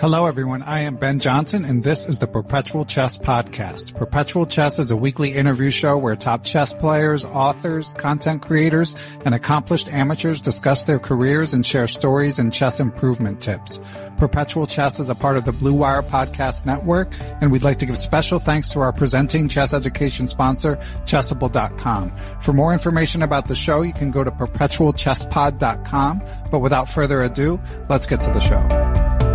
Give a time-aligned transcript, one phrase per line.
[0.00, 0.62] Hello, everyone.
[0.62, 3.96] I am Ben Johnson, and this is the Perpetual Chess Podcast.
[3.96, 8.94] Perpetual Chess is a weekly interview show where top chess players, authors, content creators,
[9.24, 13.80] and accomplished amateurs discuss their careers and share stories and chess improvement tips.
[14.18, 17.86] Perpetual Chess is a part of the Blue Wire Podcast Network, and we'd like to
[17.86, 20.76] give special thanks to our presenting chess education sponsor,
[21.06, 22.12] Chessable.com.
[22.40, 26.22] For more information about the show, you can go to perpetualchesspod.com.
[26.52, 29.27] But without further ado, let's get to the show.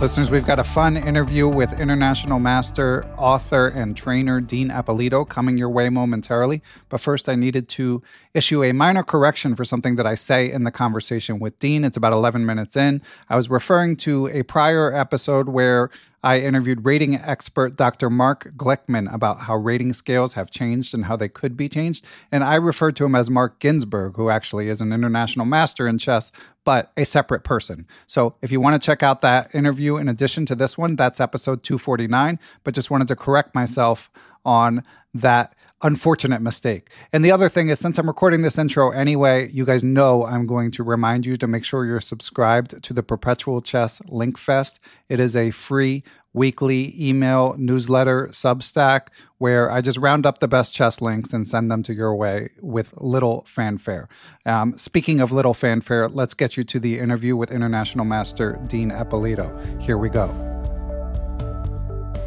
[0.00, 5.58] Listeners, we've got a fun interview with international master, author, and trainer Dean Ippolito coming
[5.58, 6.62] your way momentarily.
[6.88, 8.02] But first, I needed to
[8.32, 11.84] issue a minor correction for something that I say in the conversation with Dean.
[11.84, 13.02] It's about 11 minutes in.
[13.28, 15.90] I was referring to a prior episode where
[16.22, 18.10] I interviewed rating expert Dr.
[18.10, 22.04] Mark Glickman about how rating scales have changed and how they could be changed.
[22.30, 25.98] And I referred to him as Mark Ginsburg, who actually is an international master in
[25.98, 26.30] chess,
[26.64, 27.86] but a separate person.
[28.06, 31.20] So if you want to check out that interview in addition to this one, that's
[31.20, 32.38] episode 249.
[32.64, 34.10] But just wanted to correct myself
[34.44, 34.84] on
[35.14, 36.90] that unfortunate mistake.
[37.12, 40.46] And the other thing is, since I'm recording this intro anyway, you guys know I'm
[40.46, 44.78] going to remind you to make sure you're subscribed to the Perpetual Chess Link Fest.
[45.08, 49.08] It is a free weekly email newsletter Substack
[49.38, 52.50] where I just round up the best chess links and send them to your way
[52.60, 54.08] with little fanfare.
[54.46, 58.90] Um, speaking of little fanfare, let's get you to the interview with International Master Dean
[58.90, 59.56] Ippolito.
[59.80, 60.59] Here we go.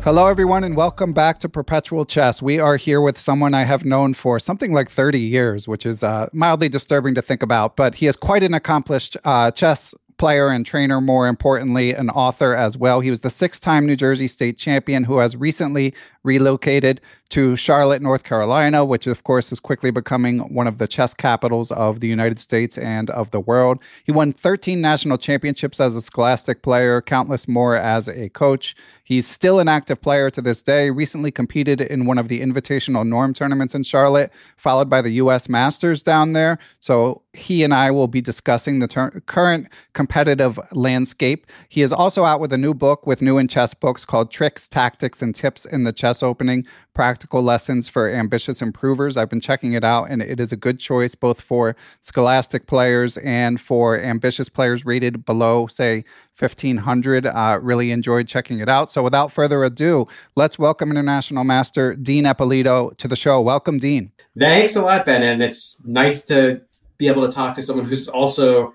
[0.03, 2.41] Hello, everyone, and welcome back to Perpetual Chess.
[2.41, 6.03] We are here with someone I have known for something like 30 years, which is
[6.03, 10.49] uh, mildly disturbing to think about, but he is quite an accomplished uh, chess player
[10.49, 12.99] and trainer, more importantly, an author as well.
[12.99, 17.01] He was the six time New Jersey state champion who has recently relocated
[17.33, 21.71] to Charlotte, North Carolina, which of course is quickly becoming one of the chess capitals
[21.71, 23.81] of the United States and of the world.
[24.03, 28.75] He won 13 national championships as a scholastic player, countless more as a coach.
[29.03, 33.05] He's still an active player to this day, recently competed in one of the invitational
[33.05, 36.59] norm tournaments in Charlotte, followed by the US Masters down there.
[36.79, 41.47] So he and I will be discussing the ter- current competitive landscape.
[41.67, 44.67] He is also out with a new book with new in chess books called Tricks,
[44.67, 49.17] Tactics, and Tips in the Chess Opening Practical Lessons for Ambitious Improvers.
[49.17, 53.17] I've been checking it out, and it is a good choice both for scholastic players
[53.17, 56.03] and for ambitious players rated below, say,
[56.37, 57.25] 1500.
[57.25, 58.91] Uh, really enjoyed checking it out.
[58.91, 63.41] So without further ado, let's welcome International Master Dean Ippolito to the show.
[63.41, 64.11] Welcome, Dean.
[64.37, 65.23] Thanks a lot, Ben.
[65.23, 66.61] And it's nice to
[66.97, 68.73] be able to talk to someone who's also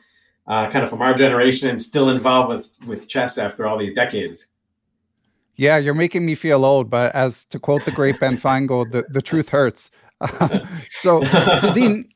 [0.49, 3.94] uh, kind of from our generation and still involved with with chess after all these
[3.94, 4.49] decades.
[5.58, 9.05] Yeah, you're making me feel old, but as to quote the great Ben Finegold, the,
[9.10, 9.90] the truth hurts.
[10.90, 12.08] so, so Dean,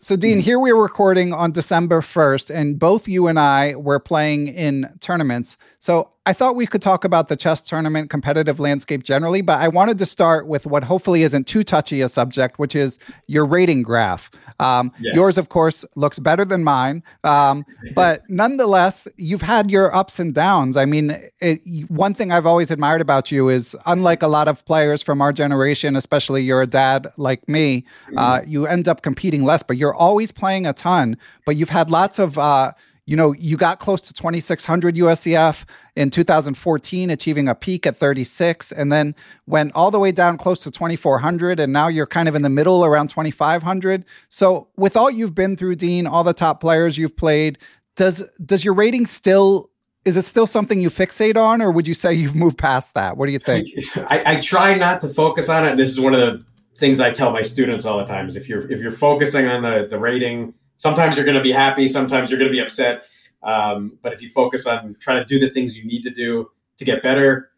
[0.00, 4.48] so, Dean, here we're recording on December 1st, and both you and I were playing
[4.48, 5.58] in tournaments.
[5.78, 9.68] So, I thought we could talk about the chess tournament competitive landscape generally, but I
[9.68, 12.98] wanted to start with what hopefully isn't too touchy a subject, which is
[13.28, 14.30] your rating graph.
[14.60, 15.14] Um, yes.
[15.14, 17.64] Yours, of course, looks better than mine, um,
[17.94, 20.76] but nonetheless, you've had your ups and downs.
[20.76, 24.62] I mean, it, one thing I've always admired about you is, unlike a lot of
[24.66, 27.86] players from our generation, especially you're a dad like me,
[28.18, 28.50] uh, mm-hmm.
[28.50, 31.16] you end up competing less, but you're always playing a ton.
[31.46, 32.72] But you've had lots of uh,
[33.08, 35.64] you know, you got close to 2,600 USCF
[35.96, 39.14] in 2014, achieving a peak at 36, and then
[39.46, 42.50] went all the way down close to 2,400, and now you're kind of in the
[42.50, 44.04] middle around 2,500.
[44.28, 47.56] So, with all you've been through, Dean, all the top players you've played,
[47.96, 49.70] does does your rating still
[50.04, 53.16] is it still something you fixate on, or would you say you've moved past that?
[53.16, 53.68] What do you think?
[53.96, 55.78] I, I try not to focus on it.
[55.78, 56.44] This is one of the
[56.76, 59.62] things I tell my students all the time: is if you're if you're focusing on
[59.62, 63.02] the the rating sometimes you're going to be happy, sometimes you're going to be upset.
[63.42, 66.50] Um, but if you focus on trying to do the things you need to do
[66.78, 67.50] to get better,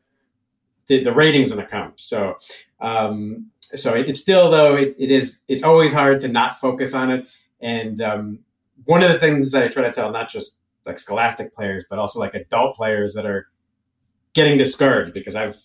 [0.88, 1.92] the, the rating's going to come.
[1.96, 2.34] So,
[2.80, 6.92] um, so it, it's still though it, it is it's always hard to not focus
[6.92, 7.28] on it.
[7.60, 8.40] And um,
[8.84, 10.56] one of the things that I try to tell not just
[10.86, 13.48] like scholastic players, but also like adult players that are
[14.34, 15.62] getting discouraged because I've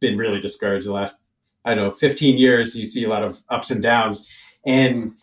[0.00, 1.22] been really discouraged the last
[1.64, 2.76] I don't know 15 years.
[2.76, 4.28] You see a lot of ups and downs,
[4.64, 5.14] and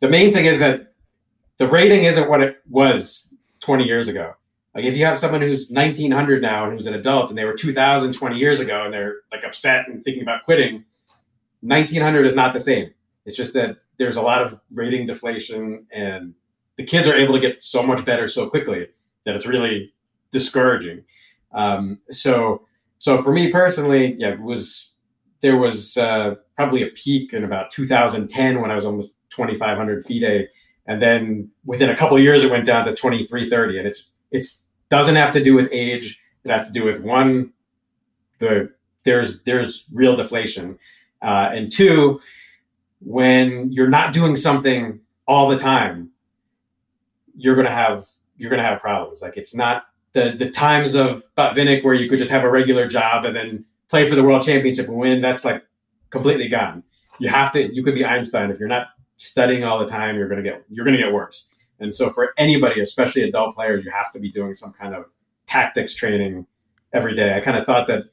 [0.00, 0.92] the main thing is that
[1.58, 4.34] the rating isn't what it was 20 years ago.
[4.74, 7.54] Like if you have someone who's 1900 now and who's an adult and they were
[7.54, 10.84] 2000 20 years ago and they're like upset and thinking about quitting,
[11.62, 12.90] 1900 is not the same.
[13.24, 16.34] It's just that there's a lot of rating deflation and
[16.76, 18.88] the kids are able to get so much better so quickly
[19.24, 19.94] that it's really
[20.30, 21.04] discouraging.
[21.52, 22.66] Um, so,
[22.98, 24.90] so for me personally, yeah, was
[25.40, 30.48] there was uh, probably a peak in about 2010 when I was almost 2,500 FIDE,
[30.86, 33.78] and then within a couple years it went down to 2,330.
[33.78, 36.18] And it's it's doesn't have to do with age.
[36.44, 37.52] It has to do with one,
[38.38, 38.72] the
[39.04, 40.78] there's there's real deflation,
[41.22, 42.20] uh, and two,
[43.00, 46.10] when you're not doing something all the time,
[47.36, 48.06] you're gonna have
[48.36, 49.22] you're gonna have problems.
[49.22, 52.88] Like it's not the the times of Botvinnik where you could just have a regular
[52.88, 55.20] job and then play for the world championship and win.
[55.20, 55.64] That's like
[56.10, 56.82] completely gone.
[57.18, 57.74] You have to.
[57.74, 60.84] You could be Einstein if you're not studying all the time, you're gonna get you're
[60.84, 61.46] gonna get worse.
[61.80, 65.04] And so for anybody, especially adult players, you have to be doing some kind of
[65.46, 66.46] tactics training
[66.92, 67.34] every day.
[67.34, 68.04] I kind of thought that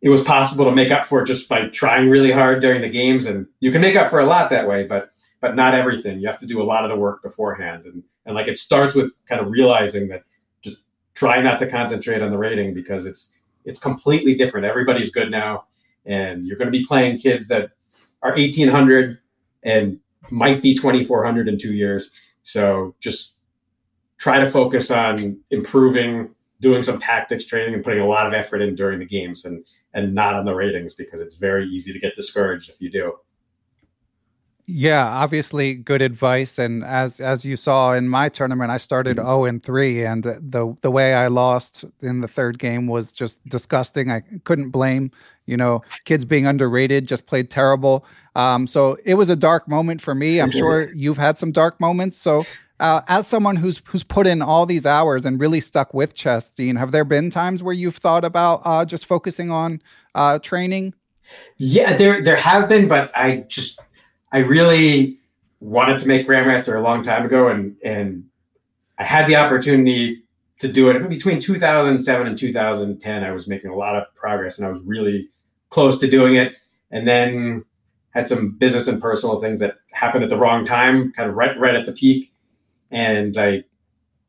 [0.00, 2.88] it was possible to make up for it just by trying really hard during the
[2.88, 5.10] games, and you can make up for a lot that way, but
[5.40, 6.20] but not everything.
[6.20, 8.94] You have to do a lot of the work beforehand, and and like it starts
[8.94, 10.22] with kind of realizing that
[10.60, 10.78] just
[11.14, 13.32] try not to concentrate on the rating because it's
[13.64, 14.66] it's completely different.
[14.66, 15.64] Everybody's good now,
[16.04, 17.70] and you're going to be playing kids that
[18.22, 19.18] are 1800
[19.64, 19.98] and
[20.32, 22.10] might be 2400 in two years.
[22.42, 23.34] So just
[24.18, 28.62] try to focus on improving, doing some tactics training, and putting a lot of effort
[28.62, 29.64] in during the games, and
[29.94, 33.12] and not on the ratings because it's very easy to get discouraged if you do.
[34.66, 36.58] Yeah, obviously good advice.
[36.58, 39.26] And as as you saw in my tournament, I started mm-hmm.
[39.26, 43.44] 0 and 3 and the the way I lost in the third game was just
[43.48, 44.10] disgusting.
[44.10, 45.10] I couldn't blame,
[45.46, 48.06] you know, kids being underrated, just played terrible.
[48.34, 50.40] Um, so it was a dark moment for me.
[50.40, 52.18] I'm sure you've had some dark moments.
[52.18, 52.44] So
[52.80, 56.48] uh, as someone who's who's put in all these hours and really stuck with chess,
[56.48, 59.80] Dean, have there been times where you've thought about uh, just focusing on
[60.14, 60.94] uh, training?
[61.58, 63.78] Yeah, there there have been, but I just
[64.32, 65.20] I really
[65.60, 68.24] wanted to make Grandmaster a long time ago, and and
[68.98, 70.24] I had the opportunity
[70.58, 73.24] to do it between 2007 and 2010.
[73.24, 75.28] I was making a lot of progress, and I was really
[75.70, 76.54] close to doing it.
[76.90, 77.64] And then
[78.12, 81.58] had some business and personal things that happened at the wrong time, kind of right
[81.58, 82.32] right at the peak,
[82.90, 83.64] and I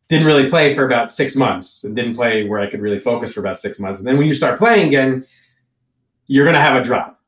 [0.09, 3.33] didn't really play for about six months, and didn't play where I could really focus
[3.33, 3.99] for about six months.
[3.99, 5.25] And then when you start playing again,
[6.27, 7.19] you're going to have a drop.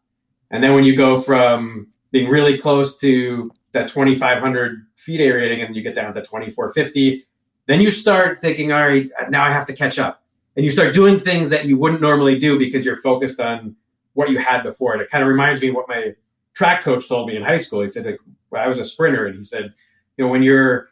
[0.52, 5.76] And then when you go from being really close to that 2500 FIDE rating and
[5.76, 7.26] you get down to 2450
[7.68, 10.24] then you start thinking all right now i have to catch up
[10.56, 13.76] and you start doing things that you wouldn't normally do because you're focused on
[14.14, 14.94] what you had before.
[14.94, 16.14] And it kind of reminds me what my
[16.56, 17.82] track coach told me in high school.
[17.82, 18.20] He said, like,
[18.56, 19.74] I was a sprinter, and he said,
[20.18, 20.90] you know, when you're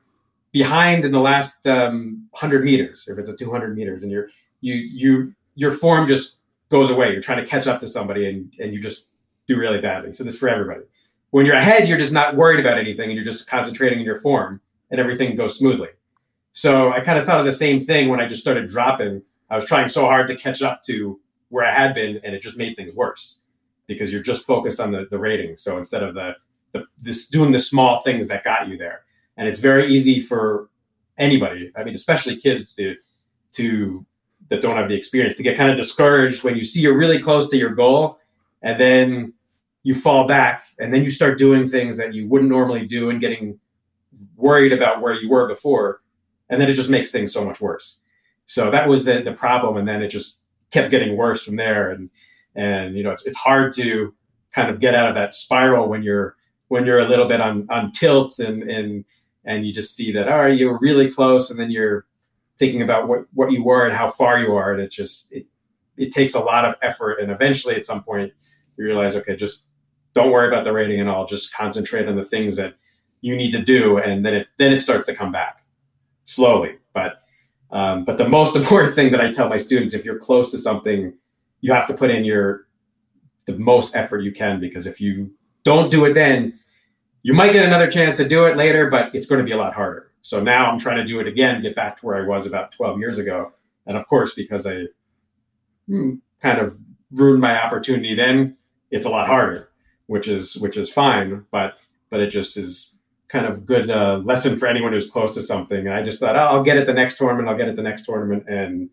[0.51, 4.27] behind in the last um, 100 meters, if it's a 200 meters, and you're
[4.61, 6.37] you you your form just
[6.69, 7.11] goes away.
[7.11, 9.07] You're trying to catch up to somebody, and and you just
[9.47, 10.13] do really badly.
[10.13, 10.81] So this is for everybody.
[11.31, 14.17] When you're ahead, you're just not worried about anything, and you're just concentrating in your
[14.17, 15.89] form, and everything goes smoothly.
[16.51, 19.23] So I kind of thought of the same thing when I just started dropping.
[19.49, 22.41] I was trying so hard to catch up to where I had been, and it
[22.41, 23.39] just made things worse
[23.87, 25.57] because you're just focused on the, the rating.
[25.57, 26.33] So instead of the,
[26.71, 29.03] the this doing the small things that got you there,
[29.37, 30.69] and it's very easy for
[31.17, 31.71] anybody.
[31.75, 32.95] I mean, especially kids to
[33.53, 34.05] to
[34.49, 37.19] that don't have the experience to get kind of discouraged when you see you're really
[37.19, 38.19] close to your goal,
[38.61, 39.33] and then
[39.83, 43.19] you fall back, and then you start doing things that you wouldn't normally do, and
[43.19, 43.59] getting
[44.35, 46.01] worried about where you were before,
[46.49, 47.97] and then it just makes things so much worse.
[48.45, 50.39] So that was the the problem, and then it just
[50.71, 52.09] kept getting worse from there, and
[52.55, 54.13] and you know it's it's hard to
[54.53, 56.35] kind of get out of that spiral when you're
[56.67, 59.05] when you're a little bit on on tilt and and
[59.45, 61.49] and you just see that all right you're really close.
[61.49, 62.05] And then you're
[62.57, 64.73] thinking about what what you were and how far you are.
[64.73, 65.45] And it just it
[65.97, 67.19] it takes a lot of effort.
[67.19, 68.31] And eventually at some point
[68.77, 69.63] you realize okay just
[70.13, 71.25] don't worry about the rating and all.
[71.25, 72.75] Just concentrate on the things that
[73.21, 73.97] you need to do.
[73.97, 75.63] And then it then it starts to come back
[76.23, 76.77] slowly.
[76.93, 77.23] But
[77.71, 80.57] um, but the most important thing that i tell my students if you're close to
[80.57, 81.13] something
[81.63, 82.67] you have to put in your
[83.45, 85.31] the most effort you can because if you
[85.63, 86.59] don't do it then
[87.23, 89.57] you might get another chance to do it later but it's going to be a
[89.57, 90.11] lot harder.
[90.21, 92.73] So now i'm trying to do it again get back to where i was about
[92.73, 93.53] 12 years ago.
[93.87, 94.83] And of course because i
[95.87, 96.77] hmm, kind of
[97.11, 98.57] ruined my opportunity then
[98.91, 99.69] it's a lot harder
[100.07, 101.75] which is which is fine but
[102.09, 102.97] but it just is
[103.29, 105.87] kind of good uh, lesson for anyone who's close to something.
[105.87, 107.81] And i just thought oh, i'll get it the next tournament i'll get it the
[107.81, 108.89] next tournament and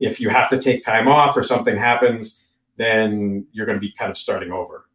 [0.00, 2.36] if you have to take time off or something happens,
[2.76, 4.88] then you're going to be kind of starting over.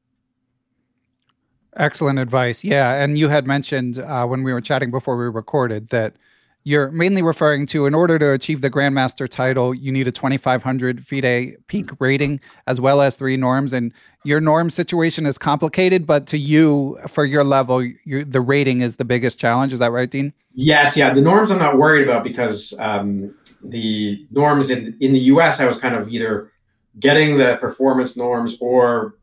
[1.75, 2.63] Excellent advice.
[2.63, 2.93] Yeah.
[2.93, 6.15] And you had mentioned uh, when we were chatting before we recorded that
[6.63, 11.05] you're mainly referring to in order to achieve the Grandmaster title, you need a 2500
[11.05, 13.73] FIDE peak rating as well as three norms.
[13.73, 13.93] And
[14.25, 19.05] your norm situation is complicated, but to you, for your level, the rating is the
[19.05, 19.71] biggest challenge.
[19.71, 20.33] Is that right, Dean?
[20.53, 20.97] Yes.
[20.97, 21.13] Yeah.
[21.13, 25.65] The norms I'm not worried about because um, the norms in, in the US, I
[25.65, 26.51] was kind of either
[26.99, 29.15] getting the performance norms or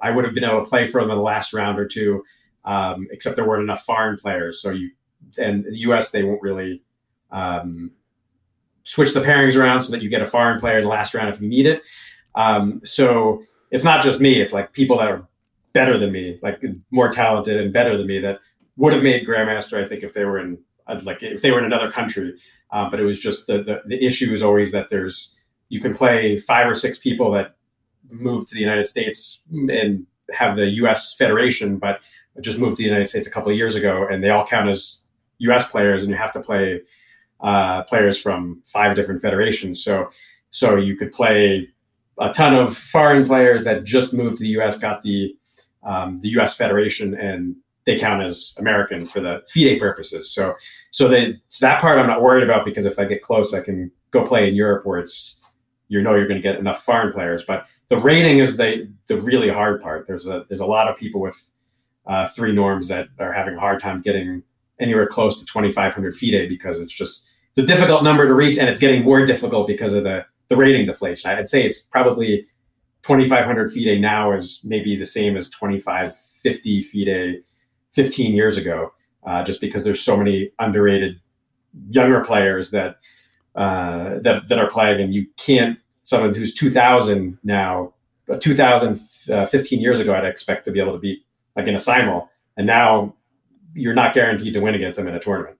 [0.00, 2.22] I would have been able to play for them in the last round or two,
[2.64, 4.60] um, except there weren't enough foreign players.
[4.60, 4.90] So you,
[5.38, 6.82] and the US, they won't really
[7.30, 7.90] um,
[8.82, 11.32] switch the pairings around so that you get a foreign player in the last round
[11.34, 11.82] if you need it.
[12.34, 15.26] Um, so it's not just me; it's like people that are
[15.72, 18.40] better than me, like more talented and better than me, that
[18.76, 19.82] would have made Grandmaster.
[19.82, 20.58] I think if they were in
[21.02, 22.34] like if they were in another country.
[22.70, 25.34] Uh, but it was just the, the, the issue is always that there's
[25.68, 27.56] you can play five or six people that
[28.10, 31.14] move to the United States and have the U.S.
[31.14, 32.00] Federation, but
[32.40, 34.68] just moved to the United States a couple of years ago, and they all count
[34.68, 34.98] as
[35.38, 35.70] U.S.
[35.70, 36.80] players, and you have to play
[37.40, 39.82] uh, players from five different federations.
[39.82, 40.10] So,
[40.50, 41.68] so you could play
[42.18, 45.36] a ton of foreign players that just moved to the U.S., got the
[45.82, 46.56] um, the U.S.
[46.56, 50.30] Federation, and they count as American for the FIDE purposes.
[50.30, 50.54] So,
[50.90, 53.60] so, they, so that part I'm not worried about because if I get close, I
[53.60, 55.36] can go play in Europe where it's
[55.88, 57.44] you know you're going to get enough foreign players.
[57.46, 60.06] But the rating is the the really hard part.
[60.06, 61.50] There's a there's a lot of people with
[62.06, 64.42] uh, three norms that are having a hard time getting
[64.80, 68.68] anywhere close to 2,500 FIDE because it's just it's a difficult number to reach, and
[68.68, 71.30] it's getting more difficult because of the the rating deflation.
[71.30, 72.46] I'd say it's probably
[73.02, 77.42] 2,500 FIDE now is maybe the same as 2,550 FIDE
[77.92, 78.92] 15 years ago,
[79.26, 81.20] uh, just because there's so many underrated
[81.90, 82.96] younger players that
[83.54, 87.94] uh, that that are playing, and you can't someone who's 2,000 now,
[88.30, 89.00] uh, 2,000
[89.32, 91.24] uh, 15 years ago, I'd expect to be able to beat
[91.56, 93.14] like in a simul, and now
[93.74, 95.58] you're not guaranteed to win against them in a tournament.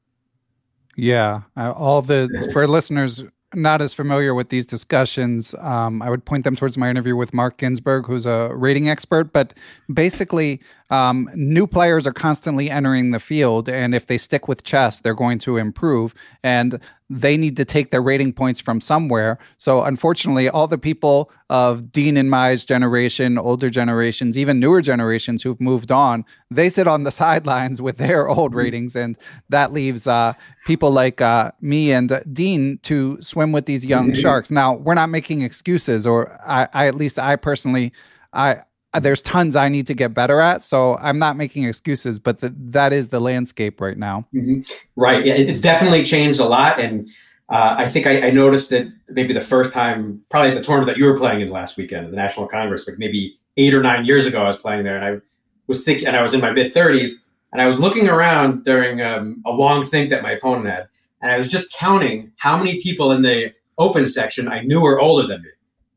[0.96, 3.24] Yeah, uh, all the for listeners
[3.56, 7.32] not as familiar with these discussions, um, I would point them towards my interview with
[7.32, 9.32] Mark Ginsburg, who's a rating expert.
[9.32, 9.54] But
[9.92, 10.60] basically,
[10.90, 15.14] um, new players are constantly entering the field, and if they stick with chess, they're
[15.14, 16.14] going to improve.
[16.42, 19.38] And they need to take their rating points from somewhere.
[19.58, 25.42] So, unfortunately, all the people of Dean and Mai's generation, older generations, even newer generations
[25.42, 28.58] who've moved on, they sit on the sidelines with their old mm-hmm.
[28.58, 28.96] ratings.
[28.96, 30.34] And that leaves uh,
[30.66, 34.20] people like uh, me and Dean to swim with these young mm-hmm.
[34.20, 34.50] sharks.
[34.50, 37.92] Now, we're not making excuses, or I, I at least I personally,
[38.32, 38.62] I,
[39.00, 40.62] there's tons I need to get better at.
[40.62, 44.26] So I'm not making excuses, but the, that is the landscape right now.
[44.34, 44.60] Mm-hmm.
[44.96, 45.24] Right.
[45.24, 46.78] Yeah, it's definitely changed a lot.
[46.78, 47.08] And
[47.48, 50.86] uh, I think I, I, noticed it maybe the first time, probably at the tournament
[50.86, 54.06] that you were playing in last weekend, the National Congress, like maybe eight or nine
[54.06, 54.42] years ago.
[54.42, 55.20] I was playing there, and I
[55.66, 57.22] was thinking, and I was in my mid thirties,
[57.52, 60.88] and I was looking around during um, a long think that my opponent had,
[61.20, 64.98] and I was just counting how many people in the open section I knew were
[64.98, 65.50] older than me,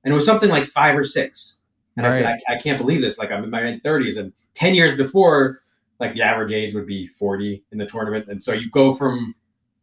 [0.04, 1.56] and it was something like five or six.
[1.98, 2.13] And right.
[2.13, 3.18] I said, I, I, can't believe this.
[3.18, 5.62] Like I'm in my mid thirties, and ten years before,
[6.00, 9.36] like the average age would be forty in the tournament, and so you go from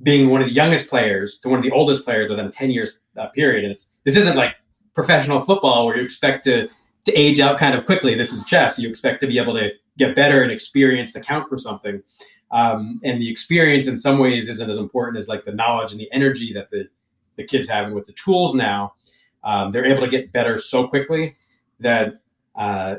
[0.02, 2.70] being one of the youngest players to one of the oldest players within a 10
[2.70, 3.64] years uh, period.
[3.64, 4.54] And it's this isn't like
[4.94, 6.68] professional football where you expect to
[7.04, 8.14] to age out kind of quickly.
[8.14, 8.78] This is chess.
[8.78, 12.02] You expect to be able to get better and experience to count for something.
[12.50, 16.00] Um, and the experience in some ways isn't as important as like the knowledge and
[16.00, 16.88] the energy that the,
[17.36, 17.86] the kids have.
[17.86, 18.94] And with the tools now,
[19.42, 21.36] um, they're able to get better so quickly
[21.80, 22.20] that
[22.56, 22.96] uh,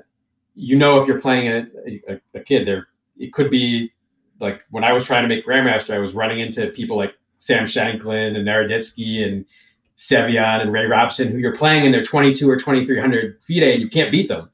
[0.54, 3.92] you know if you're playing a, a, a kid, there it could be
[4.40, 7.66] like when I was trying to make Grandmaster, I was running into people like Sam
[7.66, 9.46] Shankland and Naroditsky and
[9.96, 13.90] Sevian and Ray Robson, who you're playing in their 22 or 2300 FIDE and you
[13.90, 14.50] can't beat them.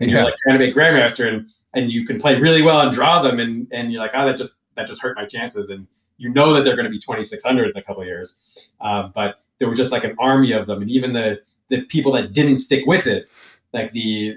[0.00, 0.16] And yeah.
[0.16, 3.22] you're like trying to make Grandmaster and and you can play really well and draw
[3.22, 5.70] them and and you're like, oh, that just that just hurt my chances.
[5.70, 5.86] And
[6.16, 8.34] you know that they're going to be 2600 in a couple of years.
[8.80, 12.12] Uh, but there was just like an army of them, and even the the people
[12.12, 13.28] that didn't stick with it,
[13.72, 14.36] like the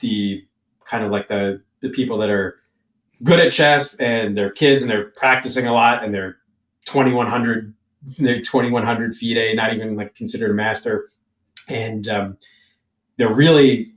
[0.00, 0.44] the
[0.84, 2.56] kind of like the the people that are
[3.22, 6.36] good at chess and they're kids and they're practicing a lot and they're
[6.86, 7.74] 2100
[8.18, 11.08] they're 2100 FIDE not even like considered a master.
[11.68, 12.38] And um,
[13.16, 13.92] they're really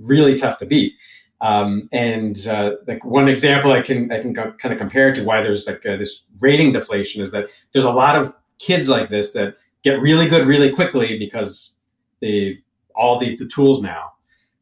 [0.00, 0.94] really tough to beat.
[1.40, 5.42] Um, and uh, like one example i can i can kind of compare to why
[5.42, 9.32] there's like uh, this rating deflation is that there's a lot of kids like this
[9.32, 11.72] that get really good really quickly because
[12.20, 12.60] they
[12.94, 14.12] all the, the tools now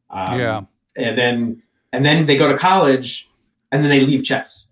[0.09, 0.61] um, yeah
[0.95, 1.61] and then
[1.93, 3.29] and then they go to college
[3.71, 4.67] and then they leave chess,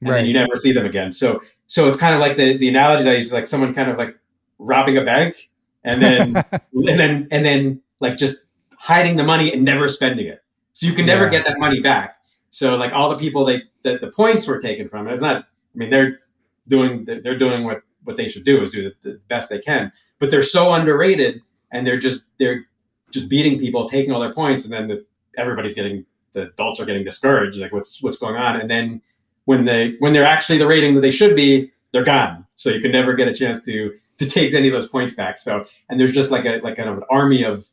[0.00, 0.16] and right.
[0.16, 1.12] then you never see them again.
[1.12, 3.98] So so it's kind of like the the analogy that is like someone kind of
[3.98, 4.16] like
[4.58, 5.50] robbing a bank,
[5.84, 8.42] and then and then and then like just
[8.78, 10.42] hiding the money and never spending it.
[10.72, 11.30] So you can never yeah.
[11.30, 12.16] get that money back.
[12.50, 15.36] So like all the people they that the points were taken from, it's not.
[15.36, 16.20] I mean, they're
[16.66, 19.92] doing they're doing what what they should do is do the, the best they can,
[20.18, 22.64] but they're so underrated, and they're just they're
[23.10, 25.04] just beating people, taking all their points, and then the,
[25.36, 27.58] everybody's getting the adults are getting discouraged.
[27.58, 28.60] Like what's what's going on?
[28.60, 29.00] And then
[29.44, 32.46] when they when they're actually the rating that they should be, they're gone.
[32.56, 35.38] So you can never get a chance to to take any of those points back.
[35.38, 37.66] So and there's just like a like kind of an army of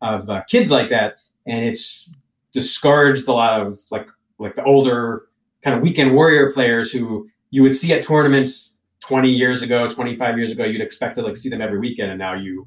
[0.00, 2.10] of uh, kids like that, and it's
[2.52, 5.26] discouraged a lot of like like the older
[5.62, 8.70] kind of weekend warrior players who you would see at tournaments
[9.00, 12.18] 20 years ago 25 years ago you'd expect to like see them every weekend and
[12.18, 12.66] now you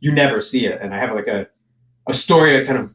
[0.00, 1.46] you never see it and i have like a
[2.08, 2.92] a story that kind of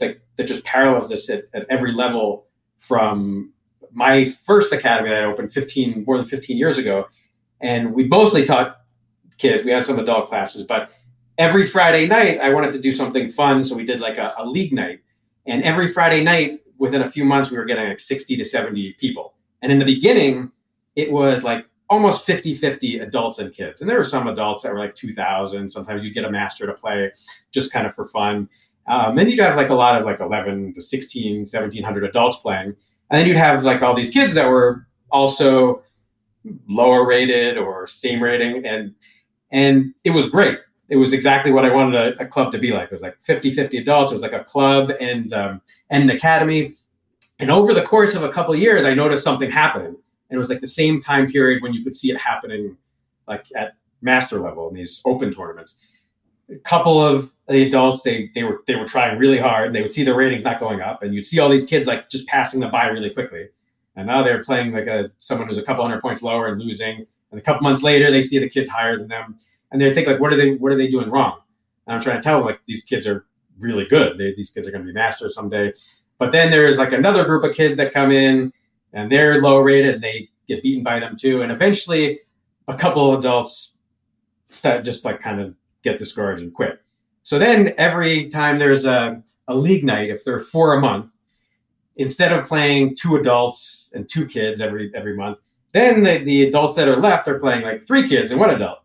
[0.00, 2.46] like that just parallels this at, at every level
[2.78, 3.52] from
[3.92, 7.06] my first academy that I opened 15 more than 15 years ago,
[7.60, 8.80] and we mostly taught
[9.38, 9.64] kids.
[9.64, 10.90] We had some adult classes, but
[11.38, 14.46] every Friday night I wanted to do something fun, so we did like a, a
[14.46, 15.00] league night.
[15.46, 18.96] And every Friday night, within a few months, we were getting like 60 to 70
[18.98, 19.34] people.
[19.62, 20.50] And in the beginning,
[20.94, 23.80] it was like almost 50 50 adults and kids.
[23.80, 25.70] And there were some adults that were like 2,000.
[25.70, 27.12] Sometimes you get a master to play
[27.52, 28.48] just kind of for fun.
[28.88, 32.74] Um, and you'd have like a lot of like 11 to 16, 1700 adults playing.
[33.10, 35.82] And then you'd have like all these kids that were also
[36.68, 38.64] lower rated or same rating.
[38.66, 38.94] And,
[39.50, 40.58] and it was great.
[40.88, 42.84] It was exactly what I wanted a, a club to be like.
[42.84, 44.12] It was like 50, 50 adults.
[44.12, 46.74] It was like a club and, um, and an academy.
[47.38, 49.96] And over the course of a couple of years, I noticed something happening.
[50.28, 52.76] And it was like the same time period when you could see it happening
[53.28, 55.76] like at master level in these open tournaments.
[56.50, 59.66] A couple of the adults they they were they were trying really hard.
[59.66, 61.86] And they would see their ratings not going up and you'd see all these kids
[61.86, 63.48] like just passing them by really quickly.
[63.96, 67.06] And now they're playing like a someone who's a couple hundred points lower and losing.
[67.30, 69.38] And a couple months later they see the kids higher than them
[69.72, 71.38] and they think like what are they what are they doing wrong?
[71.86, 73.26] And i'm trying to tell them like these kids are
[73.58, 74.18] really good.
[74.18, 75.72] They, these kids are going to be masters someday.
[76.18, 78.52] But then there's like another group of kids that come in
[78.92, 82.20] and they're low rated and they get beaten by them too and eventually
[82.68, 83.72] a couple of adults
[84.50, 86.80] start just like kind of get discouraged and quit.
[87.22, 91.10] So then every time there's a, a league night, if there are four a month,
[91.96, 95.38] instead of playing two adults and two kids every every month,
[95.72, 98.78] then the, the adults that are left are playing like three kids and one adult.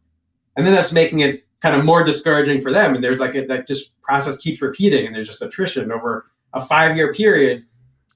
[0.55, 2.95] And then that's making it kind of more discouraging for them.
[2.95, 6.63] And there's like a, that just process keeps repeating and there's just attrition over a
[6.65, 7.63] five year period.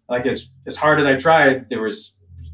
[0.09, 2.13] Like as, as hard as I tried, there was,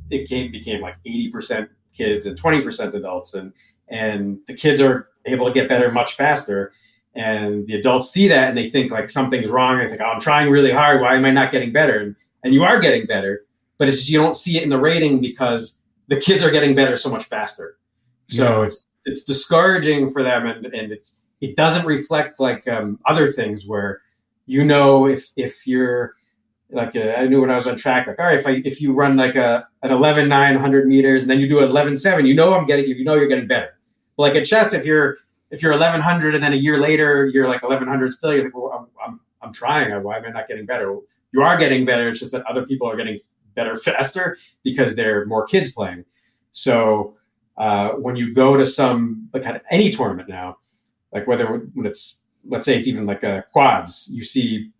[0.09, 3.33] it came, became like 80% kids and 20% adults.
[3.33, 3.53] And,
[3.89, 6.73] and the kids are able to get better much faster.
[7.13, 9.79] And the adults see that and they think like something's wrong.
[9.79, 11.01] And they think, oh, I'm trying really hard.
[11.01, 11.99] Why am I not getting better?
[11.99, 13.45] And, and you are getting better,
[13.77, 16.75] but it's just, you don't see it in the rating because the kids are getting
[16.75, 17.77] better so much faster.
[18.27, 18.67] So yeah.
[18.67, 23.65] it's it's discouraging for them, and, and it's it doesn't reflect like um, other things
[23.65, 24.01] where
[24.45, 26.15] you know if if you're
[26.71, 28.81] like uh, I knew when I was on track, like all right, if I if
[28.81, 32.25] you run like a an 11 9 100 meters and then you do 11 7,
[32.25, 33.79] you know I'm getting you know you're getting better.
[34.17, 35.17] But like at chest, if you're
[35.49, 38.71] if you're 1100 and then a year later you're like 1100 still, you're like, well,
[38.71, 39.91] I'm I'm, I'm trying.
[40.03, 40.97] Why am I not getting better?
[41.33, 42.09] You are getting better.
[42.09, 43.19] It's just that other people are getting
[43.55, 46.05] better faster because there are more kids playing.
[46.51, 47.15] So
[47.57, 50.57] uh, when you go to some like at any tournament now,
[51.11, 54.71] like whether when it's let's say it's even like a quads, you see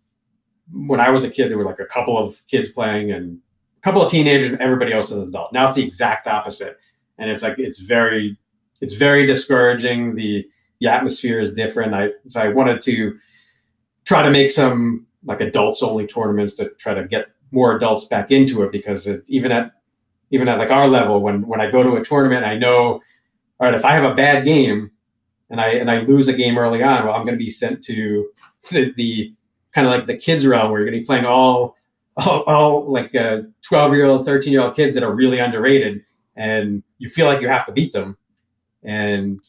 [0.72, 3.38] when I was a kid there were like a couple of kids playing and
[3.78, 5.52] a couple of teenagers and everybody else is an adult.
[5.52, 6.78] Now it's the exact opposite,
[7.18, 8.38] and it's like it's very
[8.80, 10.14] it's very discouraging.
[10.14, 10.46] The
[10.80, 11.94] the atmosphere is different.
[11.94, 13.18] I so I wanted to
[14.04, 18.30] try to make some like adults only tournaments to try to get more adults back
[18.30, 19.72] into it because it, even at
[20.30, 23.00] even at like our level, when when I go to a tournament, I know, all
[23.60, 24.90] right, if I have a bad game
[25.50, 27.84] and I and I lose a game early on, well, I'm going to be sent
[27.84, 28.28] to
[28.70, 29.34] the, the
[29.72, 31.76] kind of like the kids realm where you're going to be playing all
[32.16, 36.04] all, all like uh, 12 year old, 13 year old kids that are really underrated,
[36.36, 38.16] and you feel like you have to beat them,
[38.82, 39.40] and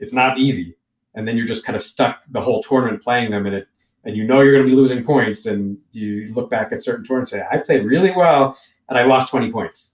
[0.00, 0.74] it's not easy.
[1.14, 3.68] And then you're just kind of stuck the whole tournament playing them, and it
[4.04, 7.04] and you know you're going to be losing points, and you look back at certain
[7.04, 8.56] tournaments and say, I played really well,
[8.88, 9.92] and I lost 20 points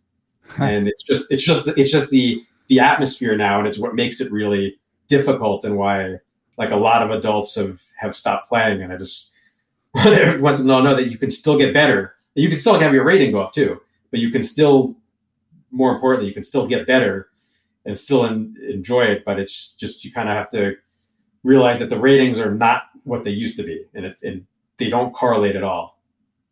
[0.59, 4.21] and it's just it's just it's just the the atmosphere now, and it's what makes
[4.21, 4.77] it really
[5.09, 6.17] difficult, and why
[6.59, 8.83] like a lot of adults have have stopped playing.
[8.83, 9.31] And I just
[9.95, 12.15] want them to know that you can still get better.
[12.35, 13.81] You can still have your rating go up too,
[14.11, 14.97] but you can still,
[15.71, 17.29] more importantly, you can still get better
[17.85, 19.25] and still enjoy it.
[19.25, 20.75] But it's just you kind of have to
[21.43, 24.47] realize that the ratings are not what they used to be, and it, and
[24.79, 26.01] they don't correlate at all.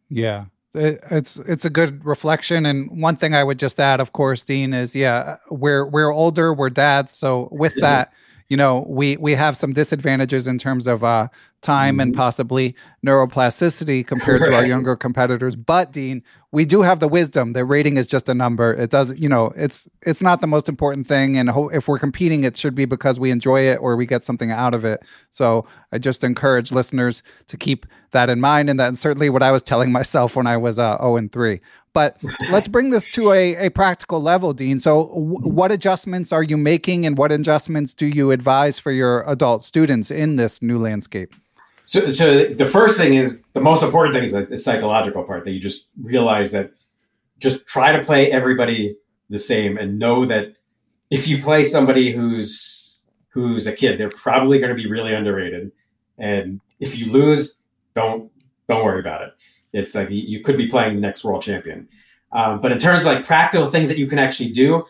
[0.09, 4.43] Yeah, it's it's a good reflection and one thing i would just add of course
[4.43, 8.11] dean is yeah we're we're older we're dads so with that
[8.49, 11.29] you know we we have some disadvantages in terms of uh
[11.63, 12.21] time and mm-hmm.
[12.21, 12.75] possibly
[13.07, 15.57] neuroplasticity compared to our younger competitors.
[15.57, 17.55] But dean we do have the wisdom.
[17.55, 18.75] The rating is just a number.
[18.75, 21.39] It does you know it's it's not the most important thing.
[21.39, 24.51] And if we're competing it should be because we enjoy it or we get something
[24.51, 25.03] out of it.
[25.31, 28.69] So i just encourage listeners to keep that in mind.
[28.69, 31.61] And that's certainly what i was telling myself when i was uh, 0 and 3
[31.95, 32.17] but
[32.51, 34.81] let's bring this to a, a practical level, Dean.
[34.81, 39.29] So, w- what adjustments are you making, and what adjustments do you advise for your
[39.29, 41.35] adult students in this new landscape?
[41.93, 45.45] So, so the first thing is the most important thing is the, the psychological part
[45.45, 46.73] that you just realize that
[47.39, 48.97] just try to play everybody
[49.29, 50.55] the same and know that
[51.11, 55.71] if you play somebody who's who's a kid, they're probably going to be really underrated.
[56.17, 57.59] And if you lose,
[57.93, 58.31] don't
[58.71, 59.35] don't worry about it.
[59.75, 61.89] It's like you could be playing the next world champion.
[62.33, 64.87] Um, but in terms of like practical things that you can actually do,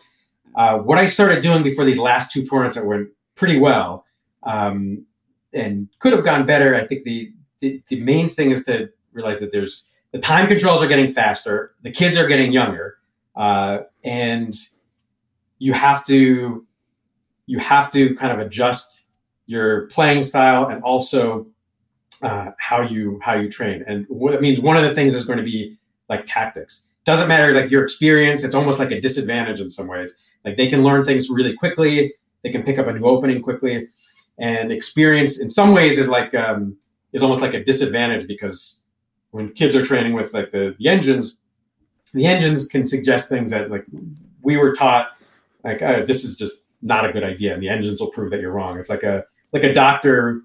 [0.55, 4.05] uh, what I started doing before these last two tournaments that went pretty well
[4.43, 5.05] um,
[5.53, 6.75] and could have gone better.
[6.75, 10.81] I think the, the, the main thing is to realize that there's the time controls
[10.81, 12.97] are getting faster, the kids are getting younger,
[13.35, 14.53] uh, and
[15.57, 16.65] you have to
[17.45, 19.01] you have to kind of adjust
[19.47, 21.47] your playing style and also
[22.21, 23.83] uh, how you how you train.
[23.87, 25.75] And what means one of the things is going to be
[26.09, 26.83] like tactics.
[27.05, 28.43] Doesn't matter like your experience.
[28.43, 30.15] It's almost like a disadvantage in some ways.
[30.45, 32.13] Like they can learn things really quickly.
[32.43, 33.87] They can pick up a new opening quickly
[34.37, 36.75] and experience in some ways is like um,
[37.13, 38.77] is almost like a disadvantage because
[39.31, 41.37] when kids are training with like the, the engines
[42.13, 43.85] the engines can suggest things that like
[44.41, 45.11] we were taught
[45.63, 48.41] like oh, this is just not a good idea and the engines will prove that
[48.41, 48.79] you're wrong.
[48.79, 50.41] It's like a like a doctor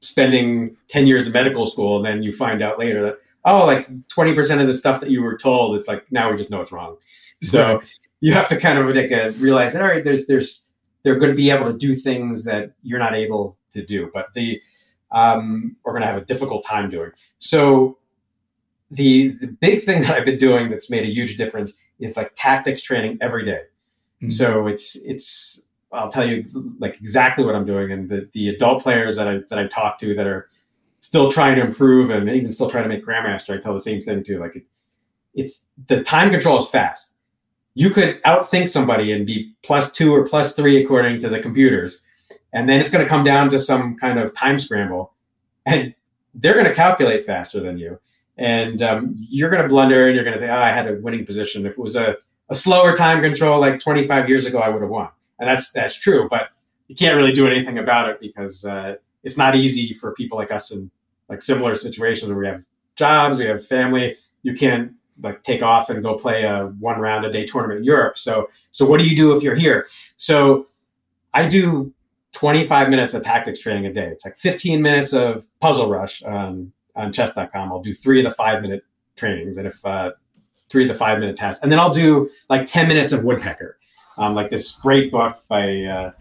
[0.00, 3.88] spending 10 years of medical school and then you find out later that oh like
[4.08, 6.72] 20% of the stuff that you were told it's like now we just know it's
[6.72, 6.96] wrong.
[7.42, 7.80] So
[8.20, 10.61] you have to kind of like a, realize that all right there's there's
[11.02, 14.28] they're going to be able to do things that you're not able to do, but
[14.34, 14.60] they
[15.10, 17.10] um, are going to have a difficult time doing.
[17.38, 17.98] So
[18.90, 22.32] the the big thing that I've been doing that's made a huge difference is like
[22.36, 23.62] tactics training every day.
[24.22, 24.30] Mm-hmm.
[24.30, 25.60] So it's it's
[25.92, 26.44] I'll tell you
[26.78, 29.98] like exactly what I'm doing, and the the adult players that I that I talk
[29.98, 30.48] to that are
[31.00, 34.02] still trying to improve and even still trying to make grandmaster, I tell the same
[34.02, 34.38] thing too.
[34.38, 34.64] Like it,
[35.34, 37.11] it's the time control is fast
[37.74, 42.02] you could outthink somebody and be plus two or plus three according to the computers.
[42.52, 45.14] And then it's going to come down to some kind of time scramble.
[45.64, 45.94] And
[46.34, 47.98] they're going to calculate faster than you.
[48.36, 50.94] And um, you're going to blunder and you're going to think, oh, I had a
[50.94, 51.64] winning position.
[51.66, 52.16] If it was a,
[52.48, 55.08] a slower time control like 25 years ago, I would have won.
[55.38, 56.28] And that's, that's true.
[56.28, 56.48] But
[56.88, 60.50] you can't really do anything about it because uh, it's not easy for people like
[60.50, 60.90] us in
[61.28, 62.64] like similar situations where we have
[62.96, 64.16] jobs, we have family.
[64.42, 67.84] You can't like take off and go play a one round a day tournament in
[67.84, 68.18] Europe.
[68.18, 69.86] So so what do you do if you're here?
[70.16, 70.66] So
[71.34, 71.92] I do
[72.32, 74.08] 25 minutes of tactics training a day.
[74.08, 76.22] It's like 15 minutes of puzzle rush.
[76.24, 77.72] Um, on chess.com.
[77.72, 78.84] I'll do three of the five minute
[79.16, 80.12] trainings, and if uh,
[80.70, 83.78] three of the five minute tasks, and then I'll do like ten minutes of woodpecker,
[84.18, 86.12] um, like this great book by uh,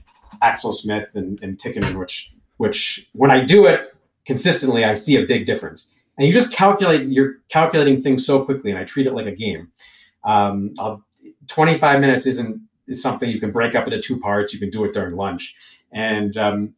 [0.42, 5.26] Axel Smith and, and Tikkanen, which which when I do it consistently, I see a
[5.26, 5.88] big difference.
[6.18, 9.36] And you just calculate, you're calculating things so quickly, and I treat it like a
[9.36, 9.72] game.
[10.24, 10.74] Um,
[11.48, 14.54] 25 minutes isn't is something you can break up into two parts.
[14.54, 15.56] You can do it during lunch,
[15.92, 16.74] and um,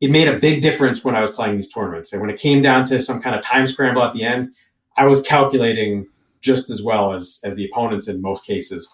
[0.00, 2.12] it made a big difference when I was playing these tournaments.
[2.12, 4.50] And when it came down to some kind of time scramble at the end,
[4.96, 6.06] I was calculating
[6.40, 8.88] just as well as as the opponents in most cases,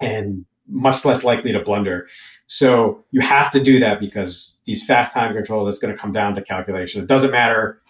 [0.00, 2.08] and much less likely to blunder.
[2.46, 6.12] So you have to do that because these fast time controls, it's going to come
[6.12, 7.02] down to calculation.
[7.02, 7.82] It doesn't matter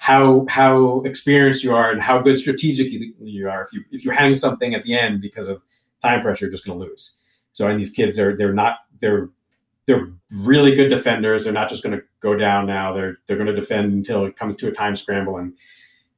[0.00, 3.60] how how experienced you are and how good strategically you are.
[3.60, 5.62] If you if you hang something at the end because of
[6.02, 7.16] time pressure, you're just going to lose.
[7.52, 9.28] So and these kids are they're not they're
[9.84, 11.44] they're really good defenders.
[11.44, 12.94] They're not just going to go down now.
[12.94, 15.52] They're they're going to defend until it comes to a time scramble and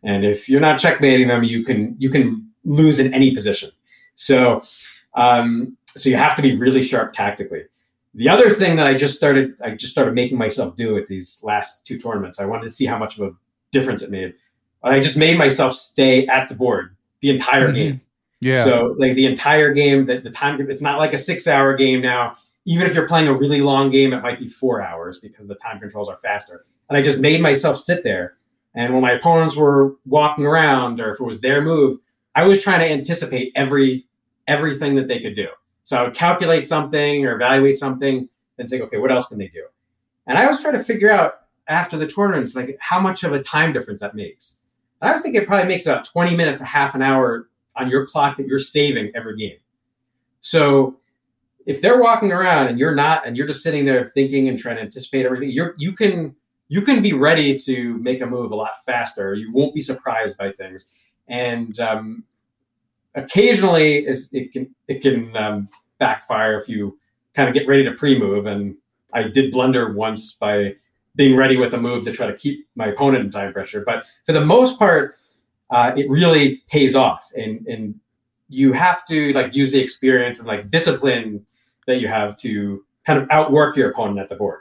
[0.05, 3.73] and if you're not checkmating them, you can you can lose in any position.
[4.15, 4.63] So
[5.15, 7.65] um, so you have to be really sharp tactically.
[8.15, 11.41] The other thing that I just started I just started making myself do at these
[11.43, 12.39] last two tournaments.
[12.39, 13.33] I wanted to see how much of a
[13.73, 14.35] difference it made.
[14.85, 17.75] I just made myself stay at the board the entire mm-hmm.
[17.75, 18.01] game.
[18.41, 18.65] Yeah.
[18.65, 22.01] So like the entire game, that the time it's not like a six hour game
[22.01, 22.37] now.
[22.65, 25.57] Even if you're playing a really long game, it might be four hours because the
[25.57, 26.65] time controls are faster.
[26.89, 28.37] And I just made myself sit there.
[28.75, 31.99] And when my opponents were walking around, or if it was their move,
[32.35, 34.07] I was trying to anticipate every
[34.49, 35.49] everything that they could do.
[35.85, 39.49] So I would calculate something or evaluate something and think, okay, what else can they
[39.49, 39.65] do?
[40.27, 43.43] And I was trying to figure out after the tournaments, like how much of a
[43.43, 44.57] time difference that makes.
[45.01, 48.07] I was thinking it probably makes about 20 minutes to half an hour on your
[48.07, 49.57] clock that you're saving every game.
[50.41, 51.01] So
[51.67, 54.77] if they're walking around and you're not, and you're just sitting there thinking and trying
[54.77, 56.35] to anticipate everything, you're you can
[56.69, 59.35] you can be ready to make a move a lot faster.
[59.35, 60.87] You won't be surprised by things,
[61.29, 62.25] and um,
[63.15, 66.99] occasionally it can it can um, backfire if you
[67.35, 68.47] kind of get ready to pre-move.
[68.47, 68.77] And
[69.13, 70.75] I did blunder once by
[71.15, 73.83] being ready with a move to try to keep my opponent in time pressure.
[73.85, 75.17] But for the most part,
[75.71, 77.95] uh, it really pays off, and and
[78.49, 81.45] you have to like use the experience and like discipline
[81.87, 84.61] that you have to kind of outwork your opponent at the board.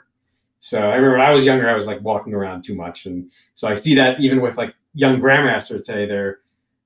[0.58, 3.30] So I remember when I was younger, I was like walking around too much, and
[3.54, 6.38] so I see that even with like young grandmasters today, they're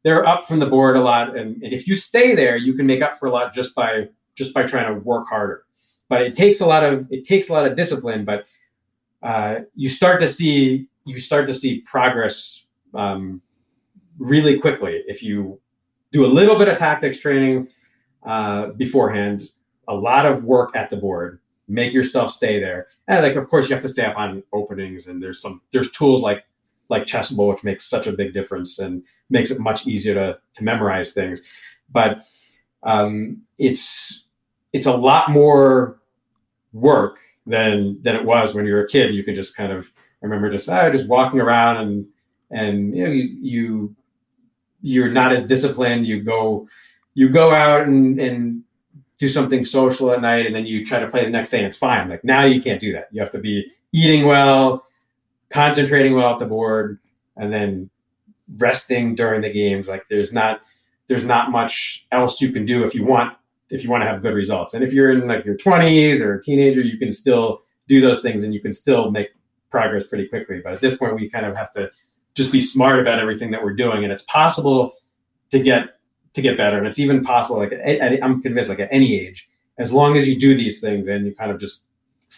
[0.02, 2.86] they're up from the board a lot, and, and if you stay there, you can
[2.86, 5.64] make up for a lot just by just by trying to work harder.
[6.08, 8.46] But it takes a lot of it takes a lot of discipline, but
[9.26, 13.42] uh, you start to see you start to see progress um,
[14.18, 15.60] really quickly if you
[16.12, 17.66] do a little bit of tactics training
[18.24, 19.50] uh, beforehand,
[19.88, 23.68] a lot of work at the board, make yourself stay there, and like of course
[23.68, 26.44] you have to stay up on openings, and there's some there's tools like
[26.88, 30.62] like Chessable which makes such a big difference and makes it much easier to to
[30.62, 31.42] memorize things,
[31.90, 32.24] but
[32.84, 34.22] um, it's
[34.72, 35.98] it's a lot more
[36.72, 39.14] work than than it was when you were a kid.
[39.14, 39.90] You could just kind of
[40.22, 42.06] I remember just uh, just walking around and
[42.50, 43.96] and you know you, you
[44.80, 46.06] you're not as disciplined.
[46.06, 46.68] You go
[47.14, 48.62] you go out and and
[49.18, 51.66] do something social at night and then you try to play the next day and
[51.66, 52.08] it's fine.
[52.08, 53.08] Like now you can't do that.
[53.12, 54.84] You have to be eating well,
[55.48, 56.98] concentrating well at the board,
[57.36, 57.88] and then
[58.56, 59.88] resting during the games.
[59.88, 60.60] Like there's not
[61.08, 63.36] there's not much else you can do if you want
[63.70, 64.74] if you want to have good results.
[64.74, 68.22] And if you're in like your 20s or a teenager, you can still do those
[68.22, 69.28] things and you can still make
[69.70, 70.60] progress pretty quickly.
[70.62, 71.90] But at this point, we kind of have to
[72.34, 74.92] just be smart about everything that we're doing, and it's possible
[75.50, 75.98] to get
[76.34, 77.58] to get better, and it's even possible.
[77.58, 79.48] Like at, at, I'm convinced, like at any age,
[79.78, 81.84] as long as you do these things and you kind of just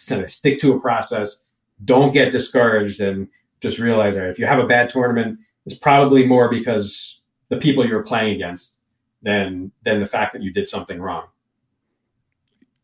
[0.07, 1.41] kind of stick to a process,
[1.83, 3.27] don't get discouraged, and
[3.59, 7.85] just realize that if you have a bad tournament, it's probably more because the people
[7.85, 8.75] you're playing against
[9.21, 11.25] than than the fact that you did something wrong.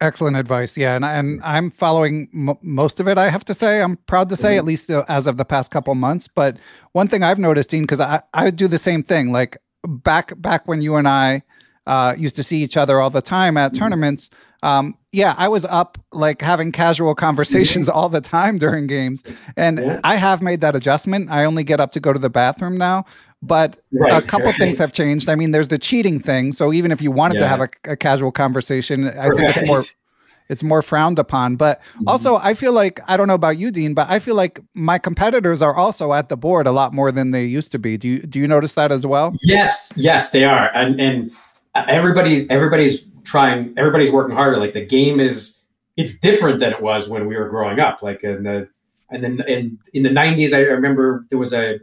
[0.02, 0.76] Excellent advice.
[0.76, 3.18] Yeah, and and I'm following m- most of it.
[3.18, 4.60] I have to say, I'm proud to say, mm-hmm.
[4.60, 6.28] at least uh, as of the past couple months.
[6.28, 6.58] But
[6.92, 9.32] one thing I've noticed, Dean, because I I do the same thing.
[9.32, 11.44] Like back back when you and I
[11.88, 13.84] uh, used to see each other all the time at mm-hmm.
[13.84, 14.30] tournaments.
[14.64, 19.24] Um, yeah, I was up like having casual conversations all the time during games,
[19.56, 20.00] and yeah.
[20.04, 21.30] I have made that adjustment.
[21.30, 23.06] I only get up to go to the bathroom now,
[23.46, 24.58] but right, a couple right.
[24.58, 25.30] things have changed.
[25.30, 26.52] I mean, there's the cheating thing.
[26.52, 27.42] So even if you wanted yeah.
[27.42, 29.38] to have a, a, casual conversation, I right.
[29.38, 29.82] think it's more
[30.50, 31.56] it's more frowned upon.
[31.56, 32.08] But mm-hmm.
[32.08, 34.98] also, I feel like I don't know about you, Dean, but I feel like my
[34.98, 37.98] competitors are also at the board a lot more than they used to be.
[37.98, 39.36] Do you do you notice that as well?
[39.42, 41.32] Yes, yes, they are, and and
[41.76, 44.58] everybody everybody's trying, everybody's working harder.
[44.58, 45.58] Like the game is
[45.98, 48.02] it's different than it was when we were growing up.
[48.02, 48.70] Like in the
[49.10, 51.80] and then in in the '90s, I remember there was a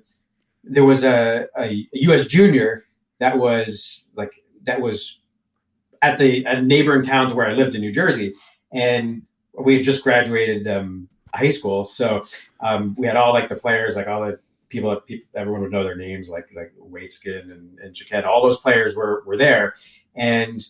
[0.65, 2.27] there was a, a U.S.
[2.27, 2.85] junior
[3.19, 4.33] that was like
[4.65, 5.19] that was
[6.01, 8.35] at the at neighboring towns where I lived in New Jersey,
[8.73, 9.23] and
[9.53, 12.25] we had just graduated um, high school, so
[12.61, 15.71] um, we had all like the players, like all the people that people, everyone would
[15.73, 19.75] know their names, like like Waitzkin and, and all those players were were there,
[20.15, 20.67] and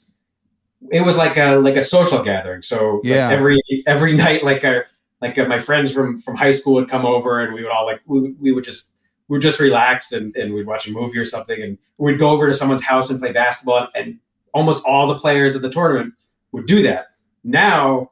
[0.91, 2.63] it was like a like a social gathering.
[2.63, 3.29] So yeah.
[3.29, 4.83] like every every night, like a
[5.21, 7.87] like uh, my friends from from high school would come over, and we would all
[7.87, 8.89] like we, we would just
[9.33, 12.29] we would just relax and, and we'd watch a movie or something, and we'd go
[12.29, 14.19] over to someone's house and play basketball, and
[14.53, 16.13] almost all the players at the tournament
[16.53, 17.07] would do that.
[17.43, 18.11] Now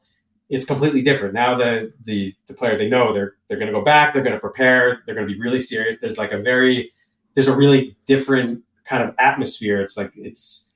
[0.48, 1.34] it's completely different.
[1.34, 4.32] Now the the the players they know they're they're going to go back, they're going
[4.32, 5.98] to prepare, they're going to be really serious.
[6.00, 6.90] There's like a very
[7.34, 9.82] there's a really different kind of atmosphere.
[9.82, 10.68] It's like it's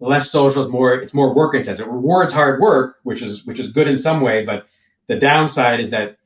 [0.00, 1.80] less social, it's more it's more work intense.
[1.80, 4.68] It rewards hard work, which is which is good in some way, but
[5.08, 6.16] the downside is that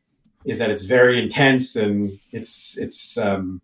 [0.46, 3.60] is that it's very intense and it's it's um,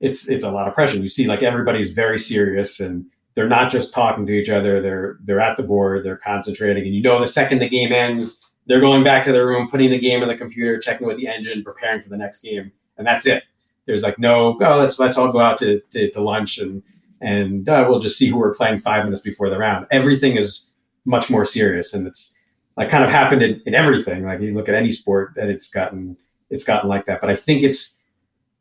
[0.00, 0.96] it's it's a lot of pressure.
[0.96, 4.80] You see, like everybody's very serious and they're not just talking to each other.
[4.80, 6.04] They're they're at the board.
[6.04, 9.46] They're concentrating, and you know the second the game ends, they're going back to their
[9.46, 12.40] room, putting the game in the computer, checking with the engine, preparing for the next
[12.40, 13.42] game, and that's it.
[13.86, 16.82] There's like no, oh, let's let's all go out to to, to lunch and
[17.20, 19.86] and uh, we'll just see who we're playing five minutes before the round.
[19.90, 20.70] Everything is
[21.04, 22.32] much more serious, and it's
[22.76, 24.24] like kind of happened in, in everything.
[24.24, 26.16] Like you look at any sport, and it's gotten
[26.50, 27.20] it's gotten like that.
[27.20, 27.94] But I think it's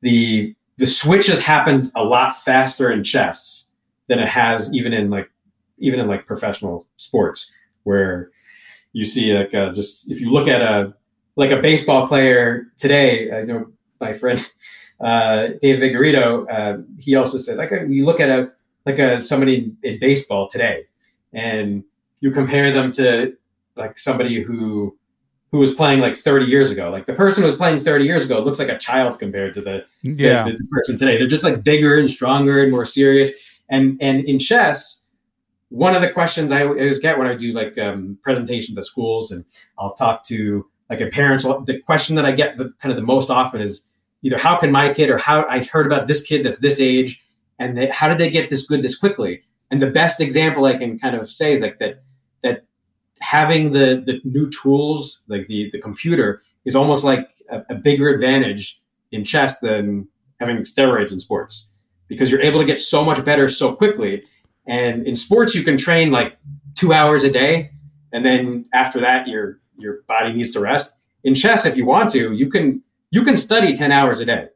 [0.02, 3.66] the the switch has happened a lot faster in chess
[4.08, 5.30] than it has even in like
[5.78, 7.52] even in like professional sports
[7.84, 8.32] where
[8.92, 10.94] you see like uh, just if you look at a
[11.36, 13.66] like a baseball player today i know
[14.00, 14.50] my friend
[15.04, 18.52] uh, dave vigorito uh, he also said like you look at a
[18.86, 20.86] like a somebody in baseball today
[21.34, 21.84] and
[22.20, 23.34] you compare them to
[23.76, 24.98] like somebody who
[25.52, 26.90] who was playing like 30 years ago.
[26.90, 29.62] Like the person who was playing 30 years ago looks like a child compared to
[29.62, 30.46] the, yeah.
[30.46, 31.20] the, the, person today.
[31.20, 33.32] They're just like bigger and stronger and more serious.
[33.70, 35.04] And and in chess,
[35.70, 39.32] one of the questions I always get when I do like um, presentations at schools
[39.32, 39.46] and
[39.78, 43.06] I'll talk to like a parents, the question that I get the, kind of the
[43.06, 43.88] most often is
[44.24, 47.24] either how can my kid or how I heard about this kid that's this age
[47.60, 49.44] and they, how did they get this good this quickly?
[49.72, 52.04] And the best example I can kind of say is like that
[52.44, 52.66] that
[53.24, 58.10] having the the new tools like the the computer is almost like a, a bigger
[58.10, 58.82] advantage
[59.14, 60.06] in chess than
[60.42, 61.68] having steroids in sports
[62.10, 64.24] because you're able to get so much better so quickly.
[64.68, 66.38] And in sports, you can train like
[66.76, 67.72] two hours a day,
[68.12, 70.94] and then after that, your your body needs to rest.
[71.24, 74.50] In chess, if you want to, you can you can study ten hours a day,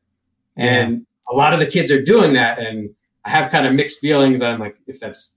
[0.58, 2.60] and a lot of the kids are doing that.
[2.60, 5.32] And I have kind of mixed feelings on like if that's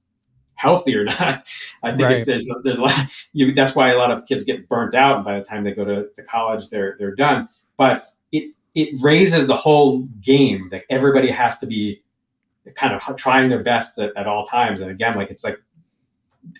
[0.60, 1.46] healthy or not.
[1.82, 2.16] I think right.
[2.16, 3.06] it's there's there's a lot.
[3.32, 5.72] You, that's why a lot of kids get burnt out, and by the time they
[5.72, 7.48] go to, to college, they're they're done.
[7.76, 12.02] But it it raises the whole game that everybody has to be
[12.74, 14.80] kind of trying their best at, at all times.
[14.80, 15.60] And again, like it's like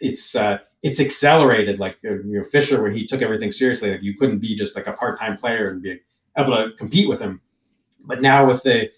[0.00, 1.78] it's uh, it's accelerated.
[1.78, 4.74] Like uh, you know, Fischer when he took everything seriously, like you couldn't be just
[4.74, 6.00] like a part time player and be
[6.38, 7.40] able to compete with him.
[8.02, 8.90] But now with the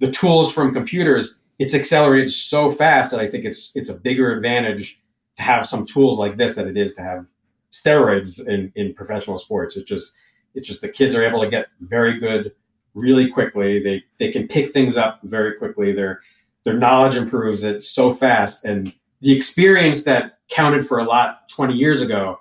[0.00, 4.32] the tools from computers, it's accelerated so fast that I think it's it's a bigger
[4.34, 5.00] advantage
[5.36, 7.26] to have some tools like this than it is to have
[7.72, 9.76] steroids in, in professional sports.
[9.76, 10.14] It's just
[10.54, 12.52] it's just the kids are able to get very good
[12.94, 13.82] really quickly.
[13.82, 15.92] They they can pick things up very quickly.
[15.92, 16.20] Their
[16.64, 21.74] their knowledge improves it so fast and the experience that counted for a lot 20
[21.74, 22.40] years ago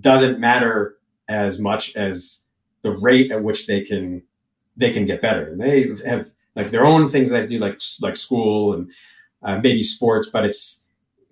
[0.00, 0.96] doesn't matter
[1.28, 2.42] as much as
[2.82, 4.22] the rate at which they can
[4.76, 5.50] they can get better.
[5.50, 8.90] And they have like their own things they have to do, like like school and
[9.42, 10.28] uh, maybe sports.
[10.30, 10.80] But it's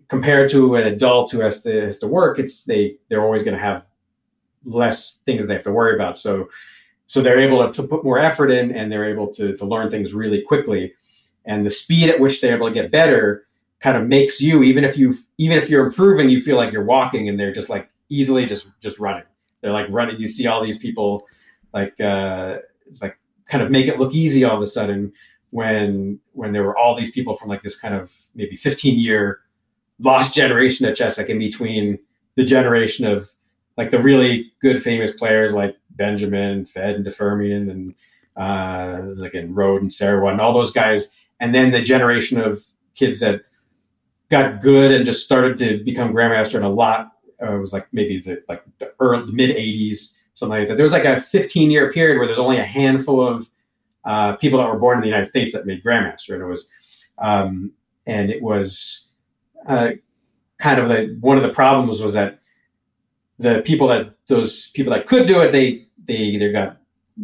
[0.09, 2.39] compared to an adult who has to has to work.
[2.39, 3.85] It's they they're always going to have
[4.65, 6.19] less things they have to worry about.
[6.19, 6.49] So
[7.07, 9.91] so they're able to, to put more effort in, and they're able to to learn
[9.91, 10.95] things really quickly.
[11.45, 13.45] And the speed at which they're able to get better
[13.81, 16.85] kind of makes you even if you even if you're improving, you feel like you're
[16.85, 19.25] walking, and they're just like easily just just running.
[19.61, 20.19] They're like running.
[20.19, 21.27] You see all these people
[21.75, 22.59] like uh,
[23.03, 23.18] like
[23.49, 25.13] kind of make it look easy all of a sudden
[25.51, 29.41] when when there were all these people from like this kind of maybe 15 year
[29.99, 31.99] lost generation at chess like in between
[32.37, 33.31] the generation of
[33.77, 37.95] like the really good famous players like benjamin fed and de Firmian and
[38.37, 41.11] uh like in Rohde and Serwa and all those guys.
[41.41, 42.63] And then the generation of
[42.95, 43.43] kids that
[44.29, 47.87] got good and just started to become grandmaster and a lot uh, it was like
[47.93, 50.77] maybe the like the early mid 80s something like that.
[50.77, 53.51] There was like a 15 year period where there's only a handful of
[54.05, 56.69] uh, people that were born in the United States that made grandmaster, and it was
[57.19, 57.73] um,
[58.07, 59.07] and it was
[59.67, 59.91] uh,
[60.59, 62.39] kind of the one of the problems was that
[63.39, 66.79] the people that those people that could do it they they either got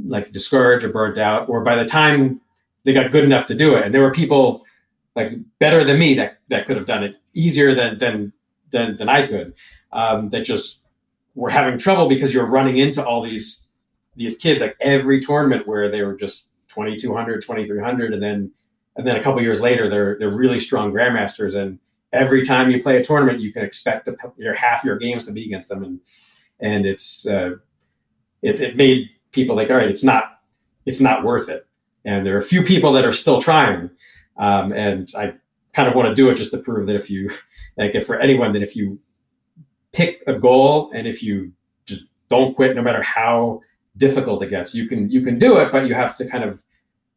[0.06, 2.40] like discouraged or burnt out, or by the time
[2.84, 3.84] they got good enough to do it.
[3.84, 4.64] And there were people
[5.16, 8.32] like better than me that that could have done it easier than than
[8.70, 9.54] than, than I could.
[9.92, 10.80] Um, that just
[11.34, 13.60] were having trouble because you're running into all these
[14.16, 18.50] these kids like every tournament where they were just 2200 2300 and then
[18.96, 21.54] and then a couple years later they're they're really strong grandmasters.
[21.54, 21.78] And
[22.12, 25.44] every time you play a tournament you can expect your half your games to be
[25.44, 25.82] against them.
[25.82, 26.00] And
[26.60, 27.56] and it's uh,
[28.42, 30.40] it, it made people like all right it's not
[30.86, 31.66] it's not worth it.
[32.04, 33.90] And there are a few people that are still trying.
[34.36, 35.32] Um, and i
[35.74, 37.30] kind of want to do it just to prove that if you
[37.76, 38.98] like if for anyone that if you
[39.94, 41.52] pick a goal and if you
[41.86, 43.60] just don't quit no matter how
[43.96, 46.62] difficult it gets you can you can do it but you have to kind of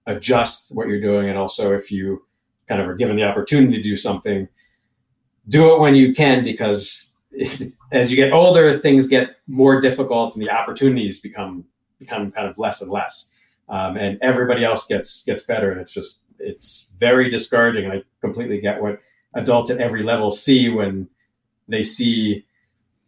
[0.07, 1.30] adjust what you're doing.
[1.30, 2.25] And also if you
[2.67, 4.47] kind of are given the opportunity to do something
[5.47, 7.11] do it when you can because
[7.91, 11.63] as you get older things get more difficult and the opportunities become
[11.99, 13.30] become kind of less and less.
[13.69, 17.86] Um, and everybody else gets gets better and it's just it's very discouraging.
[17.86, 18.99] And i completely get what
[19.36, 21.09] adults at every level see when
[21.67, 22.45] they see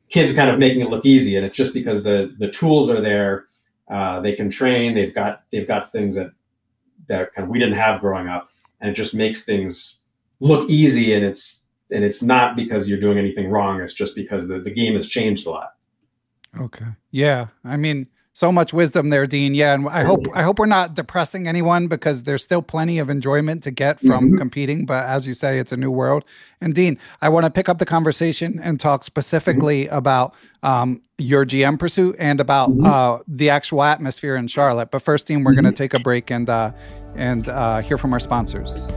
[0.10, 3.01] kids kind of making it look easy and it's just because the the tools are
[3.01, 3.45] there
[3.89, 4.93] uh, they can train.
[4.93, 6.32] They've got they've got things that
[7.07, 8.49] that kind of we didn't have growing up,
[8.80, 9.95] and it just makes things
[10.39, 11.14] look easy.
[11.14, 13.82] And it's and it's not because you're doing anything wrong.
[13.82, 15.72] It's just because the, the game has changed a lot.
[16.60, 16.86] Okay.
[17.12, 17.47] Yeah.
[17.64, 18.07] I mean,
[18.40, 19.54] so much wisdom there, Dean.
[19.54, 23.10] Yeah, and I hope I hope we're not depressing anyone because there's still plenty of
[23.10, 24.38] enjoyment to get from mm-hmm.
[24.38, 24.86] competing.
[24.86, 26.24] But as you say, it's a new world.
[26.62, 29.96] And Dean, I want to pick up the conversation and talk specifically mm-hmm.
[29.96, 32.86] about um, your GM pursuit and about mm-hmm.
[32.86, 34.90] uh, the actual atmosphere in Charlotte.
[34.90, 35.76] But first, Dean, we're going to mm-hmm.
[35.76, 36.72] take a break and uh,
[37.16, 38.88] and uh, hear from our sponsors.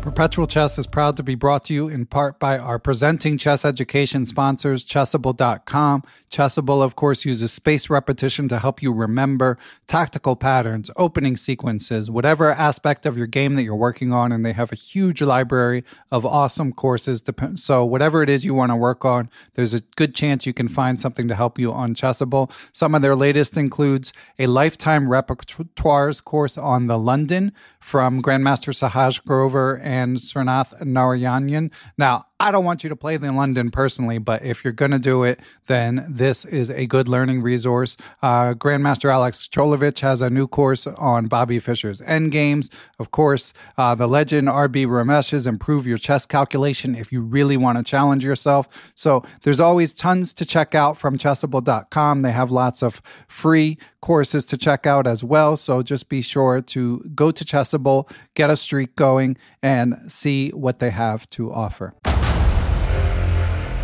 [0.00, 3.64] Perpetual Chess is proud to be brought to you in part by our presenting chess
[3.64, 6.04] education sponsors, Chessable.com.
[6.30, 12.52] Chessable, of course, uses space repetition to help you remember tactical patterns, opening sequences, whatever
[12.52, 14.30] aspect of your game that you're working on.
[14.30, 17.22] And they have a huge library of awesome courses.
[17.56, 20.68] So, whatever it is you want to work on, there's a good chance you can
[20.68, 22.50] find something to help you on Chessable.
[22.72, 29.24] Some of their latest includes a lifetime repertoires course on the London from Grandmaster Sahaj
[29.24, 31.70] Grover and Srinath Narayanan.
[31.96, 35.00] Now, I don't want you to play in London personally, but if you're going to
[35.00, 37.96] do it, then this is a good learning resource.
[38.22, 42.72] Uh, Grandmaster Alex Colovic has a new course on Bobby Fischer's Endgames.
[43.00, 47.76] Of course, uh, the legend RB Ramesh's Improve Your Chess Calculation if you really want
[47.78, 48.68] to challenge yourself.
[48.94, 52.22] So there's always tons to check out from chessable.com.
[52.22, 55.56] They have lots of free courses to check out as well.
[55.56, 60.78] So just be sure to go to Chessable, get a streak going, and see what
[60.78, 61.94] they have to offer.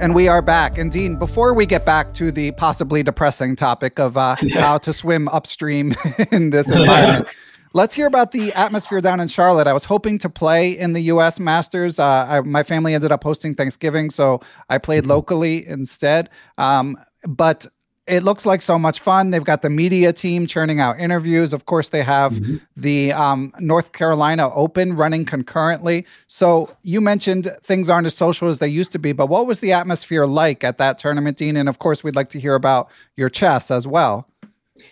[0.00, 0.76] And we are back.
[0.76, 4.60] And Dean, before we get back to the possibly depressing topic of uh, yeah.
[4.60, 5.94] how to swim upstream
[6.32, 7.28] in this environment,
[7.72, 9.66] let's hear about the atmosphere down in Charlotte.
[9.66, 11.38] I was hoping to play in the U.S.
[11.40, 11.98] Masters.
[11.98, 15.12] Uh, I, my family ended up hosting Thanksgiving, so I played mm-hmm.
[15.12, 16.28] locally instead.
[16.58, 17.66] Um, but
[18.06, 19.30] it looks like so much fun.
[19.30, 21.52] They've got the media team churning out interviews.
[21.52, 22.56] Of course, they have mm-hmm.
[22.76, 26.04] the um, North Carolina Open running concurrently.
[26.26, 29.60] So you mentioned things aren't as social as they used to be, but what was
[29.60, 31.56] the atmosphere like at that tournament, Dean?
[31.56, 34.28] And of course, we'd like to hear about your chess as well.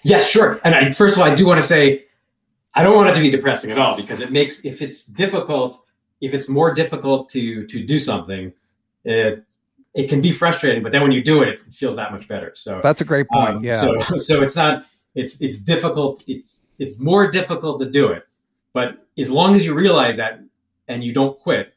[0.03, 0.61] Yes, sure.
[0.65, 2.05] And I, first of all, I do want to say
[2.75, 5.85] I don't want it to be depressing at all because it makes if it's difficult,
[6.23, 8.53] if it's more difficult to to do something,
[9.05, 9.45] it
[9.95, 12.53] it can be frustrating, but then when you do it, it feels that much better.
[12.55, 13.57] So that's a great point.
[13.57, 13.81] Um, yeah.
[13.81, 14.85] So so it's not
[15.15, 16.23] it's it's difficult.
[16.27, 18.25] It's it's more difficult to do it,
[18.73, 20.41] but as long as you realize that
[20.89, 21.75] and you don't quit,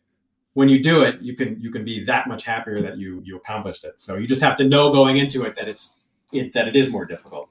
[0.54, 3.36] when you do it, you can you can be that much happier that you you
[3.36, 4.00] accomplished it.
[4.00, 5.94] So you just have to know going into it that it's
[6.32, 7.50] it that it is more difficult.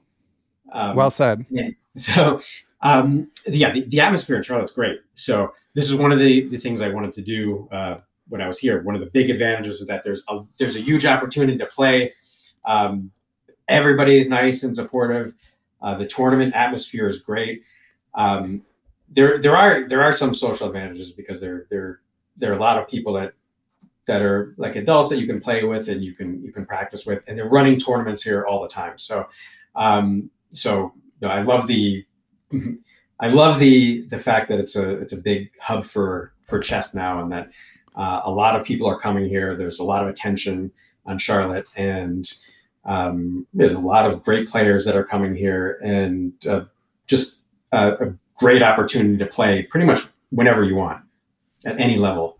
[0.71, 1.45] Um, well said.
[1.49, 1.69] Yeah.
[1.97, 2.41] So
[2.81, 4.99] um, yeah, the, the atmosphere in Charlotte's great.
[5.13, 7.97] So this is one of the, the things I wanted to do uh,
[8.27, 8.81] when I was here.
[8.81, 12.13] One of the big advantages is that there's a, there's a huge opportunity to play.
[12.65, 13.11] Um,
[13.67, 15.33] everybody is nice and supportive.
[15.81, 17.63] Uh, the tournament atmosphere is great.
[18.15, 18.63] Um,
[19.09, 22.01] there there are there are some social advantages because there there
[22.37, 23.33] there are a lot of people that
[24.07, 27.05] that are like adults that you can play with and you can you can practice
[27.05, 28.97] with, and they're running tournaments here all the time.
[28.97, 29.27] So
[29.75, 32.05] um, so you know, I love the
[33.19, 36.93] I love the the fact that it's a it's a big hub for for chess
[36.93, 37.49] now, and that
[37.95, 39.55] uh, a lot of people are coming here.
[39.55, 40.71] There's a lot of attention
[41.05, 42.31] on Charlotte, and
[42.83, 46.65] um, there's a lot of great players that are coming here, and uh,
[47.07, 47.39] just
[47.71, 51.01] a, a great opportunity to play pretty much whenever you want
[51.65, 52.37] at any level.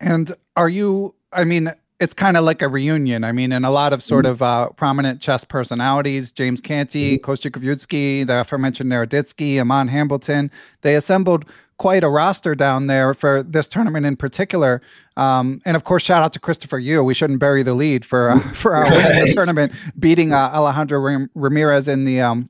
[0.00, 1.14] And are you?
[1.32, 3.24] I mean, it's kind of like a reunion.
[3.24, 4.32] I mean, and a lot of sort mm-hmm.
[4.32, 7.24] of uh, prominent chess personalities, James Canty, mm-hmm.
[7.24, 10.50] Kostya the aforementioned Naroditsky, Aman Hambleton,
[10.82, 11.44] they assembled
[11.78, 14.80] quite a roster down there for this tournament in particular.
[15.16, 17.02] Um, and of course, shout out to Christopher Yu.
[17.02, 20.50] We shouldn't bury the lead for uh, for our win in the tournament, beating uh,
[20.52, 22.48] Alejandro Ramirez in the um,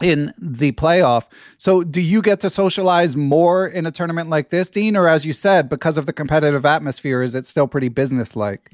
[0.00, 1.26] in the playoff.
[1.58, 5.24] So, do you get to socialize more in a tournament like this, Dean, or as
[5.24, 8.70] you said, because of the competitive atmosphere, is it still pretty businesslike?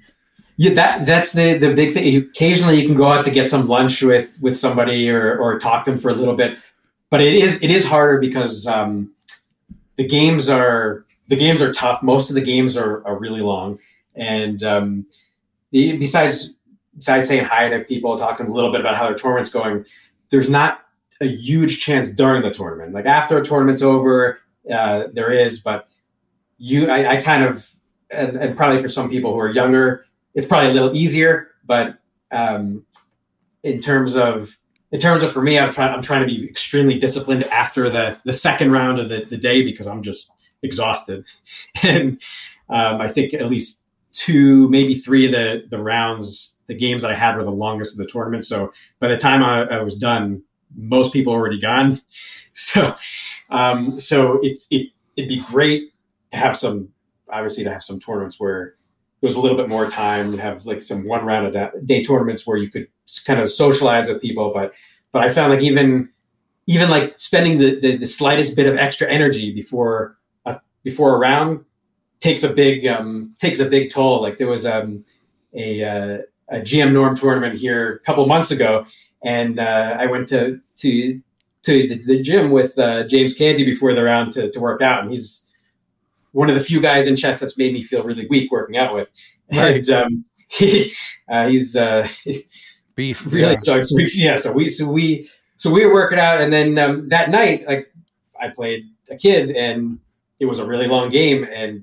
[0.57, 2.17] Yeah, that that's the the big thing.
[2.17, 5.85] Occasionally, you can go out to get some lunch with with somebody or or talk
[5.85, 6.59] to them for a little bit,
[7.11, 9.11] but it is it is harder because um,
[9.99, 12.03] the games are the games are tough.
[12.03, 13.79] Most of the games are are really long,
[14.15, 15.07] and um,
[15.73, 16.55] the, besides
[16.97, 19.85] besides saying hi to people, talking a little bit about how their tournament's going,
[20.31, 20.81] there's not
[21.21, 22.93] a huge chance during the tournament.
[22.93, 24.41] Like after a tournament's over,
[24.71, 25.89] uh, there is, but
[26.59, 27.69] you, I, I kind of,
[28.11, 31.49] and, and, probably for some people who are younger, it's probably a little easier.
[31.65, 31.99] But
[32.31, 32.85] um,
[33.63, 34.59] in terms of,
[34.91, 38.19] in terms of for me, I'm trying, I'm trying to be extremely disciplined after the
[38.25, 40.31] the second round of the, the day because I'm just
[40.63, 41.25] exhausted,
[41.83, 42.21] and
[42.69, 43.83] um, I think at least
[44.13, 47.93] two, maybe three of the the rounds, the games that I had were the longest
[47.93, 48.45] of the tournament.
[48.45, 50.43] So by the time I, I was done,
[50.77, 51.99] most people already gone.
[52.55, 52.97] So,
[53.51, 55.93] um, so it, it, it'd be great
[56.33, 56.89] to have some,
[57.31, 58.75] obviously to have some tournaments where
[59.21, 62.03] there was a little bit more time to have like some one round a day
[62.03, 62.89] tournaments where you could
[63.25, 64.53] kind of socialize with people.
[64.55, 64.75] But,
[65.13, 66.11] but I found like even,
[66.67, 71.19] even like spending the, the, the slightest bit of extra energy before, a, before a
[71.19, 71.65] round
[72.21, 74.23] takes a big, um, takes a big toll.
[74.23, 75.05] Like there was, um,
[75.55, 76.19] a, uh,
[76.51, 78.87] a GM norm tournament here a couple months ago
[79.23, 81.21] and uh, I went to to
[81.63, 85.03] to the, the gym with uh, James Canty before the round to, to work out,
[85.03, 85.45] and he's
[86.39, 88.95] one of the few guys in chess that's made me feel really weak working out
[88.95, 89.11] with.
[89.53, 89.77] Right.
[89.77, 90.93] And um, he,
[91.29, 92.09] uh, he's uh,
[92.95, 93.57] beef, really yeah.
[93.57, 93.83] strong.
[93.83, 97.09] So we, yeah, so we so we so we were working out, and then um,
[97.09, 97.93] that night, like
[98.41, 99.99] I played a kid, and
[100.39, 101.83] it was a really long game, and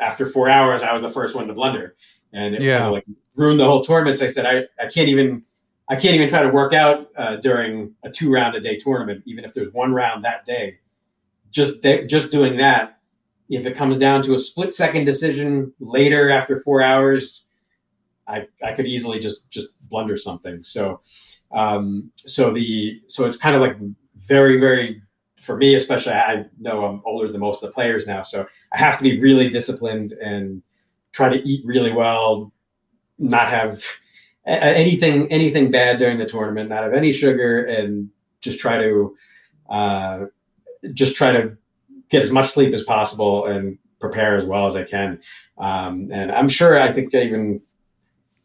[0.00, 1.96] after four hours, I was the first one to blunder,
[2.32, 2.78] and it yeah.
[2.78, 4.18] kind of like ruined the whole tournament.
[4.18, 5.42] So I said, I, I can't even
[5.88, 9.24] I can't even try to work out uh, during a two round a day tournament,
[9.26, 10.78] even if there's one round that day.
[11.50, 12.97] Just th- just doing that,
[13.48, 17.44] if it comes down to a split second decision later after four hours,
[18.26, 20.62] I, I could easily just just blunder something.
[20.62, 21.00] So
[21.50, 23.76] um, so the so it's kind of like
[24.16, 25.02] very very
[25.40, 26.12] for me especially.
[26.12, 29.20] I know I'm older than most of the players now, so I have to be
[29.20, 30.62] really disciplined and
[31.12, 32.52] try to eat really well,
[33.18, 33.82] not have
[34.46, 39.16] anything anything bad during the tournament, not have any sugar, and just try to
[39.70, 40.24] uh,
[40.92, 41.56] just try to
[42.10, 45.20] get as much sleep as possible and prepare as well as I can.
[45.58, 47.60] Um, and I'm sure I think even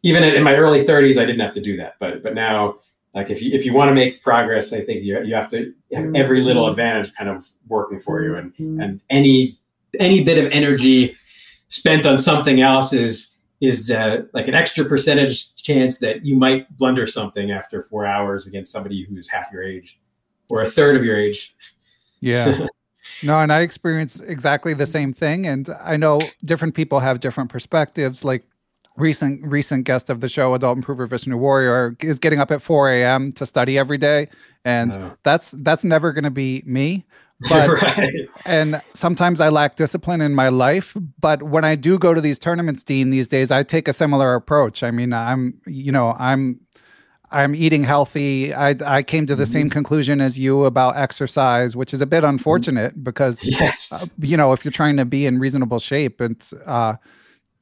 [0.02, 2.78] even in my early 30s, I didn't have to do that, but but now.
[3.14, 5.72] Like if you if you want to make progress, I think you, you have to
[5.92, 9.56] have every little advantage kind of working for you, and and any
[10.00, 11.14] any bit of energy
[11.68, 16.76] spent on something else is is uh, like an extra percentage chance that you might
[16.76, 19.98] blunder something after four hours against somebody who's half your age
[20.48, 21.54] or a third of your age.
[22.20, 22.66] Yeah.
[23.22, 25.46] no, and I experience exactly the same thing.
[25.46, 28.24] And I know different people have different perspectives.
[28.24, 28.44] Like
[28.96, 32.90] recent recent guest of the show, Adult Improver Vishnu Warrier, is getting up at 4
[32.92, 33.32] a.m.
[33.32, 34.28] to study every day.
[34.64, 35.16] And oh.
[35.22, 37.06] that's that's never gonna be me.
[37.48, 38.28] But right.
[38.46, 40.96] and sometimes I lack discipline in my life.
[41.20, 44.34] But when I do go to these tournaments, Dean, these days I take a similar
[44.34, 44.84] approach.
[44.84, 46.60] I mean, I'm you know I'm
[47.34, 48.54] I'm eating healthy.
[48.54, 49.52] I I came to the mm-hmm.
[49.52, 53.92] same conclusion as you about exercise, which is a bit unfortunate because yes.
[53.92, 56.94] Uh, you know if you're trying to be in reasonable shape, it's uh,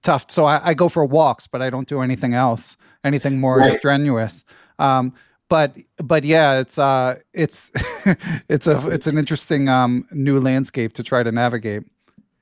[0.02, 0.30] tough.
[0.30, 3.74] So I, I, go for walks, but I don't do anything else, anything more right.
[3.74, 4.44] strenuous.
[4.78, 5.14] Um,
[5.48, 7.70] but but yeah, it's uh it's
[8.48, 11.82] it's a it's an interesting um new landscape to try to navigate.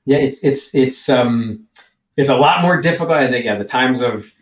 [0.05, 1.65] Yeah, it's it's it's um
[2.17, 3.11] it's a lot more difficult.
[3.11, 4.33] I think yeah, the times of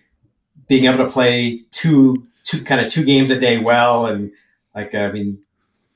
[0.68, 4.32] being able to play two two kind of two games a day well and
[4.76, 5.40] like I mean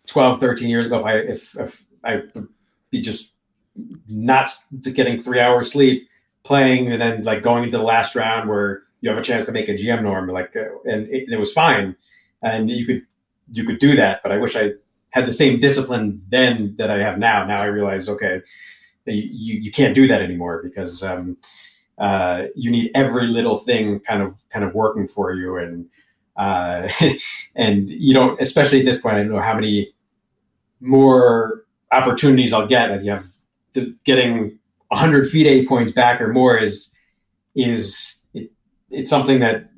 [0.07, 2.21] 12 13 years ago if I if if I
[2.89, 3.31] be just
[4.07, 4.49] not
[4.81, 6.07] getting 3 hours sleep
[6.43, 9.51] playing and then like going into the last round where you have a chance to
[9.51, 11.95] make a GM norm like uh, and, it, and it was fine
[12.43, 13.01] and you could
[13.51, 14.21] you could do that.
[14.23, 14.71] But I wish I
[15.11, 17.45] had the same discipline then that I have now.
[17.45, 18.41] Now I realize, okay,
[19.05, 21.37] you, you can't do that anymore because um,
[21.97, 25.85] uh, you need every little thing kind of kind of working for you and
[26.37, 26.87] uh,
[27.55, 29.93] and you don't especially at this point I don't know how many
[30.79, 33.27] more opportunities I'll get like you have
[33.73, 34.59] the, getting
[34.89, 36.91] 100 FIDE points back or more is
[37.55, 38.51] is it,
[38.89, 39.69] it's something that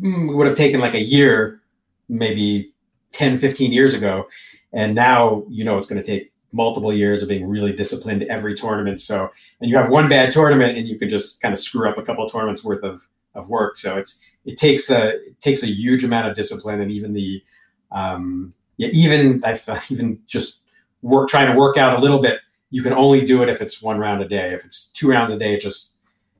[0.00, 1.60] mm, would have taken like a year
[2.08, 2.72] maybe
[3.12, 4.26] 10 15 years ago
[4.72, 8.54] and now you know it's going to take multiple years of being really disciplined every
[8.54, 9.00] tournament.
[9.00, 9.30] So,
[9.60, 12.02] and you have one bad tournament and you could just kind of screw up a
[12.02, 13.76] couple of tournaments worth of, of work.
[13.76, 17.42] So it's, it takes a, it takes a huge amount of discipline and even the,
[17.90, 20.58] um, yeah, even I've even just
[21.02, 22.40] work, trying to work out a little bit,
[22.70, 24.54] you can only do it if it's one round a day.
[24.54, 25.92] If it's two rounds a day, it just,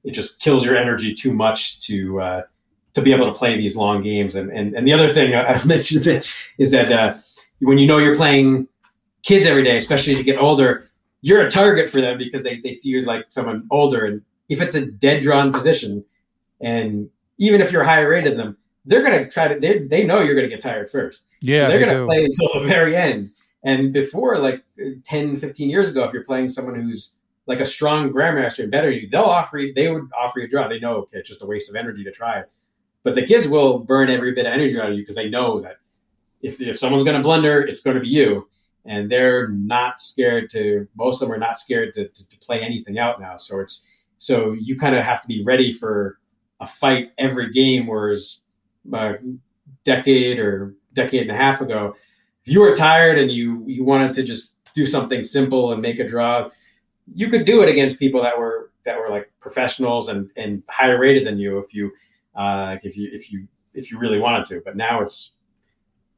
[0.05, 2.43] it just kills your energy too much to, uh,
[2.95, 4.35] to be able to play these long games.
[4.35, 7.19] And, and, and the other thing I mentioned is, is that, uh,
[7.61, 8.67] when you know you're playing
[9.23, 10.89] kids every day, especially as you get older,
[11.21, 14.05] you're a target for them because they, they see you as like someone older.
[14.05, 16.05] And if it's a dead drawn position,
[16.61, 17.09] and
[17.39, 20.21] even if you're higher rated than them, they're going to try to, they, they know
[20.21, 21.25] you're going to get tired first.
[21.41, 21.63] Yeah.
[21.63, 23.31] So they're they going to play until the very end.
[23.65, 24.65] And before, like
[25.07, 27.15] 10, 15 years ago, if you're playing someone who's
[27.47, 30.49] like a strong grandmaster and better you, they'll offer you, they would offer you a
[30.49, 30.67] draw.
[30.67, 32.43] They know, okay, it's just a waste of energy to try.
[33.05, 35.61] But the kids will burn every bit of energy out of you because they know
[35.61, 35.77] that
[36.41, 38.49] if, if someone's going to blunder, it's going to be you
[38.85, 42.61] and they're not scared to most of them are not scared to, to, to play
[42.61, 43.87] anything out now so it's
[44.19, 46.19] so you kind of have to be ready for
[46.63, 48.39] a fight every game whereas
[48.93, 49.15] a
[49.85, 51.95] decade or decade and a half ago
[52.45, 55.99] if you were tired and you you wanted to just do something simple and make
[55.99, 56.49] a draw
[57.15, 60.99] you could do it against people that were that were like professionals and and higher
[60.99, 61.91] rated than you if you
[62.35, 64.63] uh if you if you if you really wanted to.
[64.65, 65.33] But now it's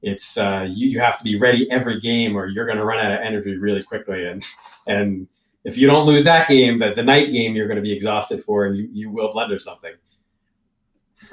[0.02, 3.04] it's uh, you, you have to be ready every game or you're going to run
[3.04, 4.26] out of energy really quickly.
[4.26, 4.44] And
[4.86, 5.26] and
[5.64, 8.44] if you don't lose that game the, the night game you're going to be exhausted
[8.44, 9.94] for and you, you will blunder something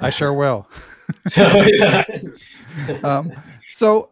[0.00, 0.68] i sure will
[1.26, 2.04] so yeah.
[3.02, 3.32] um,
[3.68, 4.08] so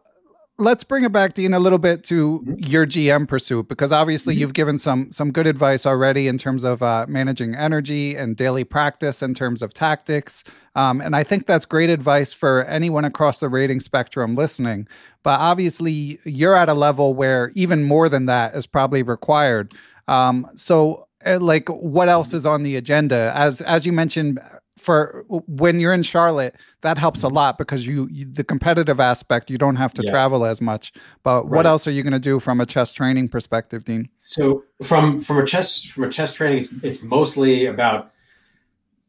[0.60, 2.54] let's bring it back, Dean, a little bit to mm-hmm.
[2.58, 4.40] your GM pursuit because obviously mm-hmm.
[4.42, 8.62] you've given some some good advice already in terms of uh, managing energy and daily
[8.62, 10.44] practice in terms of tactics.
[10.76, 14.86] Um, and I think that's great advice for anyone across the rating spectrum listening.
[15.24, 19.74] But obviously, you're at a level where even more than that is probably required.
[20.06, 23.32] Um, so, uh, like, what else is on the agenda?
[23.34, 24.38] As as you mentioned
[24.80, 29.50] for when you're in Charlotte, that helps a lot because you, you the competitive aspect
[29.50, 30.10] you don't have to yes.
[30.10, 30.92] travel as much.
[31.22, 31.50] But right.
[31.56, 34.08] what else are you going to do from a chess training perspective, Dean?
[34.22, 38.10] So from from a chess from a chess training, it's, it's mostly about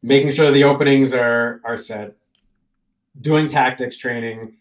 [0.02, 2.16] making sure the openings are are set,
[3.20, 4.54] doing tactics training,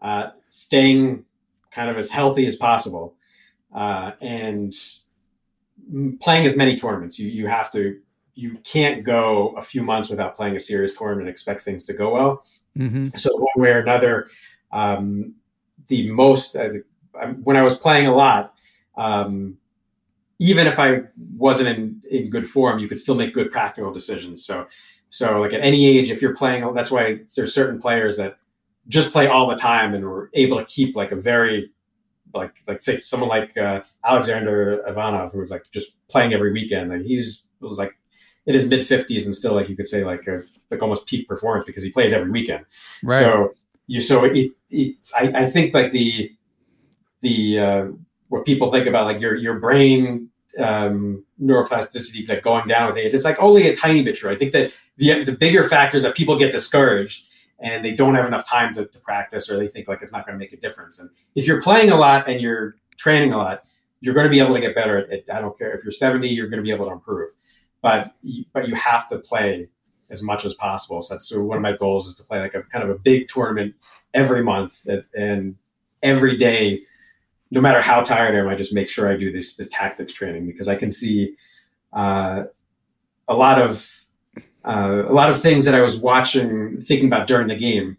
[0.00, 1.24] uh, staying
[1.70, 3.14] kind of as healthy as possible,
[3.74, 4.74] uh, and
[6.20, 7.18] playing as many tournaments.
[7.18, 8.00] You you have to
[8.34, 11.92] you can't go a few months without playing a serious tournament and expect things to
[11.92, 12.44] go well.
[12.76, 13.16] Mm-hmm.
[13.16, 14.28] So one way or another,
[14.72, 15.34] um,
[15.86, 16.68] the most uh,
[17.42, 18.54] when I was playing a lot,
[18.96, 19.56] um,
[20.38, 21.02] even if I
[21.36, 24.44] wasn't in, in good form, you could still make good practical decisions.
[24.44, 24.66] So,
[25.10, 28.36] so like at any age, if you're playing, that's why there's certain players that
[28.88, 31.70] just play all the time and were able to keep like a very
[32.34, 36.90] like like say someone like uh, Alexander Ivanov who was like just playing every weekend.
[36.90, 37.96] Like he's was like
[38.46, 41.28] in his mid 50s and still like you could say like a like almost peak
[41.28, 42.64] performance because he plays every weekend.
[43.02, 43.20] Right.
[43.20, 43.52] So
[43.86, 46.32] you so it, it I, I think like the
[47.20, 47.86] the uh,
[48.28, 53.14] what people think about like your your brain um, neuroplasticity like going down with age.
[53.14, 54.30] It's like only a tiny bit true.
[54.30, 57.26] I think that the the bigger factors that people get discouraged
[57.60, 60.26] and they don't have enough time to, to practice or they think like it's not
[60.26, 60.98] going to make a difference.
[60.98, 63.62] And if you're playing a lot and you're training a lot,
[64.00, 65.24] you're going to be able to get better at it.
[65.32, 67.30] I don't care if you're 70, you're going to be able to improve
[67.84, 68.14] but
[68.54, 69.68] but you have to play
[70.08, 71.02] as much as possible.
[71.02, 73.28] So that's one of my goals is to play like a kind of a big
[73.28, 73.74] tournament
[74.14, 75.56] every month and
[76.02, 76.80] every day,
[77.50, 80.14] no matter how tired I am, I just make sure I do this this tactics
[80.14, 81.34] training because I can see
[81.92, 82.44] uh,
[83.28, 84.06] a lot of
[84.64, 87.98] uh, a lot of things that I was watching, thinking about during the game,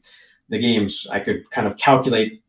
[0.50, 1.06] the games.
[1.12, 2.42] I could kind of calculate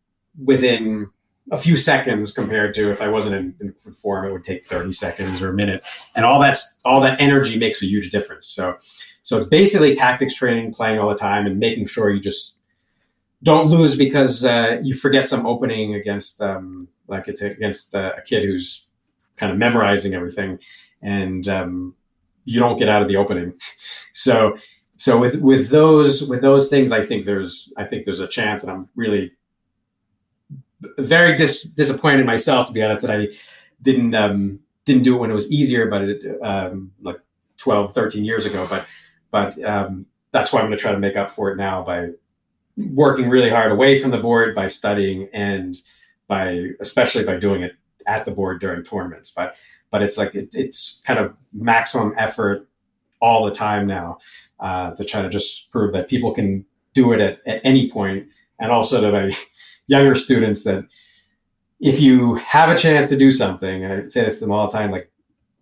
[0.43, 1.11] within
[1.53, 4.93] a few seconds compared to if I wasn't in, in, form, it would take 30
[4.93, 5.85] seconds or a minute.
[6.15, 8.47] And all that's all that energy makes a huge difference.
[8.47, 8.77] So
[9.23, 12.55] so it's basically tactics training, playing all the time, and making sure you just
[13.43, 18.23] don't lose because uh, you forget some opening against um, like it's against uh, a
[18.23, 18.87] kid who's
[19.37, 20.59] kind of memorizing everything,
[21.03, 21.95] and um,
[22.45, 23.53] you don't get out of the opening.
[24.13, 24.57] so
[24.97, 28.63] so with with those with those things, I think there's I think there's a chance,
[28.63, 29.33] and I'm really
[30.99, 33.29] very dis- disappointed in myself to be honest that I
[33.83, 37.21] didn't um, didn't do it when it was easier, but it, um, like
[37.59, 38.67] 12, 13 years ago.
[38.69, 38.87] But
[39.31, 42.11] but um, that's why I'm going to try to make up for it now by
[42.77, 45.77] working really hard away from the board, by studying, and
[46.29, 47.73] by especially by doing it
[48.07, 49.33] at the board during tournaments.
[49.35, 49.57] But
[49.91, 52.69] but it's like it, it's kind of maximum effort
[53.21, 54.19] all the time now
[54.61, 56.65] uh, to try to just prove that people can
[56.95, 58.27] do it at, at any point,
[58.59, 59.37] and also to my
[59.87, 60.85] younger students that
[61.81, 64.67] if you have a chance to do something, and I say this to them all
[64.67, 65.11] the time, like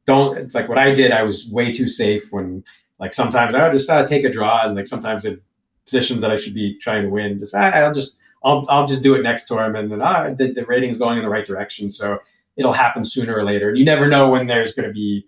[0.06, 1.12] don't like what I did.
[1.12, 2.64] I was way too safe when
[2.98, 5.40] like sometimes I would just uh, take a draw, and like sometimes in
[5.84, 9.02] positions that I should be trying to win, just I, will just I'll I'll just
[9.02, 11.90] do it next tournament, and then ah, the, the rating's going in the right direction,
[11.90, 12.18] so
[12.56, 13.70] it'll happen sooner or later.
[13.70, 15.26] And you never know when there's to be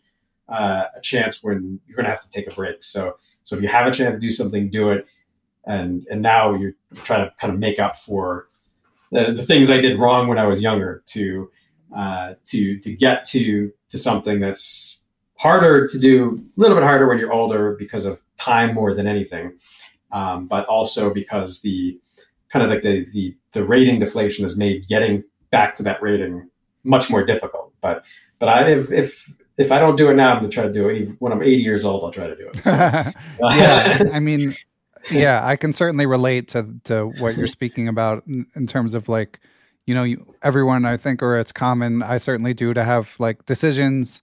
[0.48, 2.82] uh, a chance when you're to have to take a break.
[2.82, 5.06] So so if you have a chance to do something, do it.
[5.66, 8.48] And and now you're trying to kind of make up for
[9.10, 11.50] the, the things I did wrong when I was younger to
[11.94, 14.98] uh, to to get to to something that's
[15.38, 19.06] harder to do, a little bit harder when you're older because of time more than
[19.06, 19.52] anything,
[20.12, 21.98] um, but also because the
[22.48, 26.48] kind of like the, the the rating deflation has made getting back to that rating
[26.84, 27.72] much more difficult.
[27.80, 28.04] But
[28.38, 30.88] but I, if if if I don't do it now, I'm gonna try to do
[30.88, 31.16] it.
[31.18, 32.62] When I'm 80 years old, I'll try to do it.
[32.64, 32.70] So.
[33.56, 34.54] yeah, I mean,
[35.10, 39.08] yeah, I can certainly relate to to what you're speaking about in, in terms of
[39.08, 39.40] like,
[39.86, 42.02] you know, you, everyone I think, or it's common.
[42.02, 44.22] I certainly do to have like decisions,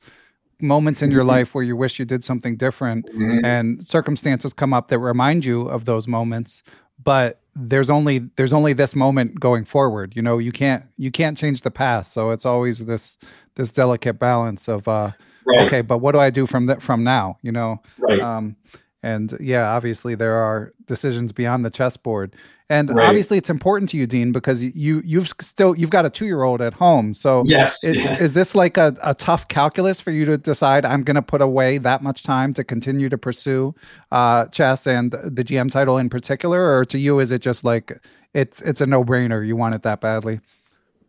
[0.59, 1.29] moments in your mm-hmm.
[1.29, 3.45] life where you wish you did something different, mm-hmm.
[3.45, 6.63] and circumstances come up that remind you of those moments.
[7.01, 10.15] But there's only there's only this moment going forward.
[10.15, 12.13] You know, you can't you can't change the past.
[12.13, 13.17] So it's always this
[13.55, 15.11] this delicate balance of uh,
[15.45, 15.65] right.
[15.65, 17.37] okay, but what do I do from that from now?
[17.41, 18.19] You know, right.
[18.19, 18.55] um,
[19.03, 22.33] and yeah, obviously there are decisions beyond the chessboard.
[22.69, 23.07] And right.
[23.07, 26.43] obviously it's important to you, Dean, because you you've still you've got a two year
[26.43, 27.13] old at home.
[27.13, 28.17] So yes, it, yeah.
[28.17, 31.41] is this like a, a tough calculus for you to decide I'm going to put
[31.41, 33.75] away that much time to continue to pursue
[34.11, 37.99] uh, chess and the GM title in particular, or to you is it just like
[38.33, 39.45] it's it's a no brainer?
[39.45, 40.39] You want it that badly?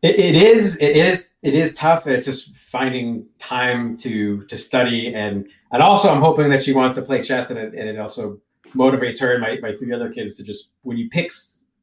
[0.04, 0.76] It, it is.
[0.80, 1.30] It is.
[1.42, 2.06] It is tough.
[2.06, 6.98] It's just finding time to to study and and also I'm hoping that she wants
[6.98, 8.38] to play chess and it, and it also
[8.74, 11.32] motivates her and my, my three other kids to just when you pick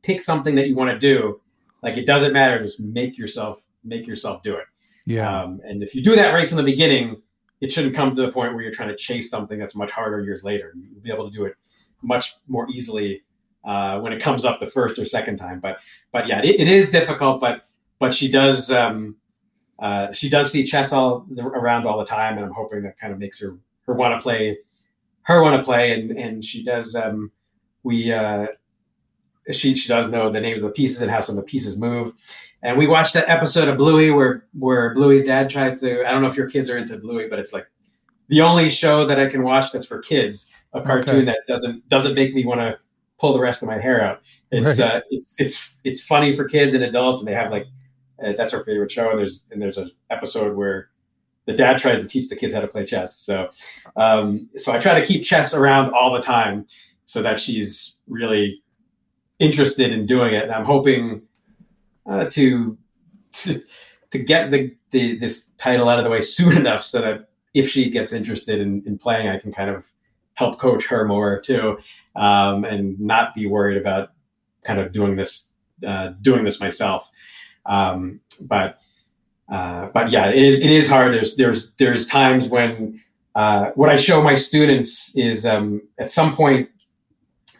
[0.03, 1.41] pick something that you want to do,
[1.81, 4.65] like it doesn't matter, just make yourself make yourself do it.
[5.07, 5.41] Yeah.
[5.41, 7.23] Um, and if you do that right from the beginning,
[7.59, 10.21] it shouldn't come to the point where you're trying to chase something that's much harder
[10.21, 10.73] years later.
[10.75, 11.55] You'll be able to do it
[12.03, 13.23] much more easily
[13.65, 15.59] uh, when it comes up the first or second time.
[15.59, 15.79] But
[16.11, 17.41] but yeah, it, it is difficult.
[17.41, 17.65] But
[18.01, 19.15] but she does um,
[19.79, 23.13] uh, she does see chess all around all the time, and I'm hoping that kind
[23.13, 24.57] of makes her her want to play
[25.21, 26.95] her want to play, and and she does.
[26.95, 27.31] Um,
[27.83, 28.47] we uh,
[29.51, 31.77] she she does know the names of the pieces and how some of the pieces
[31.77, 32.13] move.
[32.63, 36.05] And we watched that episode of Bluey where where Bluey's dad tries to.
[36.05, 37.67] I don't know if your kids are into Bluey, but it's like
[38.27, 40.51] the only show that I can watch that's for kids.
[40.73, 41.25] A cartoon okay.
[41.25, 42.79] that doesn't doesn't make me want to
[43.19, 44.21] pull the rest of my hair out.
[44.51, 44.95] It's right.
[44.95, 47.67] uh, it's it's it's funny for kids and adults, and they have like
[48.23, 49.09] uh, that's our favorite show.
[49.09, 50.89] And there's and there's an episode where
[51.45, 53.15] the dad tries to teach the kids how to play chess.
[53.15, 53.49] So
[53.95, 56.65] um, so I try to keep chess around all the time
[57.05, 58.61] so that she's really
[59.39, 60.43] interested in doing it.
[60.43, 61.23] And I'm hoping
[62.09, 62.77] uh, to,
[63.33, 63.61] to
[64.11, 67.69] to get the, the this title out of the way soon enough so that if
[67.69, 69.91] she gets interested in, in playing, I can kind of
[70.35, 71.77] help coach her more too,
[72.15, 74.11] um, and not be worried about
[74.63, 75.47] kind of doing this
[75.85, 77.09] uh, doing this myself.
[77.65, 78.79] Um, but
[79.51, 81.13] uh, but yeah, it is it is hard.
[81.13, 83.01] There's there's there's times when
[83.35, 86.69] uh, what I show my students is um, at some point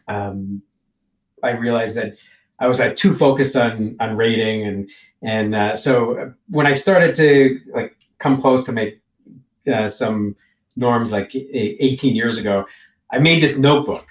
[0.08, 0.62] um,
[1.44, 2.16] I realized that
[2.60, 4.90] I was like too focused on on rating and
[5.22, 9.02] and uh, so when I started to like come close to make
[9.72, 10.36] uh, some
[10.76, 12.66] norms like 18 years ago,
[13.12, 14.08] I made this notebook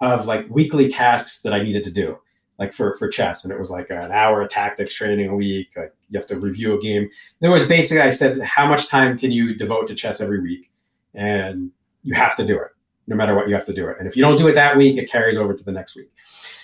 [0.00, 2.18] of like weekly tasks that I needed to do
[2.60, 5.70] like for for chess, and it was like an hour of tactics training a week.
[5.74, 7.08] Like you have to review a game.
[7.40, 10.70] There was basically I said, how much time can you devote to chess every week,
[11.14, 11.70] and
[12.04, 12.68] you have to do it
[13.06, 13.48] no matter what.
[13.48, 15.38] You have to do it, and if you don't do it that week, it carries
[15.38, 16.12] over to the next week.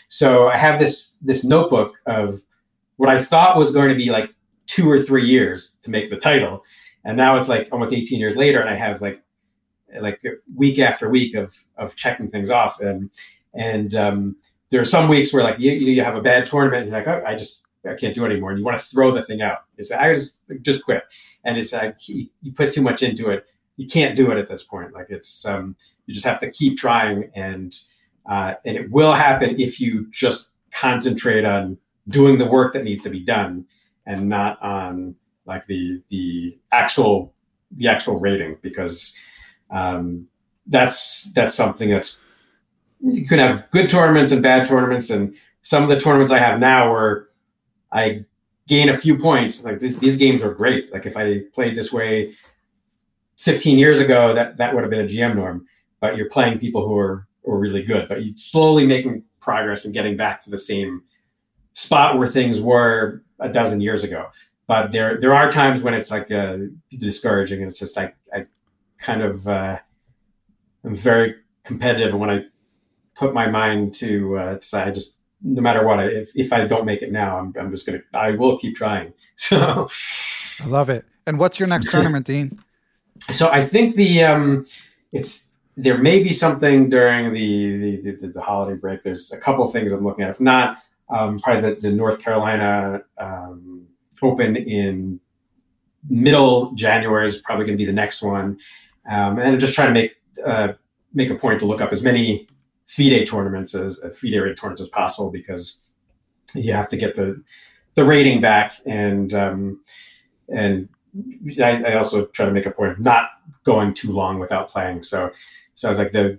[0.09, 2.43] So I have this this notebook of
[2.97, 4.31] what I thought was going to be like
[4.67, 6.63] two or three years to make the title,
[7.05, 9.23] and now it's like almost 18 years later, and I have like
[9.99, 10.21] like
[10.55, 13.11] week after week of of checking things off, and
[13.55, 14.37] and um,
[14.71, 17.09] there are some weeks where like you, you have a bad tournament and you're like,
[17.09, 19.43] oh, I just I can't do it anymore, and you want to throw the thing
[19.43, 19.59] out.
[19.79, 21.05] It's like, I just just quit,
[21.45, 23.47] and it's like you put too much into it.
[23.77, 24.93] You can't do it at this point.
[24.93, 27.79] Like it's um, you just have to keep trying, and
[28.29, 33.03] uh, and it will happen if you just concentrate on doing the work that needs
[33.05, 33.67] to be done.
[34.07, 35.15] and not on
[35.47, 37.35] like the the actual
[37.77, 39.15] the actual rating because
[39.71, 40.27] um,
[40.67, 42.19] that's that's something that's
[43.13, 46.59] you can have good tournaments and bad tournaments and some of the tournaments I have
[46.59, 47.29] now where
[47.93, 48.25] I
[48.69, 50.93] gain a few points like these, these games are great.
[50.93, 52.35] Like if I played this way
[53.39, 55.67] 15 years ago that that would have been a GM norm.
[56.01, 58.09] But you're playing people who are, are really good.
[58.09, 61.03] But you're slowly making progress and getting back to the same
[61.73, 64.27] spot where things were a dozen years ago.
[64.67, 66.57] But there there are times when it's like uh,
[66.91, 68.47] discouraging and it's just like I
[68.99, 69.79] kind of uh,
[70.85, 72.45] I'm very competitive and when I
[73.17, 76.87] put my mind to uh, decide I just no matter what if, if I don't
[76.87, 79.13] make it now I'm, I'm just gonna I will keep trying.
[79.39, 79.87] So
[80.61, 81.05] I love it.
[81.27, 82.59] And what's your next tournament Dean?
[83.31, 84.67] so I think the um
[85.13, 85.47] it's
[85.77, 89.03] there may be something during the the, the, the holiday break.
[89.03, 90.31] There's a couple things I'm looking at.
[90.31, 93.87] If not um, probably the, the North Carolina um,
[94.23, 95.21] Open in
[96.09, 98.59] middle January is probably going to be the next one,
[99.09, 100.13] um, and I'm just trying to make
[100.45, 100.73] uh,
[101.13, 102.49] make a point to look up as many
[102.87, 105.79] FIDE tournaments as uh, FIDE rated tournaments as possible because
[106.55, 107.43] you have to get the
[107.95, 109.81] the rating back and um,
[110.49, 110.89] and
[111.63, 113.31] I, I, also try to make a point of not
[113.65, 115.03] going too long without playing.
[115.03, 115.31] So
[115.75, 116.39] so I was like the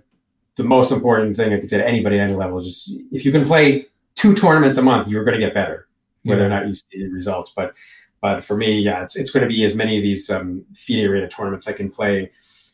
[0.56, 3.24] the most important thing I could say to anybody at any level is just if
[3.24, 5.88] you can play two tournaments a month, you're going to get better
[6.24, 7.52] whether or not you see the results.
[7.54, 7.74] But
[8.20, 11.08] but for me, yeah, it's it's going to be as many of these um, FIDE
[11.08, 12.30] rated tournaments I can play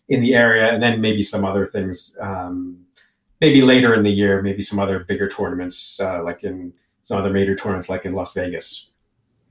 [0.09, 2.17] in the area, and then maybe some other things.
[2.21, 2.84] Um,
[3.45, 6.73] maybe later in the year, maybe some other bigger tournaments, uh, like in
[7.03, 8.89] some other major tournaments, like in Las Vegas.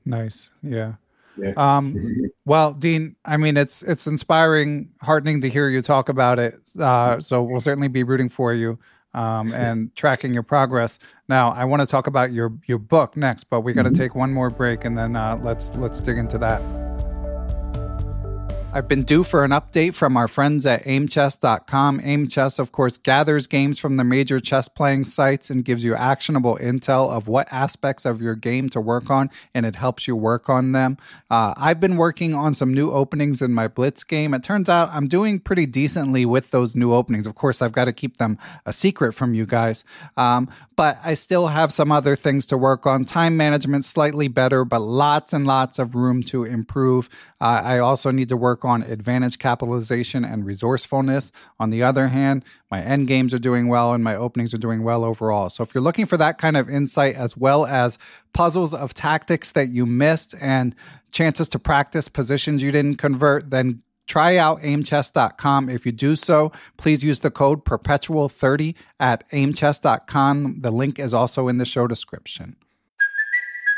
[0.04, 0.94] Nice, yeah.
[1.36, 1.52] Yeah.
[1.56, 6.60] Um, well, Dean, I mean, it's it's inspiring, heartening to hear you talk about it.
[6.78, 8.78] Uh, so we'll certainly be rooting for you
[9.14, 10.98] um, and tracking your progress.
[11.28, 14.02] Now, I want to talk about your your book next, but we got to mm-hmm.
[14.02, 16.83] take one more break, and then uh, let's let's dig into that.
[18.76, 22.00] I've been due for an update from our friends at aimchess.com.
[22.00, 26.58] Aimchess, of course, gathers games from the major chess playing sites and gives you actionable
[26.60, 30.48] intel of what aspects of your game to work on, and it helps you work
[30.48, 30.98] on them.
[31.30, 34.34] Uh, I've been working on some new openings in my Blitz game.
[34.34, 37.28] It turns out I'm doing pretty decently with those new openings.
[37.28, 39.84] Of course, I've got to keep them a secret from you guys,
[40.16, 43.04] um, but I still have some other things to work on.
[43.04, 47.08] Time management slightly better, but lots and lots of room to improve.
[47.40, 51.32] Uh, I also need to work on advantage capitalization and resourcefulness.
[51.58, 54.82] On the other hand, my end games are doing well and my openings are doing
[54.82, 55.48] well overall.
[55.48, 57.98] So if you're looking for that kind of insight as well as
[58.32, 60.74] puzzles of tactics that you missed and
[61.10, 65.68] chances to practice positions you didn't convert, then try out aimchess.com.
[65.68, 70.60] If you do so, please use the code perpetual30 at aimchess.com.
[70.60, 72.56] The link is also in the show description.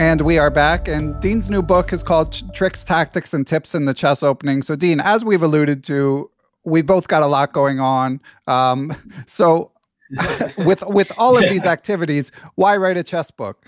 [0.00, 0.88] And we are back.
[0.88, 4.62] And Dean's new book is called Tricks, Tactics, and Tips in the Chess Opening.
[4.62, 6.30] So, Dean, as we've alluded to,
[6.64, 8.22] we both got a lot going on.
[8.46, 8.96] Um,
[9.26, 9.72] so,
[10.56, 13.66] with with all of these activities, why write a chess book?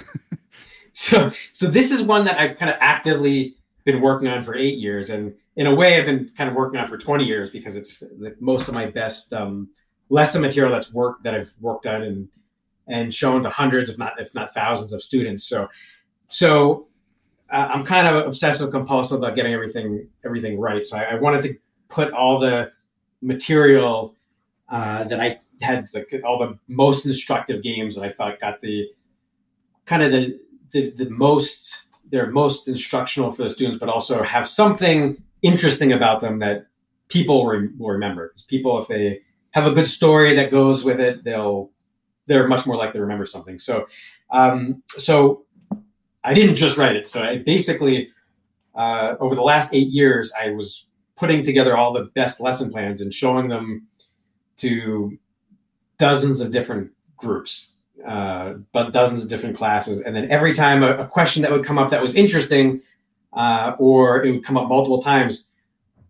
[0.94, 4.78] so, so this is one that I've kind of actively been working on for eight
[4.78, 7.76] years, and in a way, I've been kind of working on for twenty years because
[7.76, 9.68] it's like most of my best um,
[10.08, 12.28] lesson material that's work that I've worked on and
[12.88, 15.44] and shown to hundreds, if not if not thousands, of students.
[15.44, 15.68] So
[16.32, 16.88] so
[17.52, 20.84] uh, I'm kind of obsessive compulsive about getting everything everything right.
[20.84, 21.56] So I, I wanted to
[21.88, 22.72] put all the
[23.20, 24.16] material
[24.70, 28.88] uh, that I had, the, all the most instructive games that I thought got the
[29.84, 34.48] kind of the, the the most they're most instructional for the students, but also have
[34.48, 36.66] something interesting about them that
[37.08, 38.28] people re- will remember.
[38.28, 39.20] Because people, if they
[39.50, 41.70] have a good story that goes with it, they'll
[42.26, 43.58] they're much more likely to remember something.
[43.58, 43.86] So,
[44.30, 45.44] um, so
[46.24, 47.08] I didn't just write it.
[47.08, 48.10] So I basically,
[48.74, 53.00] uh, over the last eight years, I was putting together all the best lesson plans
[53.00, 53.86] and showing them
[54.58, 55.18] to
[55.98, 57.72] dozens of different groups,
[58.06, 60.00] uh, but dozens of different classes.
[60.00, 62.82] And then every time a, a question that would come up that was interesting,
[63.32, 65.48] uh, or it would come up multiple times,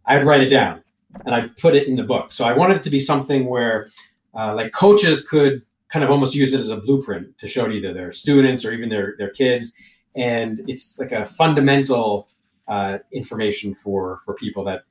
[0.07, 0.83] I'd write it down
[1.25, 2.33] and I'd put it in the book.
[2.33, 3.89] So I wanted it to be something where,
[4.35, 7.73] uh, like coaches could kind of almost use it as a blueprint to show to
[7.73, 9.75] either their students or even their their kids,
[10.15, 12.29] and it's like a fundamental
[12.69, 14.83] uh, information for for people that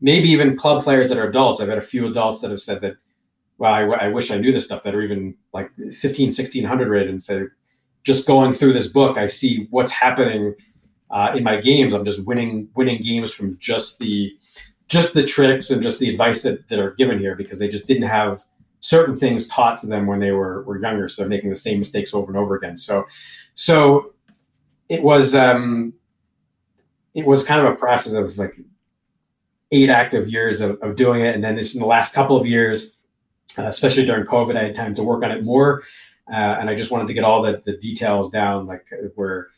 [0.00, 1.60] maybe even club players that are adults.
[1.60, 2.96] I've had a few adults that have said that,
[3.58, 7.08] well, I, I wish I knew this stuff that are even like 15, 1600 rated
[7.08, 7.44] and say,
[8.02, 10.54] just going through this book, I see what's happening
[11.10, 11.94] uh, in my games.
[11.94, 14.30] I'm just winning, winning games from just the,
[14.88, 17.86] just the tricks and just the advice that, that are given here because they just
[17.86, 18.42] didn't have
[18.80, 21.08] certain things taught to them when they were, were younger.
[21.08, 22.76] So they're making the same mistakes over and over again.
[22.76, 23.06] So,
[23.54, 24.12] so
[24.88, 25.94] it was, um,
[27.14, 28.56] it was kind of a process of like
[29.72, 31.34] eight active years of, of doing it.
[31.34, 32.86] And then this in the last couple of years,
[33.58, 35.82] uh, especially during COVID, I had time to work on it more.
[36.30, 39.48] Uh, and I just wanted to get all the, the details down, like where,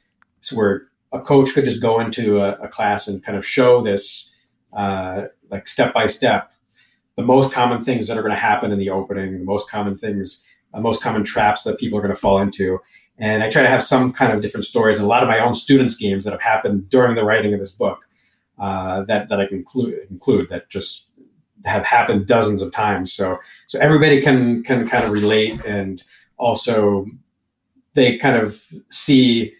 [0.52, 4.32] where a coach could just go into a, a class and kind of show this,
[4.76, 6.50] uh, like step by step,
[7.16, 9.94] the most common things that are going to happen in the opening, the most common
[9.94, 12.78] things, the most common traps that people are going to fall into.
[13.18, 15.40] And I try to have some kind of different stories and a lot of my
[15.40, 18.06] own students' games that have happened during the writing of this book
[18.58, 21.04] uh, that that I can include include that just
[21.64, 23.12] have happened dozens of times.
[23.12, 26.02] So so everybody can can kind of relate and
[26.36, 27.06] also
[27.94, 29.52] they kind of see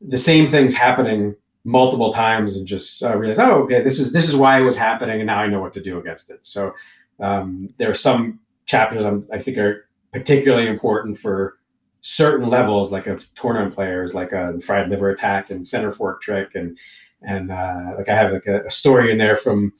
[0.00, 1.34] the same things happening
[1.64, 4.76] multiple times and just uh, realize oh okay this is this is why it was
[4.76, 6.40] happening and now I know what to do against it.
[6.42, 6.74] So
[7.20, 11.58] um, there are some chapters I'm, I think are particularly important for
[12.06, 16.54] certain levels like of tournament players like a fried liver attack and center fork trick
[16.54, 16.78] and
[17.22, 19.72] and uh, like I have like a, a, story in there from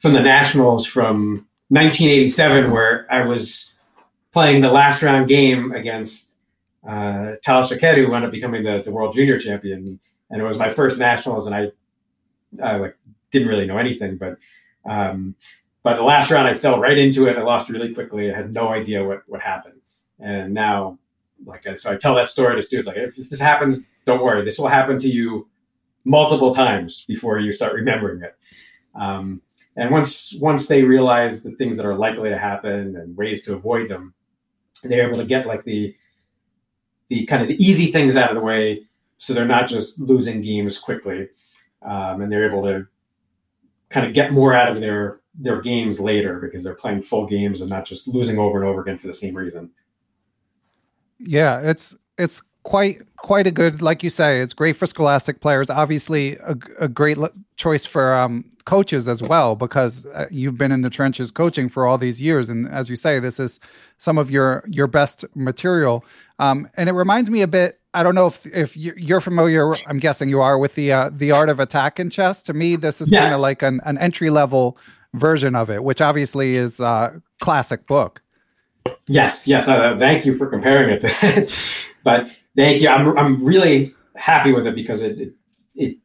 [0.00, 3.70] from the Nationals from 1987 where I was
[4.32, 6.30] playing the last round game against
[6.86, 10.00] uh, Talis who wound up becoming the, the world junior champion,
[10.30, 11.70] and it was my first Nationals, and I,
[12.60, 12.96] I like
[13.30, 14.36] didn't really know anything, but
[14.84, 15.36] um,
[15.84, 17.38] but the last round I fell right into it.
[17.38, 18.32] I lost really quickly.
[18.32, 19.80] I had no idea what what happened,
[20.18, 20.98] and now
[21.44, 24.58] like so I tell that story to students like if this happens, don't worry, this
[24.58, 25.48] will happen to you
[26.04, 28.36] multiple times before you start remembering it.
[28.94, 29.40] Um,
[29.76, 33.54] and once once they realize the things that are likely to happen and ways to
[33.54, 34.14] avoid them,
[34.82, 35.94] they're able to get like the
[37.08, 38.82] the kind of the easy things out of the way,
[39.16, 41.28] so they're not just losing games quickly,
[41.82, 42.86] um, and they're able to
[43.88, 47.60] kind of get more out of their their games later because they're playing full games
[47.62, 49.70] and not just losing over and over again for the same reason.
[51.24, 55.70] Yeah, it's it's quite quite a good like you say it's great for scholastic players.
[55.70, 57.18] Obviously a, a great
[57.56, 61.86] choice for um, coaches as well because uh, you've been in the trenches coaching for
[61.86, 62.48] all these years.
[62.48, 63.60] And as you say this is
[63.98, 66.04] some of your your best material.
[66.38, 69.98] Um, and it reminds me a bit i don't know if if you're familiar i'm
[69.98, 72.42] guessing you are with the uh, the art of attack in chess.
[72.42, 73.24] To me this is yes.
[73.24, 74.76] kind of like an, an entry level
[75.14, 78.21] version of it which obviously is a uh, classic book
[79.08, 81.48] yes yes uh, thank you for comparing it to
[82.04, 82.88] but thank you.
[82.88, 85.32] I'm I'm really happy with it because it, it,
[85.74, 85.96] it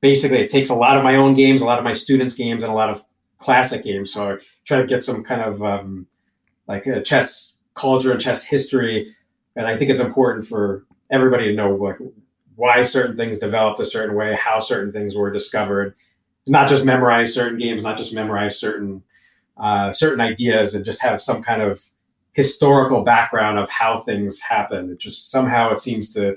[0.00, 2.62] basically it takes a lot of my own games, a lot of my students' games,
[2.62, 3.04] and a lot of
[3.38, 4.12] classic games.
[4.12, 6.06] So I try to get some kind of um,
[6.68, 9.12] like a chess culture and chess history,
[9.54, 11.98] and I think it's important for everybody to know like
[12.56, 15.94] why certain things developed a certain way, how certain things were discovered.
[16.48, 19.02] Not just memorize certain games, not just memorize certain
[19.56, 21.82] uh, certain ideas, and just have some kind of
[22.36, 24.90] historical background of how things happen.
[24.90, 26.36] It just somehow it seems to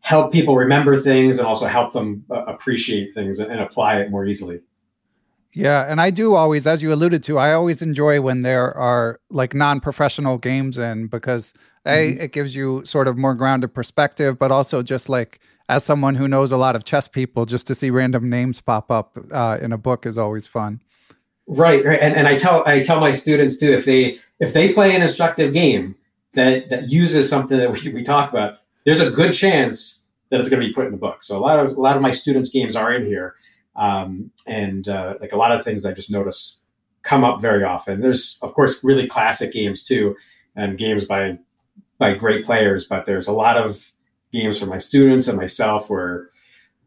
[0.00, 4.10] help people remember things and also help them uh, appreciate things and, and apply it
[4.10, 4.60] more easily.
[5.54, 9.18] Yeah, and I do always, as you alluded to, I always enjoy when there are
[9.30, 11.54] like non-professional games in because
[11.86, 12.20] a mm-hmm.
[12.22, 16.28] it gives you sort of more grounded perspective, but also just like as someone who
[16.28, 19.72] knows a lot of chess people, just to see random names pop up uh, in
[19.72, 20.82] a book is always fun.
[21.48, 24.72] Right, right, and and I tell I tell my students too if they if they
[24.72, 25.96] play an instructive game
[26.34, 30.48] that that uses something that we, we talk about, there's a good chance that it's
[30.48, 31.22] going to be put in the book.
[31.22, 33.34] So a lot of a lot of my students' games are in here,
[33.76, 36.56] um, and uh, like a lot of things I just notice
[37.02, 38.00] come up very often.
[38.00, 40.16] There's of course really classic games too,
[40.54, 41.38] and games by
[41.98, 43.92] by great players, but there's a lot of
[44.32, 46.28] games for my students and myself where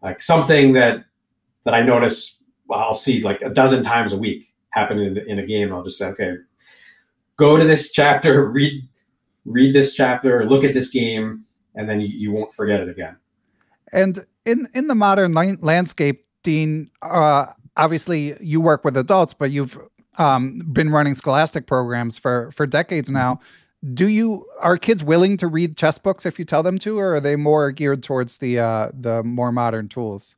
[0.02, 1.06] like something that
[1.66, 2.35] that I notice
[2.72, 5.74] I'll see like a dozen times a week happen in, in a game.
[5.74, 6.36] I'll just say, okay,
[7.38, 8.82] go to this chapter, read
[9.46, 11.46] read this chapter, look at this game,
[11.76, 13.16] and then you, you won't forget it again.
[13.92, 17.48] And in in the modern landscape, Dean, uh,
[17.78, 19.78] obviously you work with adults, but you've
[20.18, 23.40] um, been running scholastic programs for for decades now.
[23.94, 27.16] Do you are kids willing to read chess books if you tell them to, or
[27.16, 30.36] are they more geared towards the uh, the more modern tools?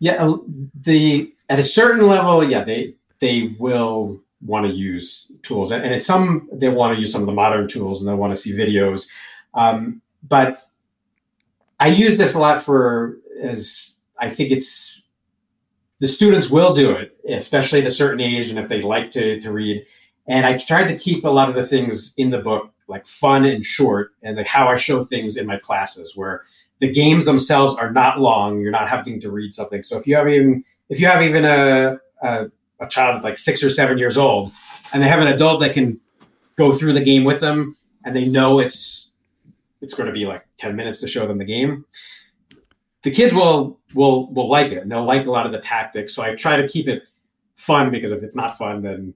[0.00, 0.34] Yeah,
[0.74, 6.06] the at a certain level, yeah, they they will want to use tools, and, it's
[6.06, 8.52] some they want to use some of the modern tools and they want to see
[8.52, 9.08] videos.
[9.54, 10.68] Um, but
[11.80, 15.00] I use this a lot for as I think it's
[16.00, 19.40] the students will do it, especially at a certain age, and if they like to
[19.40, 19.84] to read.
[20.28, 23.44] And I tried to keep a lot of the things in the book like fun
[23.44, 26.42] and short, and like how I show things in my classes, where
[26.80, 28.60] the games themselves are not long.
[28.60, 29.82] You're not having to read something.
[29.82, 32.46] So if you have even if you have even a, a,
[32.80, 34.52] a child that's like six or seven years old,
[34.92, 36.00] and they have an adult that can
[36.56, 39.10] go through the game with them, and they know it's
[39.80, 41.84] it's going to be like ten minutes to show them the game,
[43.02, 46.14] the kids will will will like it, and they'll like a lot of the tactics.
[46.14, 47.02] So I try to keep it
[47.56, 49.14] fun because if it's not fun, then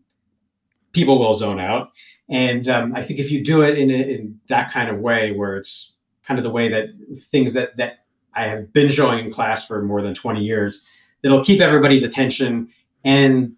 [0.93, 1.91] people will zone out.
[2.29, 5.57] And um, I think if you do it in, in that kind of way, where
[5.57, 5.95] it's
[6.27, 8.05] kind of the way that things that that
[8.35, 10.83] I have been showing in class for more than 20 years,
[11.23, 12.69] it'll keep everybody's attention.
[13.05, 13.55] And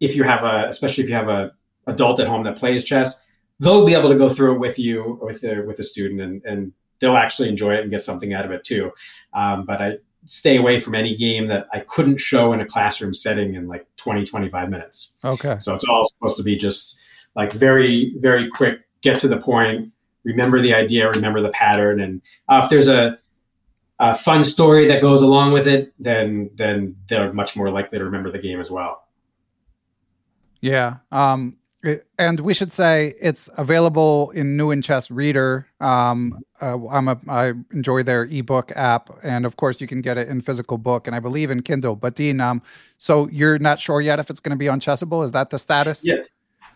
[0.00, 1.52] if you have a, especially if you have a
[1.86, 3.18] adult at home that plays chess,
[3.60, 6.44] they'll be able to go through it with you with the with the student, and
[6.44, 8.92] and they'll actually enjoy it and get something out of it too.
[9.34, 13.14] Um, but I stay away from any game that I couldn't show in a classroom
[13.14, 15.12] setting in like 20, 25 minutes.
[15.24, 15.56] Okay.
[15.60, 16.98] So it's all supposed to be just
[17.36, 19.92] like very, very quick, get to the point,
[20.26, 22.00] remember the idea, remember the pattern.
[22.00, 23.18] And uh, if there's a,
[23.98, 28.04] a fun story that goes along with it, then then they're much more likely to
[28.04, 29.08] remember the game as well.
[30.60, 30.96] Yeah.
[31.12, 31.56] Um,
[32.18, 35.68] and we should say it's available in New in Chess Reader.
[35.80, 40.18] Um, uh, I'm a I enjoy their ebook app, and of course you can get
[40.18, 41.94] it in physical book, and I believe in Kindle.
[41.94, 42.60] But Dean, um,
[42.96, 45.24] so you're not sure yet if it's going to be on Chessable?
[45.24, 46.02] Is that the status?
[46.04, 46.28] Yes.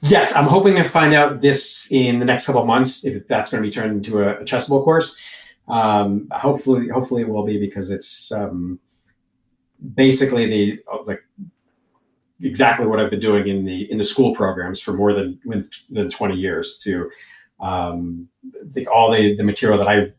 [0.03, 3.63] Yes, I'm hoping to find out this in the next couple months if that's going
[3.63, 5.17] to be turned into a, a Chessable course.
[5.69, 8.81] Um, hopefully, hopefully it will be because it's um,
[9.95, 11.23] basically the like
[12.41, 15.39] exactly what I've been doing in the in the school programs for more than
[15.91, 17.11] than 20 years to
[17.61, 18.29] um,
[18.73, 20.13] think all the the material that I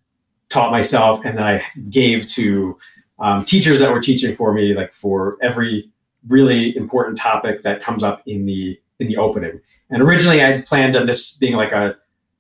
[0.50, 2.78] taught myself and that I gave to
[3.20, 5.90] um, teachers that were teaching for me, like for every
[6.28, 9.60] really important topic that comes up in the in the opening.
[9.92, 11.96] And originally, I planned on this being like a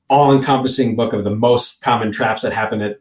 [0.09, 2.99] all-encompassing book of the most common traps that happen at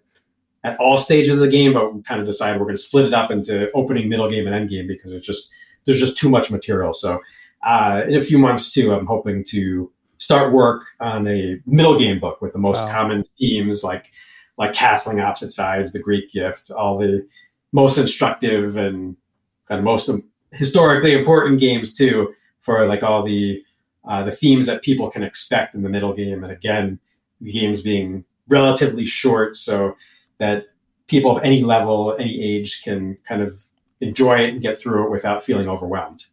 [0.62, 3.06] at all stages of the game, but we kind of decided we're going to split
[3.06, 5.50] it up into opening, middle game, and end game because it's just
[5.86, 6.92] there's just too much material.
[6.92, 7.20] So
[7.62, 12.20] uh, in a few months too, I'm hoping to start work on a middle game
[12.20, 12.92] book with the most wow.
[12.92, 14.06] common themes like
[14.58, 17.26] like castling opposite sides, the Greek gift, all the
[17.72, 19.16] most instructive and
[19.66, 20.10] kind of most
[20.52, 23.62] historically important games too for like all the
[24.08, 26.42] uh, the themes that people can expect in the middle game.
[26.42, 26.98] And again,
[27.40, 29.96] the games being relatively short so
[30.38, 30.66] that
[31.06, 33.62] people of any level, any age can kind of
[34.00, 36.26] enjoy it and get through it without feeling overwhelmed.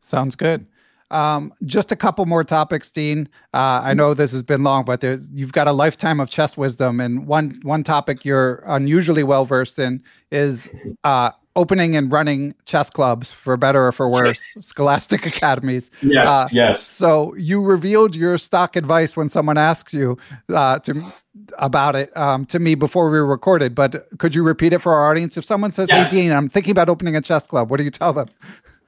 [0.00, 0.66] Sounds good.
[1.10, 3.28] Um, just a couple more topics, Dean.
[3.54, 6.98] Uh, I know this has been long, but you've got a lifetime of chess wisdom,
[6.98, 10.02] and one one topic you're unusually well versed in
[10.32, 10.68] is
[11.04, 14.66] uh, opening and running chess clubs, for better or for worse, yes.
[14.66, 15.90] scholastic academies.
[16.02, 16.82] Yes, uh, yes.
[16.82, 20.18] So you revealed your stock advice when someone asks you
[20.52, 21.12] uh, to
[21.58, 23.74] about it um, to me before we recorded.
[23.74, 25.36] But could you repeat it for our audience?
[25.36, 26.12] If someone says, yes.
[26.12, 28.28] "Hey, Dean, I'm thinking about opening a chess club," what do you tell them?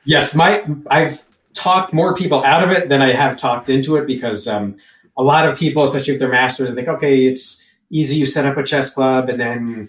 [0.04, 4.06] Yes, my I've talked more people out of it than I have talked into it
[4.06, 4.76] because um,
[5.16, 8.16] a lot of people, especially if they're masters, they think, "Okay, it's easy.
[8.16, 9.88] You set up a chess club, and then."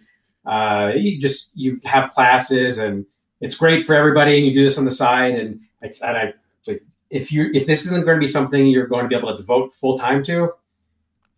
[0.50, 3.06] Uh, you just you have classes and
[3.42, 6.34] it's great for everybody and you do this on the side and, and I,
[6.68, 9.32] like, if you if this isn't going to be something you're going to be able
[9.32, 10.52] to devote full time to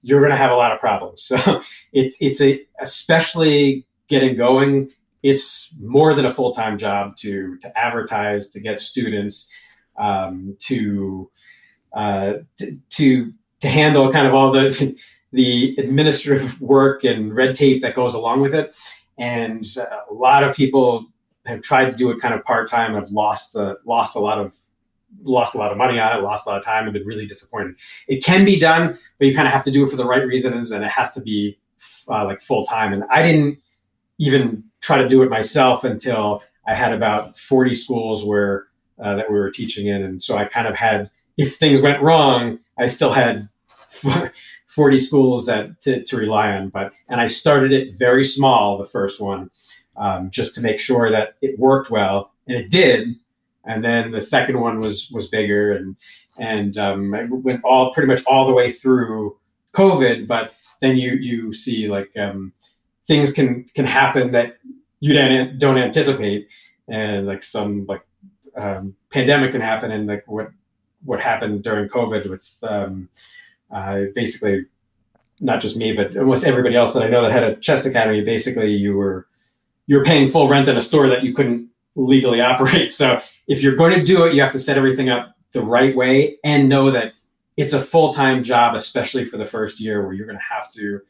[0.02, 1.62] you're going to have a lot of problems so
[1.94, 4.92] it's it's a especially getting going
[5.24, 9.48] it's more than a full time job to to advertise to get students
[9.98, 11.30] um, to,
[11.94, 14.96] uh, to to to handle kind of all the
[15.32, 18.74] the administrative work and red tape that goes along with it.
[19.18, 21.08] And uh, a lot of people
[21.46, 24.20] have tried to do it kind of part time and have lost the lost a
[24.20, 24.56] lot of
[25.24, 27.26] lost a lot of money on it, lost a lot of time, and been really
[27.26, 27.76] disappointed.
[28.08, 30.26] It can be done, but you kind of have to do it for the right
[30.26, 31.58] reasons, and it has to be
[32.08, 32.94] uh, like full time.
[32.94, 33.60] And I didn't
[34.20, 38.68] even try to do it myself until I had about forty schools where
[39.04, 42.02] uh, that we were teaching in, and so I kind of had if things went
[42.02, 43.50] wrong, I still had
[44.72, 46.70] 40 schools that to, to rely on.
[46.70, 49.52] But and I started it very small, the first one,
[49.98, 53.16] um, just to make sure that it worked well, and it did.
[53.66, 55.96] And then the second one was was bigger, and
[56.40, 59.38] and um, I went all pretty much all the way through
[59.74, 60.28] COVID.
[60.28, 62.54] But then you you see like um,
[63.08, 64.58] things can can happen that
[65.00, 66.48] you don't don't anticipate,
[66.88, 68.04] and like some like
[68.56, 70.50] um, pandemic can happen, and like what
[71.04, 73.10] what happened during COVID with um,
[73.72, 74.66] uh, basically
[75.40, 78.22] not just me, but almost everybody else that I know that had a chess academy.
[78.22, 79.28] Basically, you were
[79.88, 82.92] you were paying full rent in a store that you couldn't legally operate.
[82.92, 85.96] So if you're going to do it, you have to set everything up the right
[85.96, 87.14] way and know that
[87.58, 90.72] it's a full time job, especially for the first year, where you're going to have
[90.74, 91.02] to.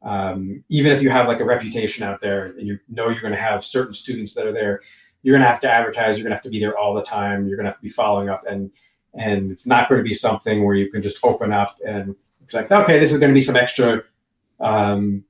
[0.00, 3.32] Um, even if you have like a reputation out there and you know you're going
[3.32, 4.80] to have certain students that are there,
[5.22, 6.16] you're going to have to advertise.
[6.16, 7.48] You're going to have to be there all the time.
[7.48, 8.70] You're going to have to be following up, and
[9.14, 12.14] and it's not going to be something where you can just open up and
[12.52, 14.02] like, okay, this is going to be some extra
[14.60, 15.24] um,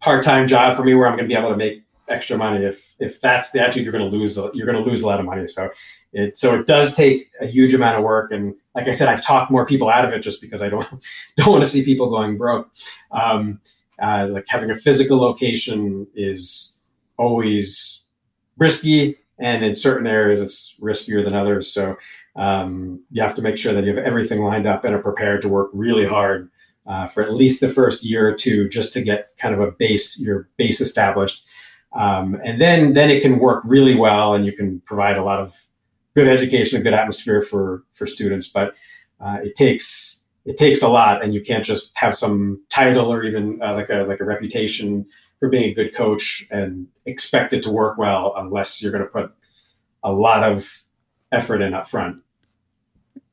[0.00, 2.64] part-time job for me where I'm going to be able to make extra money.
[2.64, 4.36] If if that's the attitude, you're going to lose.
[4.54, 5.46] You're going to lose a lot of money.
[5.46, 5.70] So
[6.12, 8.32] it so it does take a huge amount of work.
[8.32, 10.88] And like I said, I've talked more people out of it just because I don't
[11.36, 12.70] don't want to see people going broke.
[13.10, 13.60] Um,
[14.02, 16.72] uh, like having a physical location is
[17.18, 18.00] always
[18.58, 21.72] risky, and in certain areas it's riskier than others.
[21.72, 21.96] So
[22.36, 25.42] um, you have to make sure that you have everything lined up and are prepared
[25.42, 26.50] to work really hard
[26.86, 29.70] uh, for at least the first year or two just to get kind of a
[29.70, 31.44] base your base established
[31.94, 35.40] um, and then then it can work really well and you can provide a lot
[35.40, 35.54] of
[36.14, 38.74] good education a good atmosphere for for students but
[39.20, 43.22] uh, it takes it takes a lot and you can't just have some title or
[43.22, 45.06] even uh, like a like a reputation
[45.42, 49.10] for being a good coach and expect it to work well unless you're going to
[49.10, 49.34] put
[50.04, 50.84] a lot of
[51.32, 52.22] effort in up front.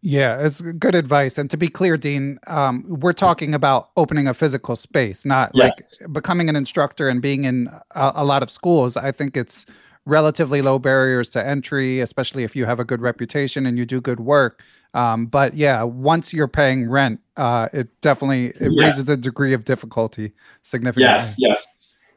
[0.02, 1.38] Yeah, it's good advice.
[1.38, 5.99] And to be clear, Dean, um, we're talking about opening a physical space, not yes.
[6.02, 8.98] like becoming an instructor and being in a, a, lot of schools.
[8.98, 9.68] I think it's
[10.07, 14.02] relatively low barriers to entry, especially if you have a good reputation and you do
[14.02, 14.64] good work.
[14.95, 18.86] Um, but yeah, once you're paying rent, uh, it definitely it yeah.
[18.86, 20.34] raises the degree of difficulty
[20.64, 21.14] significantly.
[21.14, 21.68] Yes, yes.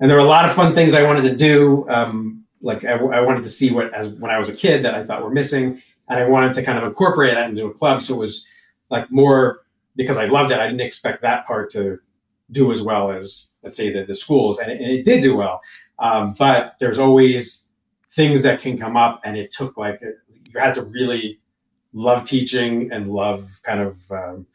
[0.03, 1.89] And there were a lot of fun things I wanted to do.
[1.89, 4.97] Um, like I, I, wanted to see what as when I was a kid that
[4.97, 8.03] I thought were missing, and I wanted to kind of incorporate that into a club.
[8.03, 8.45] So it was
[8.91, 9.61] like more
[9.95, 10.59] because I loved it.
[10.59, 12.01] I didn't expect that part to
[12.51, 15.37] do as well as let's say the, the schools, and it, and it did do
[15.37, 15.61] well.
[16.01, 17.67] Um, but there's always
[18.13, 21.39] things that can come up, and it took like you had to really
[21.93, 24.47] love teaching and love kind of um,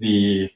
[0.00, 0.50] the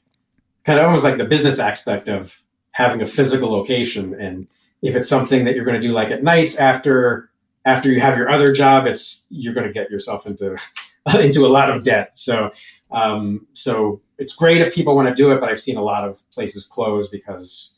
[0.64, 2.42] kind of almost like the business aspect of
[2.78, 4.46] having a physical location and
[4.82, 7.30] if it's something that you're going to do like at nights after
[7.64, 10.56] after you have your other job, it's you're going to get yourself into
[11.20, 12.16] into a lot of debt.
[12.16, 12.50] So
[12.90, 16.08] um, so it's great if people want to do it, but I've seen a lot
[16.08, 17.74] of places close because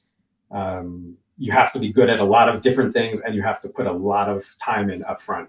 [0.50, 3.60] um, you have to be good at a lot of different things and you have
[3.62, 5.48] to put a lot of time in upfront.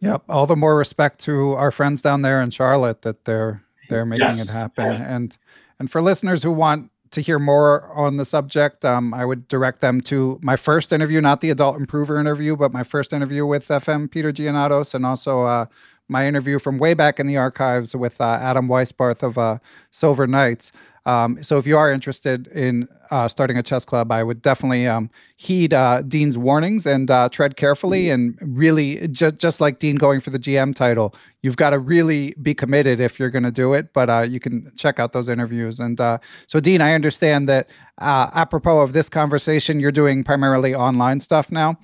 [0.00, 0.24] Yep.
[0.28, 4.26] All the more respect to our friends down there in Charlotte that they're they're making
[4.26, 4.86] yes, it happen.
[4.86, 5.00] Yes.
[5.00, 5.36] And
[5.78, 9.80] and for listeners who want to hear more on the subject, um, I would direct
[9.80, 13.68] them to my first interview, not the adult improver interview, but my first interview with
[13.68, 15.66] FM Peter Giannatos, and also uh,
[16.08, 19.58] my interview from way back in the archives with uh, Adam Weisbarth of uh,
[19.90, 20.72] Silver Knights.
[21.06, 24.88] Um, so if you are interested in uh, starting a chess club, I would definitely
[24.88, 28.10] um, heed uh, Dean's warnings and uh, tread carefully.
[28.10, 32.34] And really, just just like Dean going for the GM title, you've got to really
[32.42, 33.92] be committed if you're going to do it.
[33.92, 35.78] But uh, you can check out those interviews.
[35.78, 36.18] And uh,
[36.48, 41.52] so, Dean, I understand that uh, apropos of this conversation, you're doing primarily online stuff
[41.52, 41.78] now.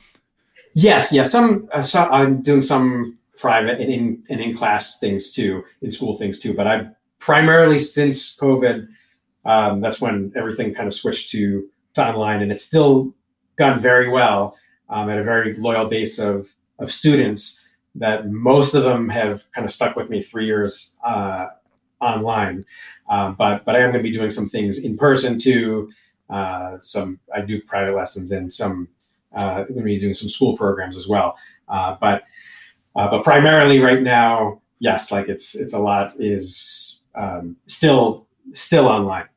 [0.74, 1.30] Yes, yes.
[1.30, 6.16] Some, some I'm doing some private and in and in class things too, in school
[6.16, 6.54] things too.
[6.54, 6.88] But I
[7.20, 8.88] primarily since COVID
[9.44, 13.14] um, that's when everything kind of switched to, to online, and it's still
[13.56, 14.56] gone very well
[14.88, 16.48] um, at a very loyal base of
[16.78, 17.58] of students.
[17.94, 21.48] That most of them have kind of stuck with me three years uh,
[22.00, 22.64] online,
[23.10, 25.90] um, but but I am going to be doing some things in person too.
[26.30, 28.88] Uh, some I do private lessons and some
[29.36, 31.36] uh, I'm going to be doing some school programs as well.
[31.68, 32.22] Uh, but
[32.96, 38.86] uh, but primarily right now, yes, like it's it's a lot is um, still still
[38.86, 39.28] online.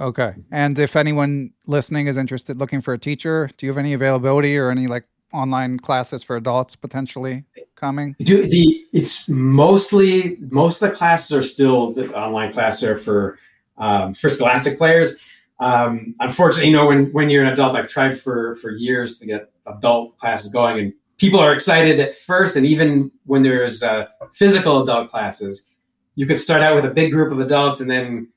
[0.00, 0.34] Okay.
[0.50, 4.56] And if anyone listening is interested looking for a teacher, do you have any availability
[4.56, 7.44] or any like online classes for adults potentially
[7.76, 8.16] coming?
[8.20, 13.38] Do the it's mostly most of the classes are still the online classes are for
[13.78, 15.16] um, for Scholastic players.
[15.60, 19.26] Um, unfortunately, you know, when when you're an adult, I've tried for for years to
[19.26, 24.06] get adult classes going, and people are excited at first, and even when there's uh,
[24.32, 25.68] physical adult classes,
[26.14, 28.28] you could start out with a big group of adults, and then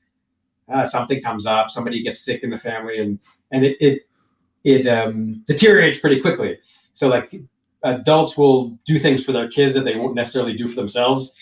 [0.72, 3.18] uh, something comes up, somebody gets sick in the family, and
[3.50, 4.02] and it it,
[4.64, 6.58] it um, deteriorates pretty quickly.
[6.92, 7.34] So like
[7.82, 11.34] adults will do things for their kids that they won't necessarily do for themselves.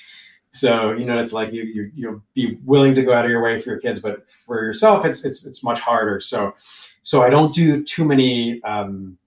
[0.51, 3.43] So you know, it's like you you you'll be willing to go out of your
[3.43, 6.21] way for your kids, but for yourself, it's it's it's much harder.
[6.21, 6.55] So
[7.03, 9.19] so I don't do too many um,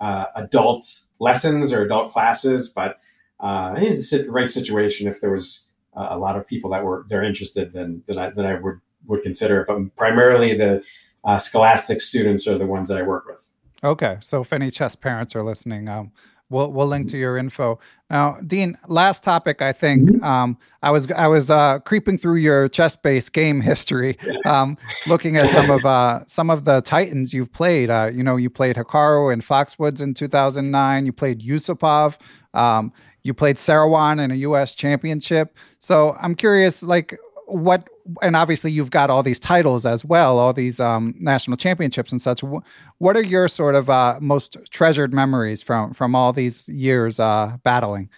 [0.00, 2.98] uh, adult lessons or adult classes, but
[3.40, 5.64] uh, in the right situation, if there was
[5.96, 9.22] a lot of people that were they're interested, then then I, then I would would
[9.22, 9.64] consider.
[9.66, 10.82] But primarily, the
[11.24, 13.48] uh, Scholastic students are the ones that I work with.
[13.82, 16.10] Okay, so if any chess parents are listening, um,
[16.48, 17.78] we'll we'll link to your info.
[18.10, 19.60] Now, Dean, last topic.
[19.60, 20.24] I think Mm-hmm.
[20.24, 24.16] um, I was I was uh, creeping through your ChessBase game history,
[24.46, 27.90] um, looking at some of uh, some of the titans you've played.
[27.90, 31.06] Uh, you know, you played Hikaru and Foxwoods in 2009.
[31.06, 32.16] You played Yusupov.
[32.54, 34.74] Um, you played Seirawan in a U.S.
[34.74, 35.56] championship.
[35.78, 37.18] So I'm curious, like,
[37.54, 37.88] what?
[38.20, 42.20] And obviously, you've got all these titles as well, all these um, national championships and
[42.20, 42.42] such.
[42.98, 47.56] What are your sort of uh, most treasured memories from from all these years uh,
[47.62, 48.10] battling?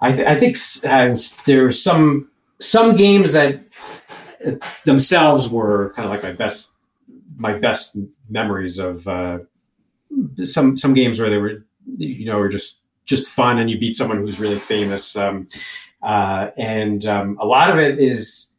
[0.00, 1.16] I, th- I think uh,
[1.46, 2.28] there were some
[2.60, 3.64] some games that
[4.44, 4.52] uh,
[4.84, 6.70] themselves were kind of like my best
[7.36, 7.96] my best
[8.28, 9.38] memories of uh,
[10.42, 11.64] some some games where they were
[11.98, 15.46] you know were just just fun and you beat someone who's really famous um,
[16.02, 18.50] uh, and um, a lot of it is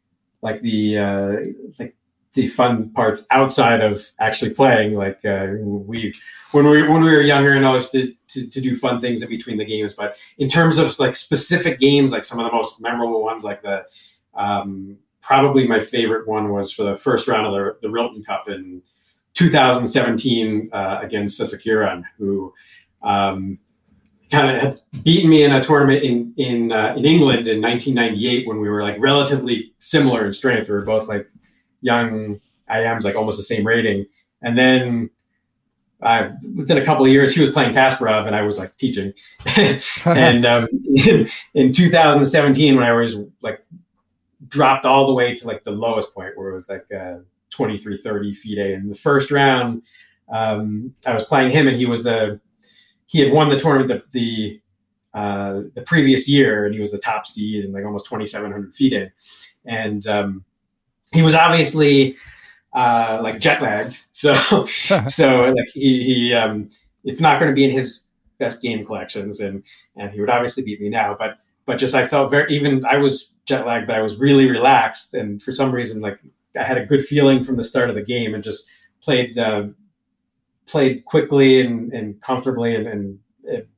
[0.42, 1.36] like the uh,
[1.78, 1.94] like
[2.34, 6.14] the fun parts outside of actually playing like uh, we
[6.52, 9.28] when we when we were younger and always to, to, to do fun things in
[9.28, 9.92] between the games.
[9.92, 13.62] But in terms of like specific games like some of the most memorable ones like
[13.62, 13.84] the
[14.34, 18.48] um, probably my favorite one was for the first round of the, the Rilton Cup
[18.48, 18.82] in
[19.34, 22.52] 2017 uh, against Sasikiran, who
[23.02, 23.58] um,
[24.32, 28.48] kind of had beaten me in a tournament in in uh, in England in 1998
[28.48, 30.68] when we were like relatively similar in strength.
[30.68, 31.28] We were both like
[31.82, 34.06] young IMs, like almost the same rating,
[34.42, 35.10] and then.
[36.04, 39.12] Uh, within a couple of years, he was playing Kasparov, and I was like teaching.
[40.04, 43.64] and um, in, in 2017, when I was like
[44.48, 47.18] dropped all the way to like the lowest point where it was like uh,
[47.50, 48.58] 23 30 FIDE.
[48.58, 49.82] In the first round,
[50.28, 52.40] um, I was playing him, and he was the
[53.12, 54.02] he had won the tournament the
[55.12, 58.74] the, uh, the previous year, and he was the top seed and like almost 2700
[58.74, 59.12] feet in,
[59.66, 60.44] And um,
[61.12, 62.16] he was obviously
[62.74, 64.34] uh, like jet lagged, so
[65.08, 66.70] so like he, he um,
[67.04, 68.02] it's not going to be in his
[68.38, 69.62] best game collections, and
[69.94, 71.36] and he would obviously beat me now, but
[71.66, 75.12] but just I felt very even I was jet lagged, but I was really relaxed,
[75.12, 76.18] and for some reason like
[76.58, 78.66] I had a good feeling from the start of the game, and just
[79.02, 79.64] played uh,
[80.66, 83.68] played quickly and, and comfortably, and and it,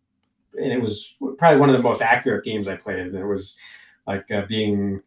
[0.55, 3.57] and it was probably one of the most accurate games I played, and it was
[4.07, 5.03] like uh, being.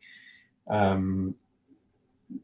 [0.68, 1.36] Um,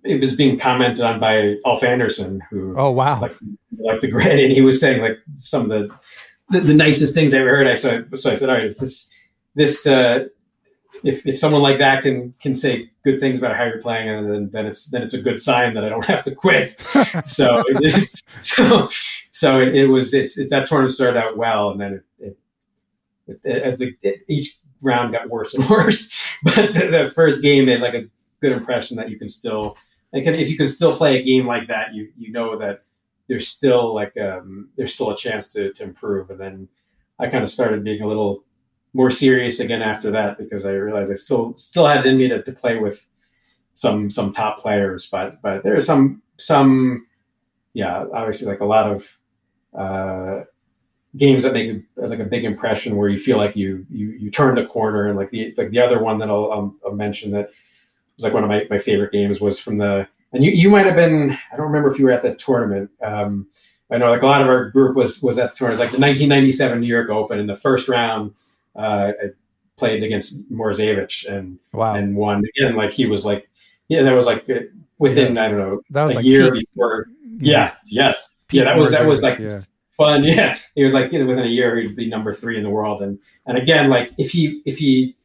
[0.03, 3.19] it was being commented on by Ulf Andersson, who Oh wow!
[3.19, 3.35] like
[3.79, 5.95] like the great, and he was saying like some of the
[6.49, 7.67] the, the nicest things I ever heard.
[7.67, 9.09] I so so I said, all right, this
[9.55, 10.25] this uh,
[11.03, 14.31] if if someone like that can can say good things about how you're playing, and
[14.31, 16.75] then then it's then it's a good sign that I don't have to quit.
[17.25, 18.87] so it's, so
[19.31, 22.37] so it, it was it's it, that tournament started out well, and then it,
[23.27, 26.09] it, it as the it, each round got worse and worse.
[26.43, 28.05] But the, the first game made like a
[28.41, 29.77] good impression that you can still
[30.13, 32.83] like if you can still play a game like that, you you know that
[33.27, 36.29] there's still like um, there's still a chance to to improve.
[36.29, 36.67] And then
[37.19, 38.43] I kind of started being a little
[38.93, 42.41] more serious again after that because I realized I still still had in me to,
[42.41, 43.05] to play with
[43.73, 47.07] some some top players, but but there are some some
[47.73, 49.17] yeah obviously like a lot of
[49.77, 50.43] uh,
[51.17, 54.29] games that make a, like a big impression where you feel like you you you
[54.29, 57.31] turned a corner and like the like the other one that I'll, I'll, I'll mention
[57.31, 57.49] that
[58.15, 60.85] was like one of my, my favorite games was from the and you, you might
[60.85, 62.89] have been I don't remember if you were at that tournament.
[63.01, 63.47] Um,
[63.91, 66.01] I know like a lot of our group was was at the tournament, like the
[66.01, 67.39] 1997 New York Open.
[67.39, 68.33] In the first round,
[68.75, 69.25] uh, I
[69.77, 71.95] played against Morozevich and wow!
[71.95, 72.75] and won again.
[72.75, 73.49] Like he was like
[73.89, 74.59] yeah, that was like uh,
[74.97, 77.07] within I don't know That was a like year peak- before.
[77.35, 79.61] Yeah, yes, yeah, that was that was like Yeah.
[79.91, 80.23] fun.
[80.25, 82.69] Yeah, he was like you know, within a year he'd be number three in the
[82.69, 85.15] world, and and again like if he if he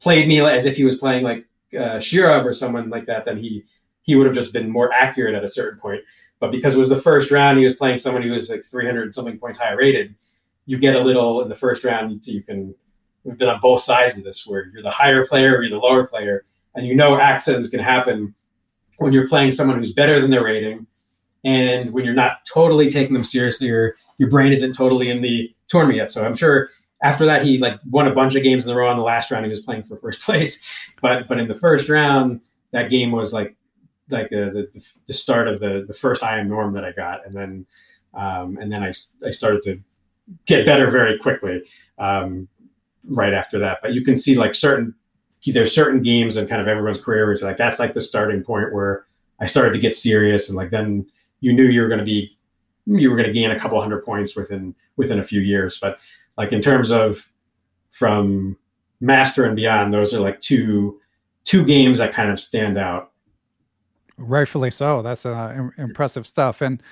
[0.00, 1.44] played me as if he was playing like
[1.74, 3.64] uh, Shirov or someone like that, then he
[4.02, 6.00] he would have just been more accurate at a certain point.
[6.38, 9.14] But because it was the first round, he was playing someone who was like 300
[9.14, 10.14] something points higher rated.
[10.66, 12.74] You get a little in the first round, you can.
[13.24, 15.84] We've been on both sides of this, where you're the higher player or you're the
[15.84, 16.44] lower player,
[16.74, 18.34] and you know accidents can happen
[18.98, 20.86] when you're playing someone who's better than their rating,
[21.44, 25.52] and when you're not totally taking them seriously, or your brain isn't totally in the
[25.68, 26.12] tournament yet.
[26.12, 26.70] So I'm sure
[27.02, 28.90] after that he like won a bunch of games in the row.
[28.90, 30.60] In the last round, he was playing for first place,
[31.00, 32.40] but but in the first round,
[32.72, 33.56] that game was like
[34.10, 37.26] like the the, the start of the the first I am norm that I got,
[37.26, 37.66] and then
[38.14, 38.92] um, and then I
[39.26, 39.80] I started to
[40.46, 41.62] get better very quickly
[41.98, 42.48] um,
[43.04, 43.78] right after that.
[43.82, 44.94] But you can see like certain
[45.46, 48.74] there's certain games and kind of everyone's career it's like that's like the starting point
[48.74, 49.06] where
[49.38, 51.06] I started to get serious and like then
[51.38, 52.36] you knew you were going to be
[52.86, 55.78] you were going to gain a couple hundred points within within a few years.
[55.78, 55.98] But
[56.38, 57.30] like in terms of
[57.90, 58.56] from
[59.00, 61.00] Master and Beyond, those are like two
[61.44, 63.12] two games that kind of stand out.
[64.18, 65.02] Rightfully so.
[65.02, 66.60] That's uh, impressive stuff.
[66.62, 66.82] And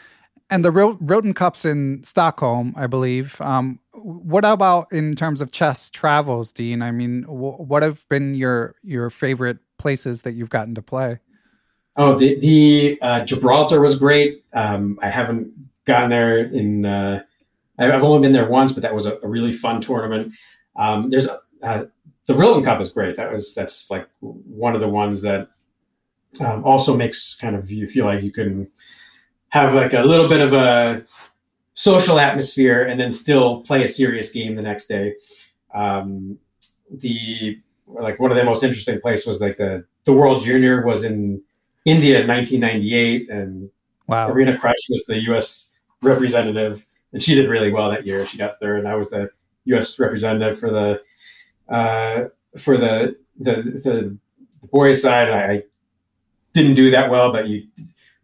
[0.51, 3.41] and the Ro- Rilton Cups in Stockholm, I believe.
[3.41, 6.83] Um, what about in terms of chess travels, Dean?
[6.83, 11.19] I mean, what have been your your favorite places that you've gotten to play?
[11.97, 14.45] Oh, the the uh, Gibraltar was great.
[14.53, 15.53] Um, I haven't
[15.85, 16.85] gotten there in.
[16.85, 17.23] Uh,
[17.79, 20.35] I've only been there once, but that was a, a really fun tournament.
[20.77, 21.29] Um, there's
[21.63, 21.85] uh,
[22.27, 23.17] the Rilton Cup is great.
[23.17, 25.49] That was that's like one of the ones that
[26.41, 28.71] um, also makes kind of you feel like you can
[29.55, 31.05] have like a little bit of a
[31.75, 35.15] social atmosphere and then still play a serious game the next day.
[35.73, 36.39] Um,
[36.91, 41.05] the like one of the most interesting places was like the the World Junior was
[41.05, 41.41] in
[41.85, 43.71] India in 1998, and
[44.09, 44.29] wow.
[44.29, 45.67] Irina Krush was the U.S.
[46.03, 48.27] representative, and she did really well that year.
[48.27, 49.29] She got third, and I was the
[49.67, 50.01] U.S.
[50.01, 52.25] representative for the uh,
[52.59, 53.55] for the the
[53.85, 54.19] the
[54.73, 55.31] boys side.
[55.31, 55.63] I
[56.55, 57.69] didn't do that well, but you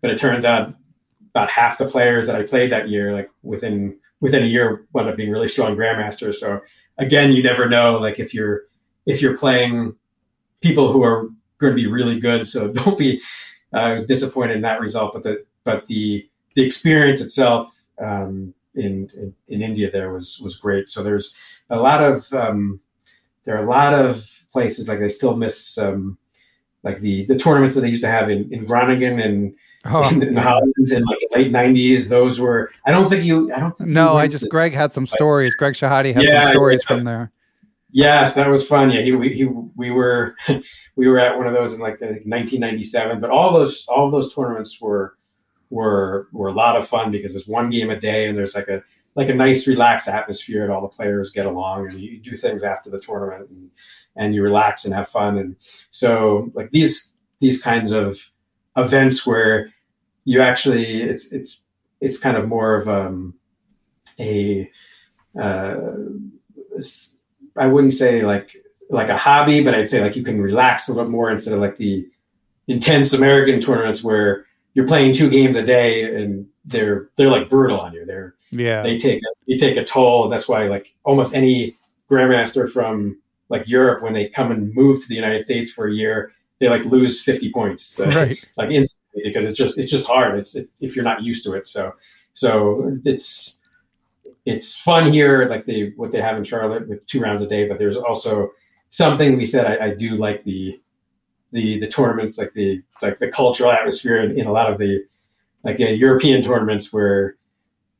[0.01, 0.74] but it turns out
[1.35, 5.09] about half the players that I played that year, like within within a year, wound
[5.09, 6.35] up being really strong grandmasters.
[6.35, 6.61] So
[6.98, 8.62] again, you never know, like if you're
[9.07, 9.97] if you're playing
[10.61, 11.28] people who are
[11.59, 12.48] going to be really good.
[12.48, 13.20] So don't be
[13.73, 15.12] uh, disappointed in that result.
[15.12, 20.57] But the but the the experience itself um, in, in, in India there was was
[20.57, 20.89] great.
[20.89, 21.35] So there's
[21.69, 22.81] a lot of um,
[23.44, 26.19] there are a lot of places like I still miss um,
[26.82, 29.55] like the the tournaments that they used to have in, in Groningen and
[29.86, 32.09] oh, in, in the in like late nineties.
[32.09, 34.93] Those were I don't think you I don't think No, I just to, Greg had
[34.93, 35.55] some stories.
[35.55, 36.97] Greg Shahade had yeah, some stories yeah.
[36.97, 37.32] from there.
[37.93, 38.90] Yes, that was fun.
[38.90, 40.36] Yeah, he, we, he, we were
[40.97, 43.20] we were at one of those in like 1997.
[43.20, 45.15] But all those all those tournaments were
[45.70, 48.69] were were a lot of fun because there's one game a day and there's like
[48.69, 48.82] a
[49.16, 52.62] like a nice relaxed atmosphere and all the players get along and you do things
[52.62, 53.70] after the tournament and,
[54.16, 55.57] and you relax and have fun and
[55.90, 58.31] so like these these kinds of
[58.77, 59.73] events where
[60.25, 61.61] you actually it's it's
[62.01, 63.35] it's kind of more of um,
[64.19, 64.71] a
[65.41, 65.77] uh,
[67.57, 68.57] I wouldn't say like
[68.89, 71.61] like a hobby, but I'd say like you can relax a little more instead of
[71.61, 72.09] like the
[72.67, 77.81] intense American tournaments where you're playing two games a day and they're they're like brutal
[77.81, 78.05] on you.
[78.05, 81.77] They're yeah they take a, you take a toll, and that's why like almost any
[82.11, 83.19] grandmaster from
[83.49, 86.69] like Europe when they come and move to the United States for a year, they
[86.69, 88.39] like lose 50 points uh, right.
[88.57, 90.39] like instantly because it's just it's just hard.
[90.39, 91.66] It's it, if you're not used to it.
[91.66, 91.95] So
[92.35, 93.55] so it's
[94.47, 97.66] it's fun here, like the what they have in Charlotte with two rounds a day.
[97.66, 98.53] But there's also
[98.91, 100.78] something we said I, I do like the
[101.53, 105.03] the the tournaments, like the like the cultural atmosphere in, in a lot of the
[105.65, 107.37] like the European tournaments where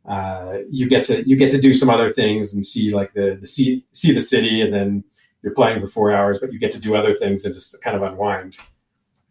[0.09, 3.39] uh, you get to you get to do some other things and see like the
[3.41, 5.05] the see see the city, and then
[5.43, 7.97] you're playing for four hours, but you get to do other things and just kind
[7.97, 8.57] of unwind.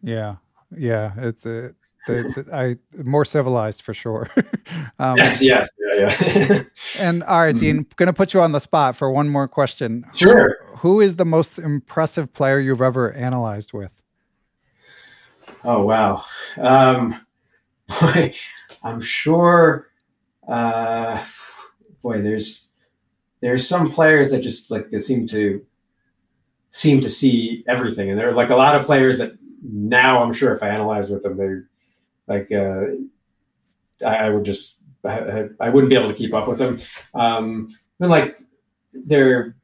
[0.02, 0.38] Yeah,
[0.76, 1.73] yeah, it's a
[2.07, 4.30] the, the, I more civilized for sure.
[4.99, 6.64] um, yes, yes, yeah, yeah.
[6.98, 7.91] and all right, Dean, mm-hmm.
[7.95, 10.06] going to put you on the spot for one more question.
[10.14, 10.57] Sure.
[10.68, 13.91] Who, who is the most impressive player you've ever analyzed with?
[15.64, 16.23] Oh wow,
[16.57, 17.26] um,
[18.02, 18.34] boy,
[18.84, 19.90] I'm sure.
[20.48, 21.23] Uh,
[22.02, 22.69] boy, there's
[23.41, 25.65] there's some players that just like they seem to
[26.71, 30.33] seem to see everything, and there are like a lot of players that now I'm
[30.33, 31.65] sure if I analyze with them, they're
[32.27, 32.85] like uh,
[34.05, 36.79] I, I, would just I, I, wouldn't be able to keep up with them.
[37.13, 38.37] Um, but like
[38.93, 39.55] there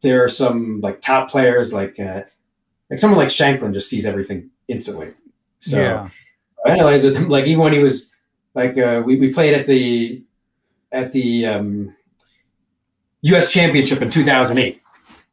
[0.00, 2.22] there are some like top players like uh,
[2.90, 5.12] like someone like Shankland just sees everything instantly.
[5.60, 6.08] So yeah.
[6.64, 8.10] I analyzed with him like even when he was
[8.54, 10.22] like uh, we we played at the
[10.92, 11.94] at the um,
[13.22, 13.52] U.S.
[13.52, 14.80] Championship in 2008,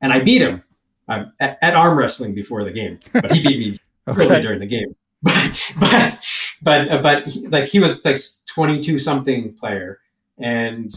[0.02, 0.63] and I beat him
[1.08, 4.26] uh, at, at, arm wrestling before the game, but he beat me okay.
[4.26, 4.96] early during the game.
[5.26, 6.22] But but
[6.62, 10.00] but uh, but he, like he was like 22 something player,
[10.38, 10.94] and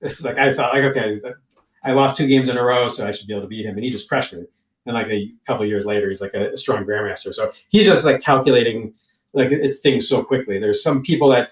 [0.00, 1.20] it's like I thought like okay,
[1.82, 3.74] I lost two games in a row, so I should be able to beat him,
[3.74, 4.44] and he just crushed me.
[4.86, 7.34] And like a couple years later, he's like a, a strong grandmaster.
[7.34, 8.94] So he's just like calculating
[9.32, 10.58] like it, things so quickly.
[10.58, 11.48] There's some people that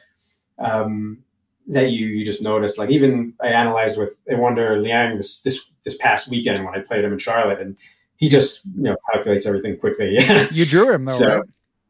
[0.59, 1.25] um,
[1.69, 2.79] that you you just notice.
[2.79, 7.05] Like even I analyzed with Awonder Liang this this this past weekend when I played
[7.05, 7.77] him in Charlotte, and
[8.17, 10.15] he just you know calculates everything quickly.
[10.15, 11.43] Yeah, you drew him though, so, right?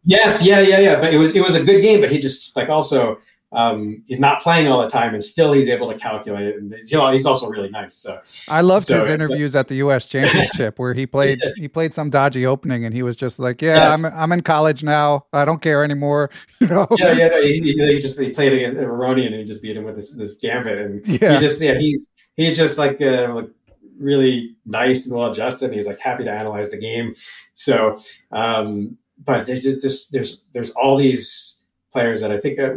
[0.05, 1.01] Yes, yeah, yeah, yeah.
[1.01, 3.19] But it was it was a good game, but he just like also
[3.53, 6.57] um, he's not playing all the time, and still he's able to calculate it.
[6.57, 7.95] And he's, you know, he's also really nice.
[7.95, 8.19] So
[8.49, 10.07] I loved so, his interviews at the U.S.
[10.07, 11.51] Championship where he played yeah.
[11.57, 14.05] he played some dodgy opening, and he was just like, "Yeah, yes.
[14.05, 15.27] I'm I'm in college now.
[15.33, 16.31] I don't care anymore."
[16.63, 16.87] You know?
[16.93, 17.29] Yeah, yeah.
[17.29, 20.13] No, he, he, just he played against Aronian, and he just beat him with this
[20.13, 21.35] this gambit, and yeah.
[21.35, 22.07] he just yeah he's
[22.37, 23.51] he's just like uh, like
[23.99, 25.67] really nice and well adjusted.
[25.67, 27.17] And he's like happy to analyze the game.
[27.55, 27.99] So,
[28.31, 31.52] um, but there's just there's there's all these
[31.93, 32.77] players that I think uh,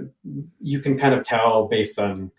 [0.62, 2.32] you can kind of tell based on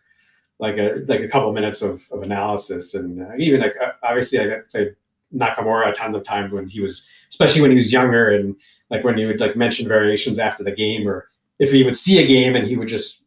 [0.58, 4.40] like a like a couple minutes of, of analysis, and uh, even like uh, obviously
[4.40, 4.96] I played
[5.34, 8.56] Nakamura a ton of times when he was, especially when he was younger, and
[8.90, 11.28] like when he would like mention variations after the game, or
[11.58, 13.22] if he would see a game and he would just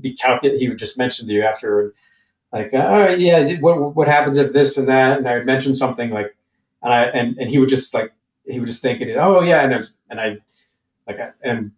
[0.00, 1.94] be calculate, he would just mention to you after,
[2.52, 6.10] like, uh, yeah, what what happens if this and that, and I would mention something
[6.10, 6.36] like,
[6.82, 8.12] and I and and he would just like
[8.46, 10.38] he would just think, it oh yeah, and I was, and I
[11.06, 11.72] like and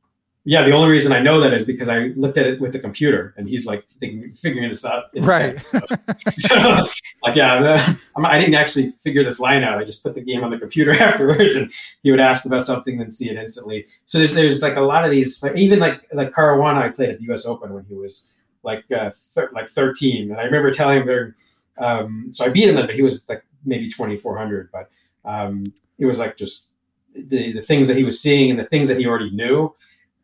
[0.44, 2.80] yeah, the only reason I know that is because I looked at it with the
[2.80, 5.04] computer, and he's like thinking, figuring this out.
[5.20, 5.62] right.
[5.64, 5.80] So,
[6.36, 6.84] so,
[7.22, 9.78] like, yeah, I didn't actually figure this line out.
[9.78, 12.98] I just put the game on the computer afterwards, and he would ask about something,
[12.98, 13.86] then see it instantly.
[14.04, 17.10] So there's, there's like a lot of these, like even like like Caruana, I played
[17.10, 17.44] at the U.S.
[17.44, 18.28] Open when he was
[18.64, 21.34] like uh, thir- like 13, and I remember telling him,
[21.78, 24.90] um, so I beat him then, but he was like maybe 2400, but
[25.24, 25.64] um,
[25.98, 26.66] it was like just
[27.14, 29.72] the the things that he was seeing and the things that he already knew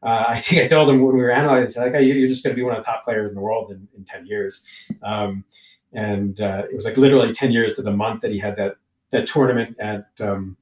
[0.02, 2.58] uh, I think I told him when we were analyzing, like, you're just going to
[2.58, 4.62] be one of the top players in the world in, in 10 years.
[5.02, 5.44] Um,
[5.92, 8.76] and uh, it was like literally 10 years to the month that he had that,
[9.10, 10.56] that tournament at um,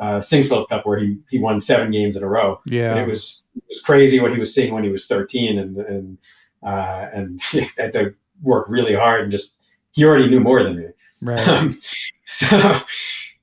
[0.00, 2.60] uh, Sinquefield Cup where he, he won seven games in a row.
[2.64, 2.92] Yeah.
[2.92, 5.76] And it was, it was crazy what he was seeing when he was 13 and,
[5.78, 6.18] and,
[6.62, 7.42] uh, and
[7.78, 9.54] had to work really hard and just,
[9.90, 10.86] he already knew more than me.
[11.20, 11.46] Right.
[11.48, 11.80] Um,
[12.24, 12.78] so,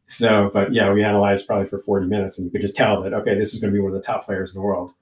[0.07, 3.13] so, but yeah, we analyzed probably for 40 minutes and you could just tell that,
[3.13, 4.93] okay, this is going to be one of the top players in the world.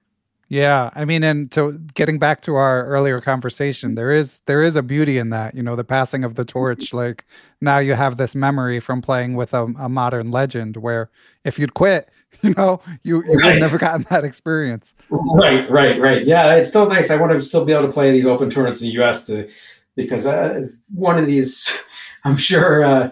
[0.49, 4.75] Yeah, I mean, and so getting back to our earlier conversation, there is there is
[4.75, 5.55] a beauty in that.
[5.55, 6.93] You know, the passing of the torch.
[6.93, 7.25] Like
[7.61, 10.77] now, you have this memory from playing with a, a modern legend.
[10.77, 11.09] Where
[11.43, 12.09] if you'd quit,
[12.41, 13.53] you know, you, you right.
[13.53, 14.93] would never gotten that experience.
[15.09, 16.25] Right, right, right.
[16.25, 17.09] Yeah, it's still nice.
[17.09, 19.25] I want to still be able to play these open tournaments in the U.S.
[19.27, 19.49] to
[19.95, 21.75] because uh, one of these,
[22.25, 22.83] I'm sure.
[22.83, 23.11] Uh,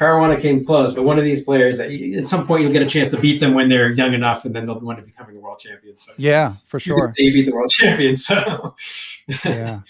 [0.00, 3.14] Caruana came close, but one of these players, at some point, you'll get a chance
[3.14, 5.58] to beat them when they're young enough, and then they'll want to becoming a world
[5.58, 5.98] champion.
[5.98, 8.16] So yeah, for sure, they beat the world champion.
[8.16, 8.74] So
[9.44, 9.80] yeah.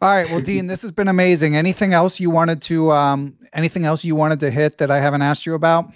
[0.00, 1.56] All right, well, Dean, this has been amazing.
[1.56, 5.22] Anything else you wanted to, um, anything else you wanted to hit that I haven't
[5.22, 5.90] asked you about?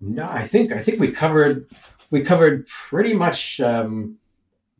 [0.00, 1.68] No, I think I think we covered
[2.10, 3.60] we covered pretty much.
[3.60, 4.16] Um,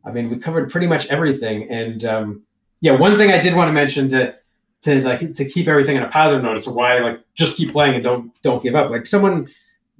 [0.03, 2.41] I mean, we covered pretty much everything, and um,
[2.81, 4.35] yeah, one thing I did want to mention to
[4.83, 7.71] to like to keep everything in a positive note as to why like just keep
[7.71, 8.89] playing and don't don't give up.
[8.89, 9.49] Like someone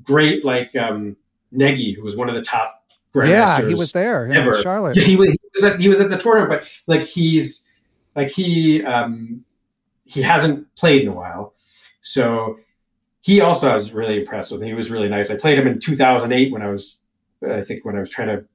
[0.04, 1.16] great like um
[1.54, 2.84] Negi, who was one of the top
[3.30, 4.62] Yeah, he was there ever.
[4.62, 4.98] Charlotte.
[4.98, 7.64] Yeah, he was he was, at, he was at the tournament, but like he's
[8.16, 9.46] like he um
[10.06, 11.54] he hasn't played in a while.
[12.02, 12.58] So
[13.22, 14.62] he also I was really impressed with.
[14.62, 14.68] Him.
[14.68, 15.32] He was really nice.
[15.32, 16.98] I played him in 2008 when I was
[17.48, 18.46] I think when I was trying to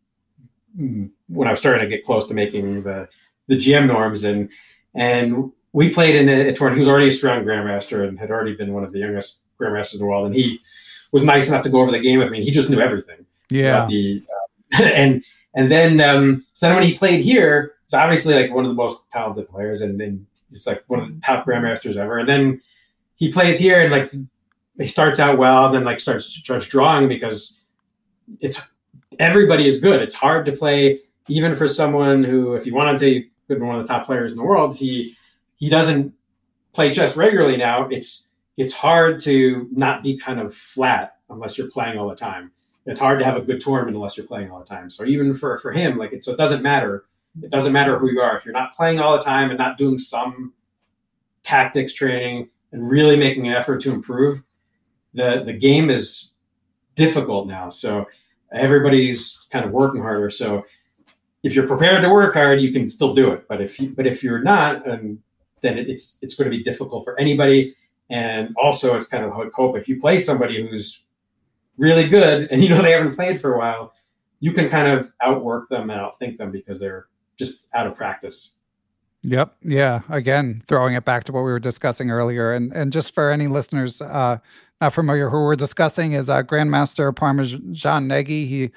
[0.78, 3.08] mm, when I was starting to get close to making the
[3.46, 4.50] the GM norms and
[4.94, 6.76] and we played in a, a tournament.
[6.76, 9.94] He was already a strong grandmaster and had already been one of the youngest grandmasters
[9.94, 10.26] in the world.
[10.26, 10.60] And he
[11.12, 12.44] was nice enough to go over the game with me.
[12.44, 13.26] He just knew everything.
[13.50, 13.86] Yeah.
[13.86, 14.22] The,
[14.78, 15.24] uh, and
[15.54, 18.74] and then um, so then when he played here, it's obviously like one of the
[18.74, 22.18] most talented players, and, and it's like one of the top grandmasters ever.
[22.18, 22.60] And then
[23.16, 24.12] he plays here, and like
[24.78, 27.58] he starts out well, and then like starts starts drawing because
[28.40, 28.60] it's
[29.18, 30.02] everybody is good.
[30.02, 33.78] It's hard to play even for someone who, if you wanted to, could be one
[33.78, 34.76] of the top players in the world.
[34.76, 35.16] He
[35.58, 36.14] he doesn't
[36.72, 38.24] play chess regularly now, it's
[38.56, 42.50] it's hard to not be kind of flat unless you're playing all the time.
[42.86, 44.88] It's hard to have a good tournament unless you're playing all the time.
[44.88, 47.04] So even for for him, like it, so it doesn't matter.
[47.42, 49.76] It doesn't matter who you are if you're not playing all the time and not
[49.76, 50.54] doing some
[51.42, 54.42] tactics training and really making an effort to improve.
[55.14, 56.30] The the game is
[56.94, 58.06] difficult now, so
[58.52, 60.30] everybody's kind of working harder.
[60.30, 60.64] So
[61.42, 63.46] if you're prepared to work hard, you can still do it.
[63.48, 65.18] But if you but if you're not, and
[65.62, 67.74] then it's it's going to be difficult for anybody.
[68.10, 71.02] And also, it's kind of hope if you play somebody who's
[71.76, 73.92] really good and you know they haven't played for a while,
[74.40, 77.06] you can kind of outwork them and outthink them because they're
[77.38, 78.52] just out of practice.
[79.22, 79.56] Yep.
[79.62, 80.00] Yeah.
[80.08, 83.46] Again, throwing it back to what we were discussing earlier, and and just for any
[83.46, 84.38] listeners uh,
[84.80, 88.46] not familiar, who we're discussing is uh, Grandmaster Parimarjan Negi.
[88.46, 88.70] He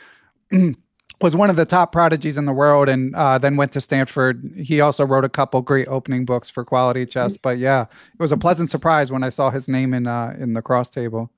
[1.22, 4.54] was one of the top prodigies in the world and uh, then went to Stanford.
[4.58, 7.38] He also wrote a couple great opening books for quality chess.
[7.38, 10.54] But yeah, it was a pleasant surprise when I saw his name in uh, in
[10.54, 11.32] the cross table.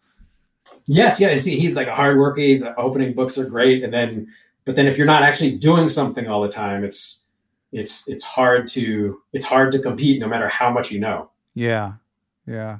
[0.85, 2.41] Yes, yeah, and see, he's like a hard worker.
[2.41, 4.27] The opening books are great, and then
[4.65, 7.21] but then if you're not actually doing something all the time, it's
[7.71, 11.29] it's it's hard to it's hard to compete no matter how much you know.
[11.53, 11.93] Yeah,
[12.45, 12.79] yeah.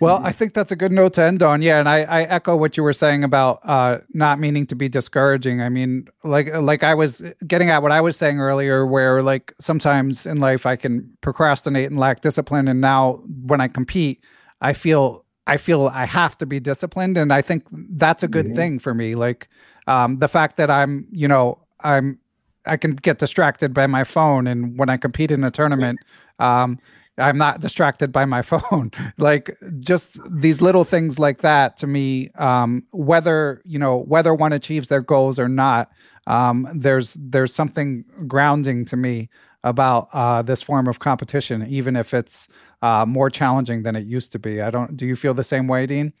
[0.00, 1.60] Well, I think that's a good note to end on.
[1.60, 4.88] Yeah, and I, I echo what you were saying about uh, not meaning to be
[4.88, 5.60] discouraging.
[5.60, 9.52] I mean, like like I was getting at what I was saying earlier, where like
[9.60, 14.24] sometimes in life I can procrastinate and lack discipline, and now when I compete,
[14.62, 18.46] I feel I feel I have to be disciplined, and I think that's a good
[18.46, 18.56] mm-hmm.
[18.56, 19.14] thing for me.
[19.14, 19.48] Like
[19.86, 22.18] um, the fact that I'm, you know, I'm
[22.64, 25.98] I can get distracted by my phone, and when I compete in a tournament.
[26.38, 26.78] Um,
[27.18, 28.90] I'm not distracted by my phone.
[29.18, 34.52] like just these little things like that to me, um, whether you know whether one
[34.52, 35.90] achieves their goals or not,
[36.26, 39.28] um, there's there's something grounding to me
[39.64, 42.48] about uh, this form of competition, even if it's
[42.82, 44.60] uh, more challenging than it used to be.
[44.60, 44.96] I don't.
[44.96, 46.12] Do you feel the same way, Dean?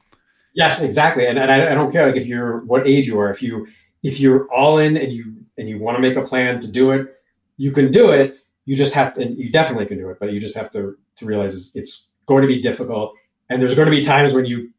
[0.54, 1.26] Yes, exactly.
[1.26, 3.30] And, and I, I don't care like if you're what age you are.
[3.30, 3.66] If you
[4.02, 6.90] if you're all in and you and you want to make a plan to do
[6.90, 7.14] it,
[7.56, 10.40] you can do it you just have to you definitely can do it but you
[10.40, 13.14] just have to to realize it's, going to be difficult.
[13.50, 14.70] And there's going to be times when you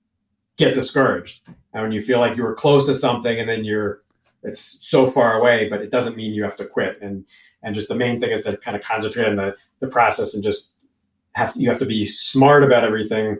[0.57, 1.45] get discouraged.
[1.73, 4.01] And when you feel like you were close to something and then you're
[4.45, 7.01] it's so far away but it doesn't mean you have to quit.
[7.01, 7.25] And
[7.61, 10.43] and just the main thing is to kind of concentrate on the the process and
[10.43, 10.69] just
[11.33, 13.37] have you have to be smart about everything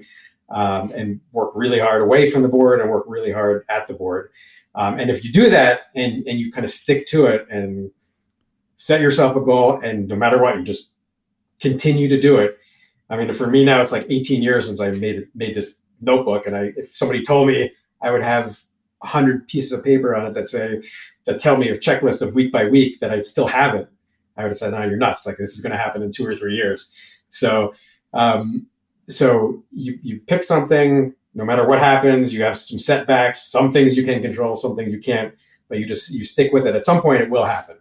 [0.49, 3.93] um, and work really hard away from the board and work really hard at the
[3.93, 4.31] board.
[4.75, 7.89] Um, and if you do that and and you kind of stick to it and
[8.83, 10.91] set yourself a goal and no matter what you just
[11.61, 12.57] continue to do it.
[13.09, 16.47] I mean for me now it's like 18 years since i made made this notebook
[16.47, 18.59] and i if somebody told me i would have
[18.99, 20.81] 100 pieces of paper on it that say
[21.25, 23.87] that tell me a checklist of week by week that i'd still have it
[24.35, 25.25] i would have said no you're nuts.
[25.25, 26.89] Like this is going to happen in two or three years.
[27.29, 27.73] So
[28.13, 28.67] um,
[29.07, 33.95] so you, you pick something no matter what happens you have some setbacks some things
[33.95, 35.33] you can control some things you can't
[35.69, 36.75] but you just you stick with it.
[36.75, 37.77] At some point it will happen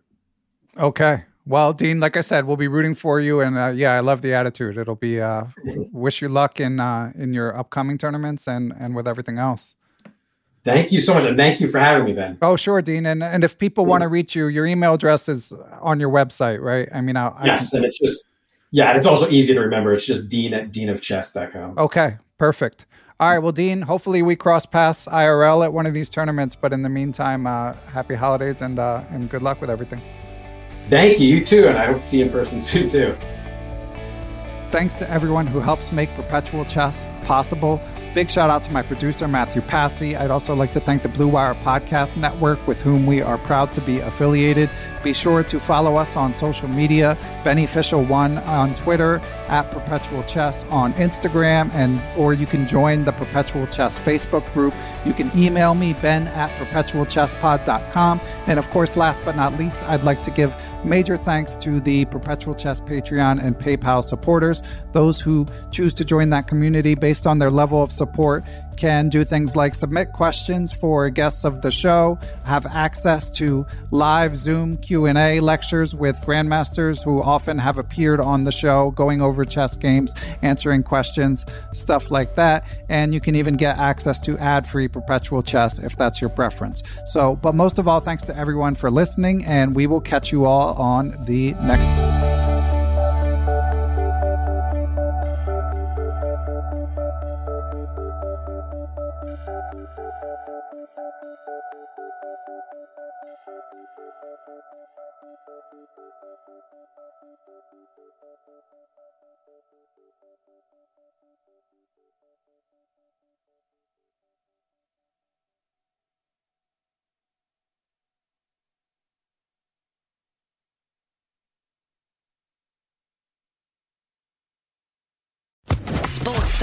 [0.78, 1.24] Okay.
[1.44, 4.22] Well, Dean, like I said, we'll be rooting for you, and uh, yeah, I love
[4.22, 4.78] the attitude.
[4.78, 5.44] It'll be uh,
[5.92, 9.74] wish you luck in uh, in your upcoming tournaments and and with everything else.
[10.64, 12.38] Thank you so much, and thank you for having me, Ben.
[12.40, 13.06] Oh, sure, Dean.
[13.06, 16.60] And and if people want to reach you, your email address is on your website,
[16.60, 16.88] right?
[16.94, 17.78] I mean, I, yes, can...
[17.78, 18.24] and it's just
[18.70, 19.92] yeah, and it's also easy to remember.
[19.92, 21.78] It's just Dean at deanofchess.com.
[21.78, 22.86] Okay, perfect.
[23.18, 26.54] All right, well, Dean, hopefully we cross paths IRL at one of these tournaments.
[26.54, 30.00] But in the meantime, uh, happy holidays and uh, and good luck with everything.
[30.88, 33.16] Thank you, you too, and I hope to see you in person soon too.
[34.70, 37.80] Thanks to everyone who helps make Perpetual Chess possible.
[38.14, 40.16] Big shout out to my producer, Matthew Passy.
[40.16, 43.74] I'd also like to thank the Blue Wire Podcast Network, with whom we are proud
[43.74, 44.70] to be affiliated.
[45.02, 50.64] Be sure to follow us on social media Beneficial One on Twitter, at Perpetual Chess
[50.70, 54.74] on Instagram, and or you can join the Perpetual Chess Facebook group.
[55.04, 58.20] You can email me, ben at perpetualchesspod.com.
[58.46, 60.54] And of course, last but not least, I'd like to give
[60.84, 64.62] major thanks to the Perpetual Chess Patreon and PayPal supporters,
[64.92, 68.44] those who choose to join that community based on their level of support
[68.76, 74.36] can do things like submit questions for guests of the show, have access to live
[74.36, 79.76] Zoom Q&A lectures with grandmasters who often have appeared on the show going over chess
[79.76, 85.42] games, answering questions, stuff like that, and you can even get access to ad-free perpetual
[85.42, 86.82] chess if that's your preference.
[87.06, 90.44] So, but most of all, thanks to everyone for listening and we will catch you
[90.44, 92.31] all on the next